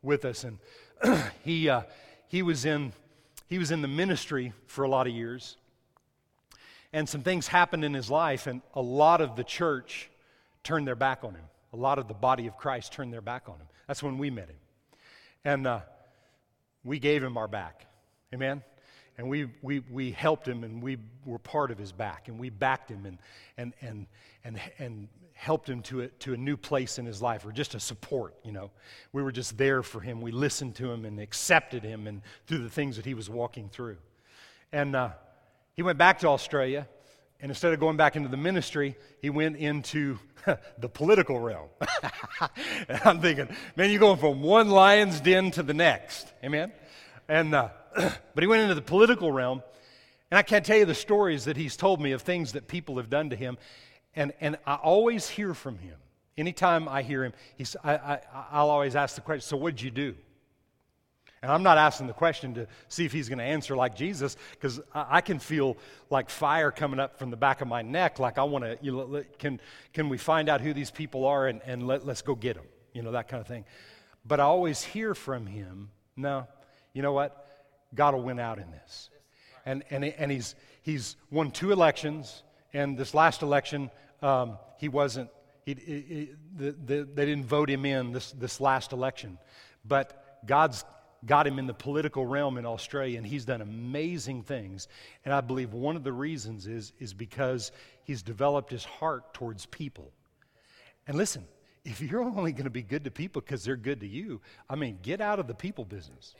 with 0.00 0.24
us. 0.24 0.44
And 0.44 0.60
he, 1.42 1.68
uh, 1.68 1.82
he, 2.28 2.42
was 2.42 2.64
in, 2.66 2.92
he 3.48 3.58
was 3.58 3.72
in 3.72 3.82
the 3.82 3.88
ministry 3.88 4.52
for 4.68 4.84
a 4.84 4.88
lot 4.88 5.08
of 5.08 5.12
years. 5.12 5.56
And 6.92 7.08
some 7.08 7.24
things 7.24 7.48
happened 7.48 7.84
in 7.84 7.94
his 7.94 8.12
life, 8.12 8.46
and 8.46 8.62
a 8.74 8.80
lot 8.80 9.20
of 9.20 9.34
the 9.34 9.42
church 9.42 10.08
turned 10.62 10.86
their 10.86 10.94
back 10.94 11.24
on 11.24 11.34
him 11.34 11.46
a 11.72 11.76
lot 11.76 11.98
of 11.98 12.08
the 12.08 12.14
body 12.14 12.46
of 12.46 12.56
Christ 12.56 12.92
turned 12.92 13.12
their 13.12 13.20
back 13.20 13.48
on 13.48 13.56
him. 13.56 13.66
That's 13.86 14.02
when 14.02 14.18
we 14.18 14.30
met 14.30 14.48
him. 14.48 14.56
And 15.44 15.66
uh, 15.66 15.80
we 16.84 16.98
gave 16.98 17.22
him 17.22 17.36
our 17.36 17.48
back. 17.48 17.86
Amen? 18.34 18.62
And 19.18 19.28
we, 19.28 19.50
we, 19.62 19.80
we 19.90 20.12
helped 20.12 20.46
him 20.48 20.64
and 20.64 20.82
we 20.82 20.98
were 21.26 21.38
part 21.38 21.70
of 21.70 21.78
his 21.78 21.92
back 21.92 22.28
and 22.28 22.38
we 22.38 22.48
backed 22.48 22.90
him 22.90 23.04
and, 23.04 23.18
and, 23.56 23.74
and, 23.82 24.06
and, 24.44 24.60
and 24.78 25.08
helped 25.34 25.68
him 25.68 25.82
to 25.82 26.02
a, 26.02 26.08
to 26.08 26.34
a 26.34 26.36
new 26.36 26.56
place 26.56 26.98
in 26.98 27.06
his 27.06 27.20
life 27.20 27.44
or 27.44 27.52
just 27.52 27.74
a 27.74 27.80
support, 27.80 28.34
you 28.44 28.52
know. 28.52 28.70
We 29.12 29.22
were 29.22 29.32
just 29.32 29.58
there 29.58 29.82
for 29.82 30.00
him. 30.00 30.20
We 30.20 30.32
listened 30.32 30.74
to 30.76 30.90
him 30.90 31.04
and 31.04 31.20
accepted 31.20 31.82
him 31.82 32.06
and 32.06 32.22
through 32.46 32.58
the 32.58 32.70
things 32.70 32.96
that 32.96 33.04
he 33.04 33.14
was 33.14 33.28
walking 33.28 33.68
through. 33.68 33.98
And 34.72 34.94
uh, 34.94 35.10
he 35.74 35.82
went 35.82 35.98
back 35.98 36.20
to 36.20 36.28
Australia 36.28 36.86
and 37.42 37.50
instead 37.50 37.72
of 37.72 37.80
going 37.80 37.96
back 37.96 38.16
into 38.16 38.28
the 38.28 38.36
ministry, 38.36 38.96
he 39.20 39.30
went 39.30 39.56
into 39.56 40.18
the 40.78 40.88
political 40.88 41.40
realm. 41.40 41.68
I'm 43.04 43.20
thinking, 43.20 43.48
man, 43.76 43.90
you're 43.90 44.00
going 44.00 44.18
from 44.18 44.42
one 44.42 44.68
lion's 44.68 45.20
den 45.20 45.50
to 45.52 45.62
the 45.62 45.74
next. 45.74 46.32
Amen? 46.44 46.72
And, 47.28 47.54
uh, 47.54 47.68
but 47.94 48.42
he 48.42 48.46
went 48.46 48.62
into 48.62 48.74
the 48.74 48.82
political 48.82 49.32
realm. 49.32 49.62
And 50.30 50.38
I 50.38 50.42
can't 50.42 50.64
tell 50.64 50.76
you 50.76 50.84
the 50.84 50.94
stories 50.94 51.46
that 51.46 51.56
he's 51.56 51.76
told 51.76 52.00
me 52.00 52.12
of 52.12 52.22
things 52.22 52.52
that 52.52 52.68
people 52.68 52.98
have 52.98 53.10
done 53.10 53.30
to 53.30 53.36
him. 53.36 53.58
And, 54.14 54.32
and 54.40 54.58
I 54.66 54.74
always 54.74 55.28
hear 55.28 55.54
from 55.54 55.78
him. 55.78 55.96
Anytime 56.36 56.88
I 56.88 57.02
hear 57.02 57.24
him, 57.24 57.32
he's, 57.56 57.76
I, 57.82 57.94
I, 57.94 58.20
I'll 58.52 58.70
always 58.70 58.96
ask 58.96 59.14
the 59.14 59.20
question, 59.20 59.42
so 59.42 59.56
what'd 59.56 59.82
you 59.82 59.90
do? 59.90 60.14
And 61.42 61.50
I'm 61.50 61.62
not 61.62 61.78
asking 61.78 62.06
the 62.06 62.12
question 62.12 62.54
to 62.54 62.66
see 62.88 63.06
if 63.06 63.12
he's 63.12 63.30
going 63.30 63.38
to 63.38 63.44
answer 63.44 63.74
like 63.74 63.96
Jesus, 63.96 64.36
because 64.52 64.78
I 64.94 65.22
can 65.22 65.38
feel 65.38 65.78
like 66.10 66.28
fire 66.28 66.70
coming 66.70 67.00
up 67.00 67.18
from 67.18 67.30
the 67.30 67.36
back 67.36 67.62
of 67.62 67.68
my 67.68 67.80
neck, 67.80 68.18
like 68.18 68.36
I 68.36 68.42
want 68.44 68.64
to, 68.64 68.78
you 68.82 68.92
know, 68.92 69.24
can, 69.38 69.58
can 69.94 70.10
we 70.10 70.18
find 70.18 70.50
out 70.50 70.60
who 70.60 70.74
these 70.74 70.90
people 70.90 71.24
are 71.24 71.46
and, 71.46 71.62
and 71.64 71.86
let, 71.86 72.04
let's 72.04 72.20
go 72.20 72.34
get 72.34 72.56
them, 72.56 72.66
you 72.92 73.02
know, 73.02 73.12
that 73.12 73.28
kind 73.28 73.40
of 73.40 73.46
thing. 73.46 73.64
But 74.26 74.38
I 74.38 74.42
always 74.42 74.82
hear 74.82 75.14
from 75.14 75.46
him, 75.46 75.88
no, 76.14 76.46
you 76.92 77.00
know 77.00 77.12
what? 77.12 77.46
God 77.94 78.14
will 78.14 78.22
win 78.22 78.38
out 78.38 78.58
in 78.58 78.70
this. 78.70 79.08
And, 79.64 79.82
and, 79.88 80.04
and 80.04 80.30
he's, 80.30 80.54
he's 80.82 81.16
won 81.30 81.52
two 81.52 81.72
elections, 81.72 82.42
and 82.74 82.98
this 82.98 83.14
last 83.14 83.40
election, 83.40 83.90
um, 84.20 84.58
he 84.78 84.88
wasn't, 84.88 85.30
he, 85.64 85.74
he, 85.74 85.92
he 86.00 86.30
the, 86.54 86.72
the, 86.72 87.08
they 87.14 87.24
didn't 87.24 87.46
vote 87.46 87.70
him 87.70 87.86
in 87.86 88.12
this, 88.12 88.32
this 88.32 88.60
last 88.60 88.92
election. 88.92 89.38
But 89.86 90.44
God's 90.46 90.84
got 91.24 91.46
him 91.46 91.58
in 91.58 91.66
the 91.66 91.74
political 91.74 92.24
realm 92.24 92.56
in 92.58 92.66
Australia, 92.66 93.18
and 93.18 93.26
he's 93.26 93.44
done 93.44 93.60
amazing 93.60 94.42
things. 94.42 94.88
And 95.24 95.34
I 95.34 95.40
believe 95.40 95.72
one 95.72 95.96
of 95.96 96.04
the 96.04 96.12
reasons 96.12 96.66
is, 96.66 96.92
is 96.98 97.12
because 97.12 97.72
he's 98.04 98.22
developed 98.22 98.70
his 98.70 98.84
heart 98.84 99.34
towards 99.34 99.66
people. 99.66 100.12
And 101.06 101.16
listen, 101.16 101.44
if 101.84 102.00
you're 102.00 102.22
only 102.22 102.52
going 102.52 102.64
to 102.64 102.70
be 102.70 102.82
good 102.82 103.04
to 103.04 103.10
people 103.10 103.42
because 103.42 103.64
they're 103.64 103.76
good 103.76 104.00
to 104.00 104.06
you, 104.06 104.40
I 104.68 104.76
mean, 104.76 104.98
get 105.02 105.20
out 105.20 105.38
of 105.38 105.46
the 105.46 105.54
people 105.54 105.84
business. 105.84 106.34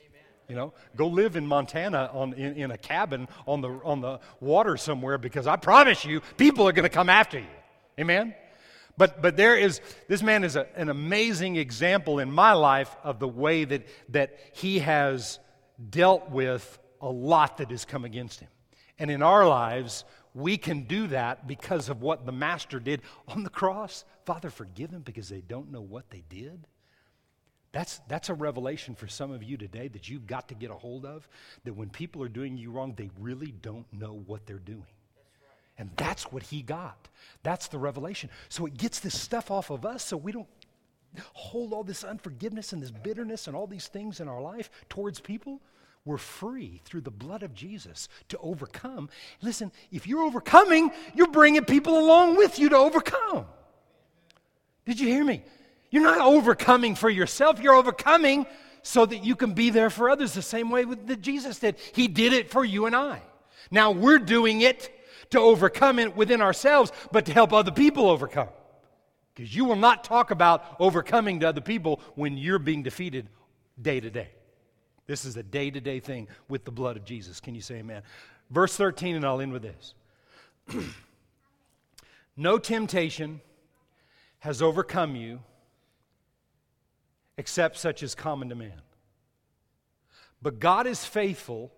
You 0.48 0.56
know, 0.56 0.74
go 0.96 1.06
live 1.06 1.36
in 1.36 1.46
Montana 1.46 2.10
on, 2.12 2.32
in, 2.32 2.54
in 2.56 2.70
a 2.72 2.78
cabin 2.78 3.28
on 3.46 3.60
the, 3.60 3.68
on 3.84 4.00
the 4.00 4.18
water 4.40 4.76
somewhere 4.76 5.16
because 5.16 5.46
I 5.46 5.54
promise 5.54 6.04
you, 6.04 6.22
people 6.36 6.66
are 6.66 6.72
going 6.72 6.84
to 6.84 6.88
come 6.88 7.08
after 7.08 7.38
you. 7.38 7.46
Amen? 8.00 8.34
But, 9.00 9.22
but 9.22 9.34
there 9.34 9.56
is, 9.56 9.80
this 10.08 10.22
man 10.22 10.44
is 10.44 10.56
a, 10.56 10.66
an 10.76 10.90
amazing 10.90 11.56
example 11.56 12.18
in 12.18 12.30
my 12.30 12.52
life 12.52 12.94
of 13.02 13.18
the 13.18 13.26
way 13.26 13.64
that, 13.64 13.86
that 14.10 14.38
he 14.52 14.80
has 14.80 15.38
dealt 15.88 16.28
with 16.28 16.78
a 17.00 17.08
lot 17.08 17.56
that 17.56 17.70
has 17.70 17.86
come 17.86 18.04
against 18.04 18.40
him. 18.40 18.50
And 18.98 19.10
in 19.10 19.22
our 19.22 19.48
lives, 19.48 20.04
we 20.34 20.58
can 20.58 20.82
do 20.82 21.06
that 21.06 21.46
because 21.46 21.88
of 21.88 22.02
what 22.02 22.26
the 22.26 22.32
Master 22.32 22.78
did 22.78 23.00
on 23.26 23.42
the 23.42 23.48
cross. 23.48 24.04
Father, 24.26 24.50
forgive 24.50 24.90
them 24.90 25.00
because 25.00 25.30
they 25.30 25.40
don't 25.40 25.72
know 25.72 25.80
what 25.80 26.10
they 26.10 26.22
did. 26.28 26.66
That's, 27.72 28.02
that's 28.06 28.28
a 28.28 28.34
revelation 28.34 28.94
for 28.94 29.08
some 29.08 29.30
of 29.30 29.42
you 29.42 29.56
today 29.56 29.88
that 29.88 30.10
you've 30.10 30.26
got 30.26 30.48
to 30.48 30.54
get 30.54 30.70
a 30.70 30.74
hold 30.74 31.06
of. 31.06 31.26
That 31.64 31.72
when 31.72 31.88
people 31.88 32.22
are 32.22 32.28
doing 32.28 32.58
you 32.58 32.70
wrong, 32.70 32.92
they 32.98 33.08
really 33.18 33.54
don't 33.62 33.90
know 33.94 34.22
what 34.26 34.44
they're 34.44 34.58
doing. 34.58 34.84
And 35.80 35.90
that's 35.96 36.30
what 36.30 36.42
he 36.42 36.60
got. 36.60 37.08
That's 37.42 37.68
the 37.68 37.78
revelation. 37.78 38.28
So 38.50 38.66
it 38.66 38.76
gets 38.76 39.00
this 39.00 39.18
stuff 39.18 39.50
off 39.50 39.70
of 39.70 39.86
us 39.86 40.04
so 40.04 40.16
we 40.18 40.30
don't 40.30 40.46
hold 41.32 41.72
all 41.72 41.82
this 41.82 42.04
unforgiveness 42.04 42.74
and 42.74 42.82
this 42.82 42.90
bitterness 42.90 43.46
and 43.46 43.56
all 43.56 43.66
these 43.66 43.88
things 43.88 44.20
in 44.20 44.28
our 44.28 44.42
life 44.42 44.70
towards 44.90 45.20
people. 45.20 45.58
We're 46.04 46.18
free 46.18 46.82
through 46.84 47.00
the 47.00 47.10
blood 47.10 47.42
of 47.42 47.54
Jesus 47.54 48.08
to 48.28 48.38
overcome. 48.38 49.08
Listen, 49.40 49.72
if 49.90 50.06
you're 50.06 50.22
overcoming, 50.22 50.92
you're 51.14 51.30
bringing 51.30 51.64
people 51.64 51.98
along 51.98 52.36
with 52.36 52.58
you 52.58 52.68
to 52.68 52.76
overcome. 52.76 53.46
Did 54.84 55.00
you 55.00 55.08
hear 55.08 55.24
me? 55.24 55.42
You're 55.90 56.02
not 56.02 56.20
overcoming 56.20 56.94
for 56.94 57.08
yourself, 57.08 57.58
you're 57.58 57.74
overcoming 57.74 58.46
so 58.82 59.06
that 59.06 59.24
you 59.24 59.34
can 59.34 59.54
be 59.54 59.70
there 59.70 59.88
for 59.88 60.10
others 60.10 60.34
the 60.34 60.42
same 60.42 60.70
way 60.70 60.84
that 60.84 61.22
Jesus 61.22 61.58
did. 61.58 61.76
He 61.94 62.06
did 62.06 62.34
it 62.34 62.50
for 62.50 62.66
you 62.66 62.84
and 62.84 62.94
I. 62.94 63.22
Now 63.70 63.92
we're 63.92 64.18
doing 64.18 64.60
it 64.60 64.90
to 65.30 65.40
overcome 65.40 65.98
it 65.98 66.16
within 66.16 66.40
ourselves, 66.40 66.92
but 67.12 67.26
to 67.26 67.32
help 67.32 67.52
other 67.52 67.70
people 67.70 68.08
overcome. 68.08 68.48
Because 69.34 69.54
you 69.54 69.64
will 69.64 69.76
not 69.76 70.04
talk 70.04 70.30
about 70.30 70.76
overcoming 70.78 71.40
to 71.40 71.48
other 71.48 71.60
people 71.60 72.00
when 72.14 72.36
you're 72.36 72.58
being 72.58 72.82
defeated 72.82 73.28
day 73.80 74.00
to 74.00 74.10
day. 74.10 74.28
This 75.06 75.24
is 75.24 75.36
a 75.36 75.42
day 75.42 75.70
to 75.70 75.80
day 75.80 76.00
thing 76.00 76.28
with 76.48 76.64
the 76.64 76.70
blood 76.70 76.96
of 76.96 77.04
Jesus. 77.04 77.40
Can 77.40 77.54
you 77.54 77.60
say 77.60 77.76
amen? 77.76 78.02
Verse 78.50 78.76
13, 78.76 79.16
and 79.16 79.24
I'll 79.24 79.40
end 79.40 79.52
with 79.52 79.62
this. 79.62 79.94
no 82.36 82.58
temptation 82.58 83.40
has 84.40 84.60
overcome 84.62 85.16
you 85.16 85.40
except 87.38 87.78
such 87.78 88.02
as 88.02 88.14
common 88.14 88.48
to 88.50 88.54
man. 88.54 88.82
But 90.42 90.58
God 90.58 90.86
is 90.86 91.04
faithful 91.04 91.72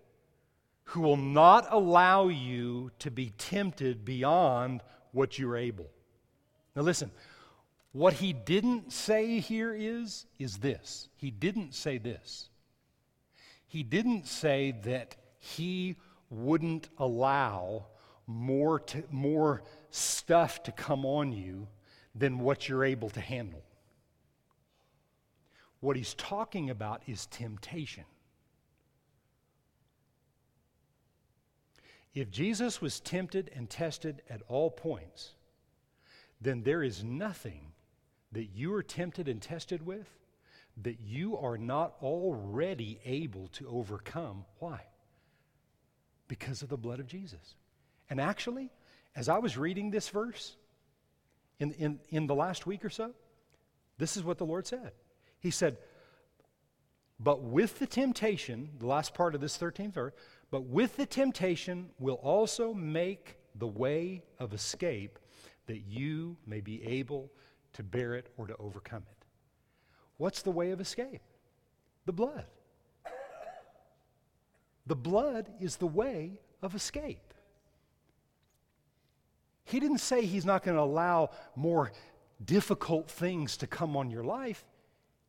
who 0.84 1.00
will 1.00 1.16
not 1.16 1.66
allow 1.70 2.28
you 2.28 2.90
to 2.98 3.10
be 3.10 3.30
tempted 3.38 4.04
beyond 4.04 4.82
what 5.12 5.38
you're 5.38 5.56
able. 5.56 5.90
Now 6.74 6.82
listen, 6.82 7.10
what 7.92 8.14
he 8.14 8.32
didn't 8.32 8.92
say 8.92 9.40
here 9.40 9.74
is 9.74 10.26
is 10.38 10.58
this. 10.58 11.08
He 11.16 11.30
didn't 11.30 11.74
say 11.74 11.98
this. 11.98 12.48
He 13.66 13.82
didn't 13.82 14.26
say 14.26 14.72
that 14.84 15.16
he 15.38 15.96
wouldn't 16.30 16.88
allow 16.98 17.86
more 18.26 18.80
to, 18.80 19.04
more 19.10 19.62
stuff 19.90 20.62
to 20.64 20.72
come 20.72 21.04
on 21.04 21.32
you 21.32 21.68
than 22.14 22.38
what 22.38 22.68
you're 22.68 22.84
able 22.84 23.10
to 23.10 23.20
handle. 23.20 23.62
What 25.80 25.96
he's 25.96 26.14
talking 26.14 26.70
about 26.70 27.02
is 27.06 27.26
temptation. 27.26 28.04
If 32.14 32.30
Jesus 32.30 32.80
was 32.80 33.00
tempted 33.00 33.50
and 33.54 33.70
tested 33.70 34.22
at 34.28 34.42
all 34.48 34.70
points, 34.70 35.32
then 36.40 36.62
there 36.62 36.82
is 36.82 37.02
nothing 37.02 37.72
that 38.32 38.50
you 38.54 38.74
are 38.74 38.82
tempted 38.82 39.28
and 39.28 39.40
tested 39.40 39.84
with 39.84 40.08
that 40.82 41.00
you 41.00 41.36
are 41.36 41.58
not 41.58 41.94
already 42.02 42.98
able 43.04 43.48
to 43.48 43.68
overcome. 43.68 44.44
Why? 44.58 44.80
Because 46.28 46.62
of 46.62 46.68
the 46.68 46.76
blood 46.76 47.00
of 47.00 47.06
Jesus. 47.06 47.54
And 48.08 48.20
actually, 48.20 48.70
as 49.14 49.28
I 49.28 49.38
was 49.38 49.56
reading 49.56 49.90
this 49.90 50.08
verse 50.08 50.56
in, 51.60 51.72
in, 51.72 52.00
in 52.08 52.26
the 52.26 52.34
last 52.34 52.66
week 52.66 52.84
or 52.84 52.90
so, 52.90 53.12
this 53.98 54.16
is 54.16 54.24
what 54.24 54.38
the 54.38 54.46
Lord 54.46 54.66
said. 54.66 54.92
He 55.40 55.50
said, 55.50 55.76
But 57.20 57.42
with 57.42 57.78
the 57.78 57.86
temptation, 57.86 58.70
the 58.78 58.86
last 58.86 59.14
part 59.14 59.34
of 59.34 59.40
this 59.40 59.58
13th 59.58 59.92
verse, 59.92 60.14
but 60.52 60.66
with 60.66 60.96
the 60.96 61.06
temptation 61.06 61.88
will 61.98 62.20
also 62.22 62.74
make 62.74 63.38
the 63.56 63.66
way 63.66 64.22
of 64.38 64.52
escape 64.52 65.18
that 65.66 65.80
you 65.88 66.36
may 66.46 66.60
be 66.60 66.84
able 66.84 67.32
to 67.72 67.82
bear 67.82 68.14
it 68.14 68.28
or 68.36 68.46
to 68.46 68.54
overcome 68.58 69.02
it. 69.10 69.24
What's 70.18 70.42
the 70.42 70.50
way 70.50 70.70
of 70.70 70.80
escape? 70.80 71.22
The 72.04 72.12
blood. 72.12 72.44
The 74.86 74.94
blood 74.94 75.48
is 75.58 75.76
the 75.76 75.86
way 75.86 76.38
of 76.60 76.74
escape. 76.74 77.32
He 79.64 79.80
didn't 79.80 79.98
say 79.98 80.26
he's 80.26 80.44
not 80.44 80.62
going 80.62 80.76
to 80.76 80.82
allow 80.82 81.30
more 81.56 81.92
difficult 82.44 83.10
things 83.10 83.56
to 83.56 83.66
come 83.66 83.96
on 83.96 84.10
your 84.10 84.24
life. 84.24 84.64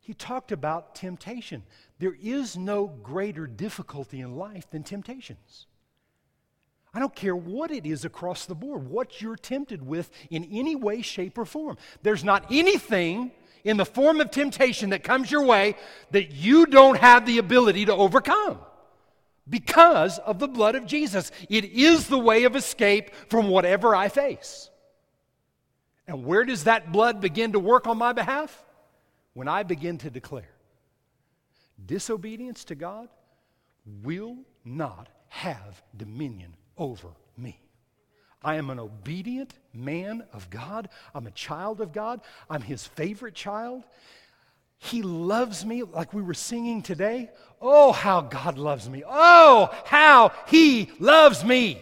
He 0.04 0.12
talked 0.12 0.52
about 0.52 0.94
temptation. 0.94 1.62
There 1.98 2.14
is 2.22 2.58
no 2.58 2.88
greater 2.88 3.46
difficulty 3.46 4.20
in 4.20 4.36
life 4.36 4.68
than 4.70 4.82
temptations. 4.82 5.66
I 6.92 6.98
don't 6.98 7.14
care 7.14 7.34
what 7.34 7.70
it 7.70 7.86
is 7.86 8.04
across 8.04 8.44
the 8.44 8.54
board, 8.54 8.90
what 8.90 9.22
you're 9.22 9.34
tempted 9.34 9.80
with 9.80 10.10
in 10.28 10.44
any 10.52 10.76
way, 10.76 11.00
shape, 11.00 11.38
or 11.38 11.46
form. 11.46 11.78
There's 12.02 12.22
not 12.22 12.44
anything 12.50 13.32
in 13.64 13.78
the 13.78 13.86
form 13.86 14.20
of 14.20 14.30
temptation 14.30 14.90
that 14.90 15.04
comes 15.04 15.30
your 15.30 15.42
way 15.42 15.74
that 16.10 16.32
you 16.32 16.66
don't 16.66 16.98
have 16.98 17.24
the 17.24 17.38
ability 17.38 17.86
to 17.86 17.94
overcome 17.94 18.58
because 19.48 20.18
of 20.18 20.38
the 20.38 20.48
blood 20.48 20.74
of 20.74 20.84
Jesus. 20.84 21.30
It 21.48 21.64
is 21.64 22.08
the 22.08 22.18
way 22.18 22.44
of 22.44 22.56
escape 22.56 23.10
from 23.30 23.48
whatever 23.48 23.96
I 23.96 24.10
face. 24.10 24.68
And 26.06 26.26
where 26.26 26.44
does 26.44 26.64
that 26.64 26.92
blood 26.92 27.22
begin 27.22 27.52
to 27.52 27.58
work 27.58 27.86
on 27.86 27.96
my 27.96 28.12
behalf? 28.12 28.62
When 29.34 29.48
I 29.48 29.62
begin 29.62 29.98
to 29.98 30.10
declare 30.10 30.50
disobedience 31.84 32.64
to 32.64 32.74
God 32.74 33.08
will 34.02 34.38
not 34.64 35.08
have 35.28 35.82
dominion 35.96 36.56
over 36.78 37.08
me. 37.36 37.60
I 38.42 38.56
am 38.56 38.70
an 38.70 38.78
obedient 38.78 39.54
man 39.72 40.24
of 40.32 40.50
God. 40.50 40.88
I'm 41.14 41.26
a 41.26 41.32
child 41.32 41.80
of 41.80 41.92
God. 41.92 42.20
I'm 42.48 42.62
his 42.62 42.86
favorite 42.86 43.34
child. 43.34 43.84
He 44.78 45.02
loves 45.02 45.64
me 45.64 45.82
like 45.82 46.12
we 46.12 46.20
were 46.20 46.34
singing 46.34 46.82
today. 46.82 47.30
Oh, 47.60 47.92
how 47.92 48.20
God 48.20 48.58
loves 48.58 48.88
me. 48.88 49.02
Oh, 49.08 49.74
how 49.86 50.32
He 50.48 50.90
loves 50.98 51.42
me. 51.42 51.80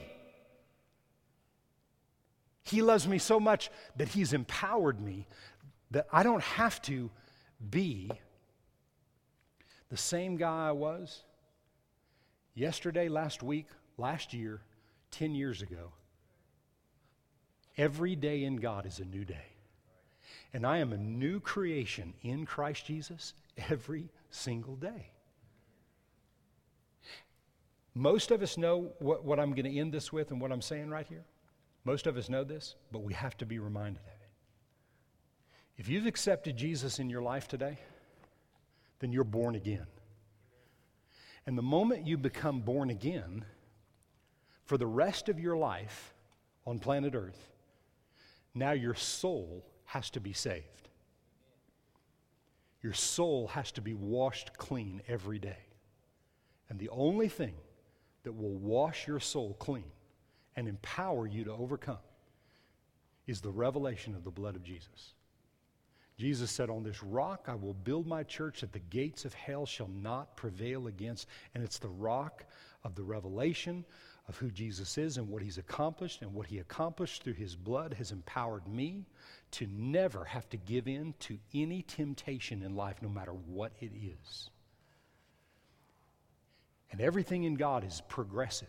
He 2.62 2.80
loves 2.80 3.08
me 3.08 3.18
so 3.18 3.40
much 3.40 3.70
that 3.96 4.08
He's 4.08 4.32
empowered 4.32 5.00
me 5.00 5.26
that 5.90 6.06
I 6.12 6.22
don't 6.22 6.42
have 6.42 6.80
to 6.82 7.10
be 7.70 8.10
the 9.90 9.96
same 9.96 10.36
guy 10.36 10.68
I 10.68 10.72
was 10.72 11.22
yesterday, 12.54 13.08
last 13.08 13.42
week, 13.42 13.66
last 13.96 14.32
year, 14.32 14.60
10 15.10 15.34
years 15.34 15.62
ago. 15.62 15.92
Every 17.76 18.16
day 18.16 18.44
in 18.44 18.56
God 18.56 18.86
is 18.86 18.98
a 18.98 19.04
new 19.04 19.24
day. 19.24 19.46
And 20.52 20.66
I 20.66 20.78
am 20.78 20.92
a 20.92 20.98
new 20.98 21.40
creation 21.40 22.12
in 22.22 22.44
Christ 22.44 22.86
Jesus 22.86 23.34
every 23.68 24.10
single 24.30 24.76
day. 24.76 25.12
Most 27.94 28.30
of 28.30 28.42
us 28.42 28.56
know 28.56 28.92
what, 28.98 29.24
what 29.24 29.38
I'm 29.38 29.50
going 29.52 29.70
to 29.70 29.78
end 29.78 29.92
this 29.92 30.12
with 30.12 30.30
and 30.30 30.40
what 30.40 30.52
I'm 30.52 30.62
saying 30.62 30.90
right 30.90 31.06
here. 31.06 31.24
Most 31.84 32.06
of 32.06 32.16
us 32.16 32.28
know 32.28 32.44
this, 32.44 32.76
but 32.90 33.02
we 33.02 33.12
have 33.12 33.36
to 33.38 33.46
be 33.46 33.58
reminded 33.58 34.00
of 34.02 34.20
it. 34.20 34.21
If 35.76 35.88
you've 35.88 36.06
accepted 36.06 36.56
Jesus 36.56 36.98
in 36.98 37.10
your 37.10 37.22
life 37.22 37.48
today, 37.48 37.78
then 39.00 39.12
you're 39.12 39.24
born 39.24 39.54
again. 39.54 39.86
And 41.46 41.58
the 41.58 41.62
moment 41.62 42.06
you 42.06 42.16
become 42.16 42.60
born 42.60 42.90
again, 42.90 43.44
for 44.64 44.78
the 44.78 44.86
rest 44.86 45.28
of 45.28 45.40
your 45.40 45.56
life 45.56 46.14
on 46.66 46.78
planet 46.78 47.14
Earth, 47.14 47.48
now 48.54 48.72
your 48.72 48.94
soul 48.94 49.64
has 49.86 50.10
to 50.10 50.20
be 50.20 50.32
saved. 50.32 50.88
Your 52.82 52.92
soul 52.92 53.48
has 53.48 53.72
to 53.72 53.80
be 53.80 53.94
washed 53.94 54.56
clean 54.56 55.02
every 55.08 55.38
day. 55.38 55.66
And 56.68 56.78
the 56.78 56.88
only 56.90 57.28
thing 57.28 57.54
that 58.24 58.32
will 58.32 58.54
wash 58.54 59.06
your 59.06 59.20
soul 59.20 59.54
clean 59.58 59.90
and 60.56 60.68
empower 60.68 61.26
you 61.26 61.44
to 61.44 61.52
overcome 61.52 61.98
is 63.26 63.40
the 63.40 63.50
revelation 63.50 64.14
of 64.14 64.24
the 64.24 64.30
blood 64.30 64.56
of 64.56 64.62
Jesus. 64.62 65.14
Jesus 66.18 66.50
said, 66.50 66.70
On 66.70 66.82
this 66.82 67.02
rock 67.02 67.46
I 67.48 67.54
will 67.54 67.74
build 67.74 68.06
my 68.06 68.22
church 68.22 68.60
that 68.60 68.72
the 68.72 68.78
gates 68.78 69.24
of 69.24 69.34
hell 69.34 69.66
shall 69.66 69.88
not 69.88 70.36
prevail 70.36 70.86
against. 70.86 71.26
And 71.54 71.64
it's 71.64 71.78
the 71.78 71.88
rock 71.88 72.44
of 72.84 72.94
the 72.94 73.02
revelation 73.02 73.84
of 74.28 74.36
who 74.36 74.50
Jesus 74.50 74.98
is 74.98 75.16
and 75.16 75.28
what 75.28 75.42
he's 75.42 75.58
accomplished. 75.58 76.22
And 76.22 76.32
what 76.32 76.46
he 76.46 76.58
accomplished 76.58 77.22
through 77.22 77.34
his 77.34 77.56
blood 77.56 77.94
has 77.94 78.12
empowered 78.12 78.66
me 78.68 79.06
to 79.52 79.66
never 79.70 80.24
have 80.24 80.48
to 80.50 80.56
give 80.56 80.86
in 80.86 81.14
to 81.20 81.38
any 81.54 81.82
temptation 81.82 82.62
in 82.62 82.76
life, 82.76 82.96
no 83.02 83.08
matter 83.08 83.32
what 83.32 83.72
it 83.80 83.92
is. 83.94 84.50
And 86.92 87.00
everything 87.00 87.44
in 87.44 87.54
God 87.54 87.84
is 87.84 88.02
progressive. 88.08 88.68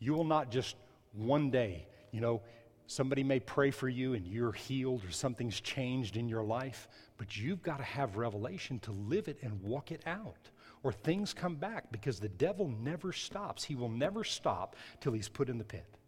You 0.00 0.12
will 0.14 0.24
not 0.24 0.50
just 0.50 0.76
one 1.12 1.50
day, 1.50 1.86
you 2.10 2.20
know, 2.20 2.42
somebody 2.90 3.22
may 3.22 3.40
pray 3.40 3.70
for 3.70 3.88
you 3.88 4.14
and 4.14 4.26
you're 4.26 4.52
healed 4.52 5.04
or 5.04 5.10
something's 5.10 5.60
changed 5.60 6.16
in 6.16 6.28
your 6.28 6.42
life, 6.42 6.88
but 7.16 7.36
you've 7.36 7.62
got 7.62 7.78
to 7.78 7.84
have 7.84 8.16
revelation 8.16 8.78
to 8.80 8.92
live 8.92 9.28
it 9.28 9.38
and 9.42 9.62
walk 9.62 9.92
it 9.92 10.02
out. 10.06 10.50
Or 10.82 10.92
things 10.92 11.34
come 11.34 11.56
back 11.56 11.92
because 11.92 12.18
the 12.18 12.28
devil 12.28 12.72
never 12.82 13.12
stops. 13.12 13.62
He 13.62 13.74
will 13.74 13.90
never 13.90 14.24
stop 14.24 14.76
till 15.00 15.12
he's 15.12 15.28
put 15.28 15.48
in 15.48 15.58
the 15.58 15.64
pit 15.64 15.98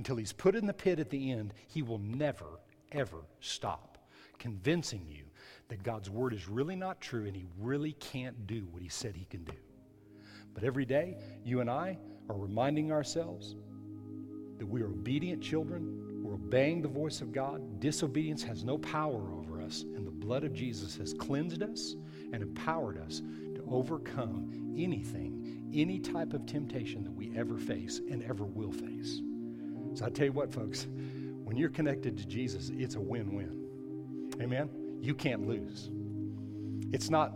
until 0.00 0.16
he's 0.16 0.32
put 0.32 0.56
in 0.56 0.64
the 0.64 0.72
pit 0.72 0.98
at 0.98 1.10
the 1.10 1.30
end, 1.30 1.52
he 1.66 1.82
will 1.82 1.98
never, 1.98 2.58
ever 2.90 3.18
stop 3.40 3.98
convincing 4.38 5.04
you 5.06 5.24
that 5.68 5.82
God's 5.82 6.08
word 6.08 6.32
is 6.32 6.48
really 6.48 6.74
not 6.74 7.02
true 7.02 7.26
and 7.26 7.36
he 7.36 7.44
really 7.58 7.92
can't 7.92 8.46
do 8.46 8.66
what 8.70 8.80
he 8.80 8.88
said 8.88 9.14
he 9.14 9.26
can 9.26 9.44
do. 9.44 9.52
But 10.54 10.64
every 10.64 10.86
day, 10.86 11.18
you 11.44 11.60
and 11.60 11.68
I 11.68 11.98
are 12.30 12.36
reminding 12.38 12.90
ourselves 12.90 13.56
that 14.60 14.66
we 14.66 14.82
are 14.82 14.88
obedient 14.88 15.42
children. 15.42 16.20
We're 16.22 16.34
obeying 16.34 16.82
the 16.82 16.88
voice 16.88 17.22
of 17.22 17.32
God. 17.32 17.80
Disobedience 17.80 18.42
has 18.42 18.62
no 18.62 18.76
power 18.76 19.32
over 19.32 19.62
us, 19.62 19.86
and 19.96 20.06
the 20.06 20.10
blood 20.10 20.44
of 20.44 20.52
Jesus 20.52 20.98
has 20.98 21.14
cleansed 21.14 21.62
us 21.62 21.96
and 22.34 22.42
empowered 22.42 22.98
us 22.98 23.22
to 23.54 23.64
overcome 23.70 24.74
anything, 24.76 25.70
any 25.74 25.98
type 25.98 26.34
of 26.34 26.44
temptation 26.44 27.02
that 27.04 27.10
we 27.10 27.32
ever 27.34 27.56
face 27.56 28.02
and 28.10 28.22
ever 28.22 28.44
will 28.44 28.70
face. 28.70 29.22
So 29.94 30.04
I 30.04 30.10
tell 30.10 30.26
you 30.26 30.32
what, 30.32 30.52
folks, 30.52 30.88
when 31.42 31.56
you're 31.56 31.70
connected 31.70 32.18
to 32.18 32.26
Jesus, 32.26 32.70
it's 32.74 32.96
a 32.96 33.00
win 33.00 33.34
win. 33.34 34.34
Amen? 34.42 34.68
You 35.00 35.14
can't 35.14 35.48
lose. 35.48 35.88
It's 36.92 37.08
not 37.08 37.32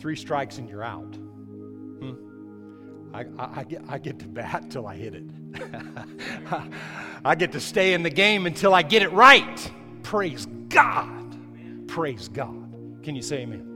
three 0.00 0.16
strikes 0.16 0.58
and 0.58 0.68
you're 0.68 0.82
out. 0.82 1.14
Hmm? 1.14 3.14
I, 3.14 3.20
I, 3.38 3.60
I, 3.60 3.64
get, 3.64 3.82
I 3.88 3.98
get 3.98 4.18
to 4.18 4.26
bat 4.26 4.68
till 4.68 4.88
I 4.88 4.96
hit 4.96 5.14
it. 5.14 5.22
I 7.24 7.34
get 7.34 7.52
to 7.52 7.60
stay 7.60 7.92
in 7.92 8.02
the 8.02 8.10
game 8.10 8.46
until 8.46 8.74
I 8.74 8.82
get 8.82 9.02
it 9.02 9.12
right. 9.12 9.70
Praise 10.02 10.46
God. 10.68 11.88
Praise 11.88 12.28
God. 12.28 13.02
Can 13.02 13.14
you 13.16 13.22
say 13.22 13.38
amen? 13.38 13.75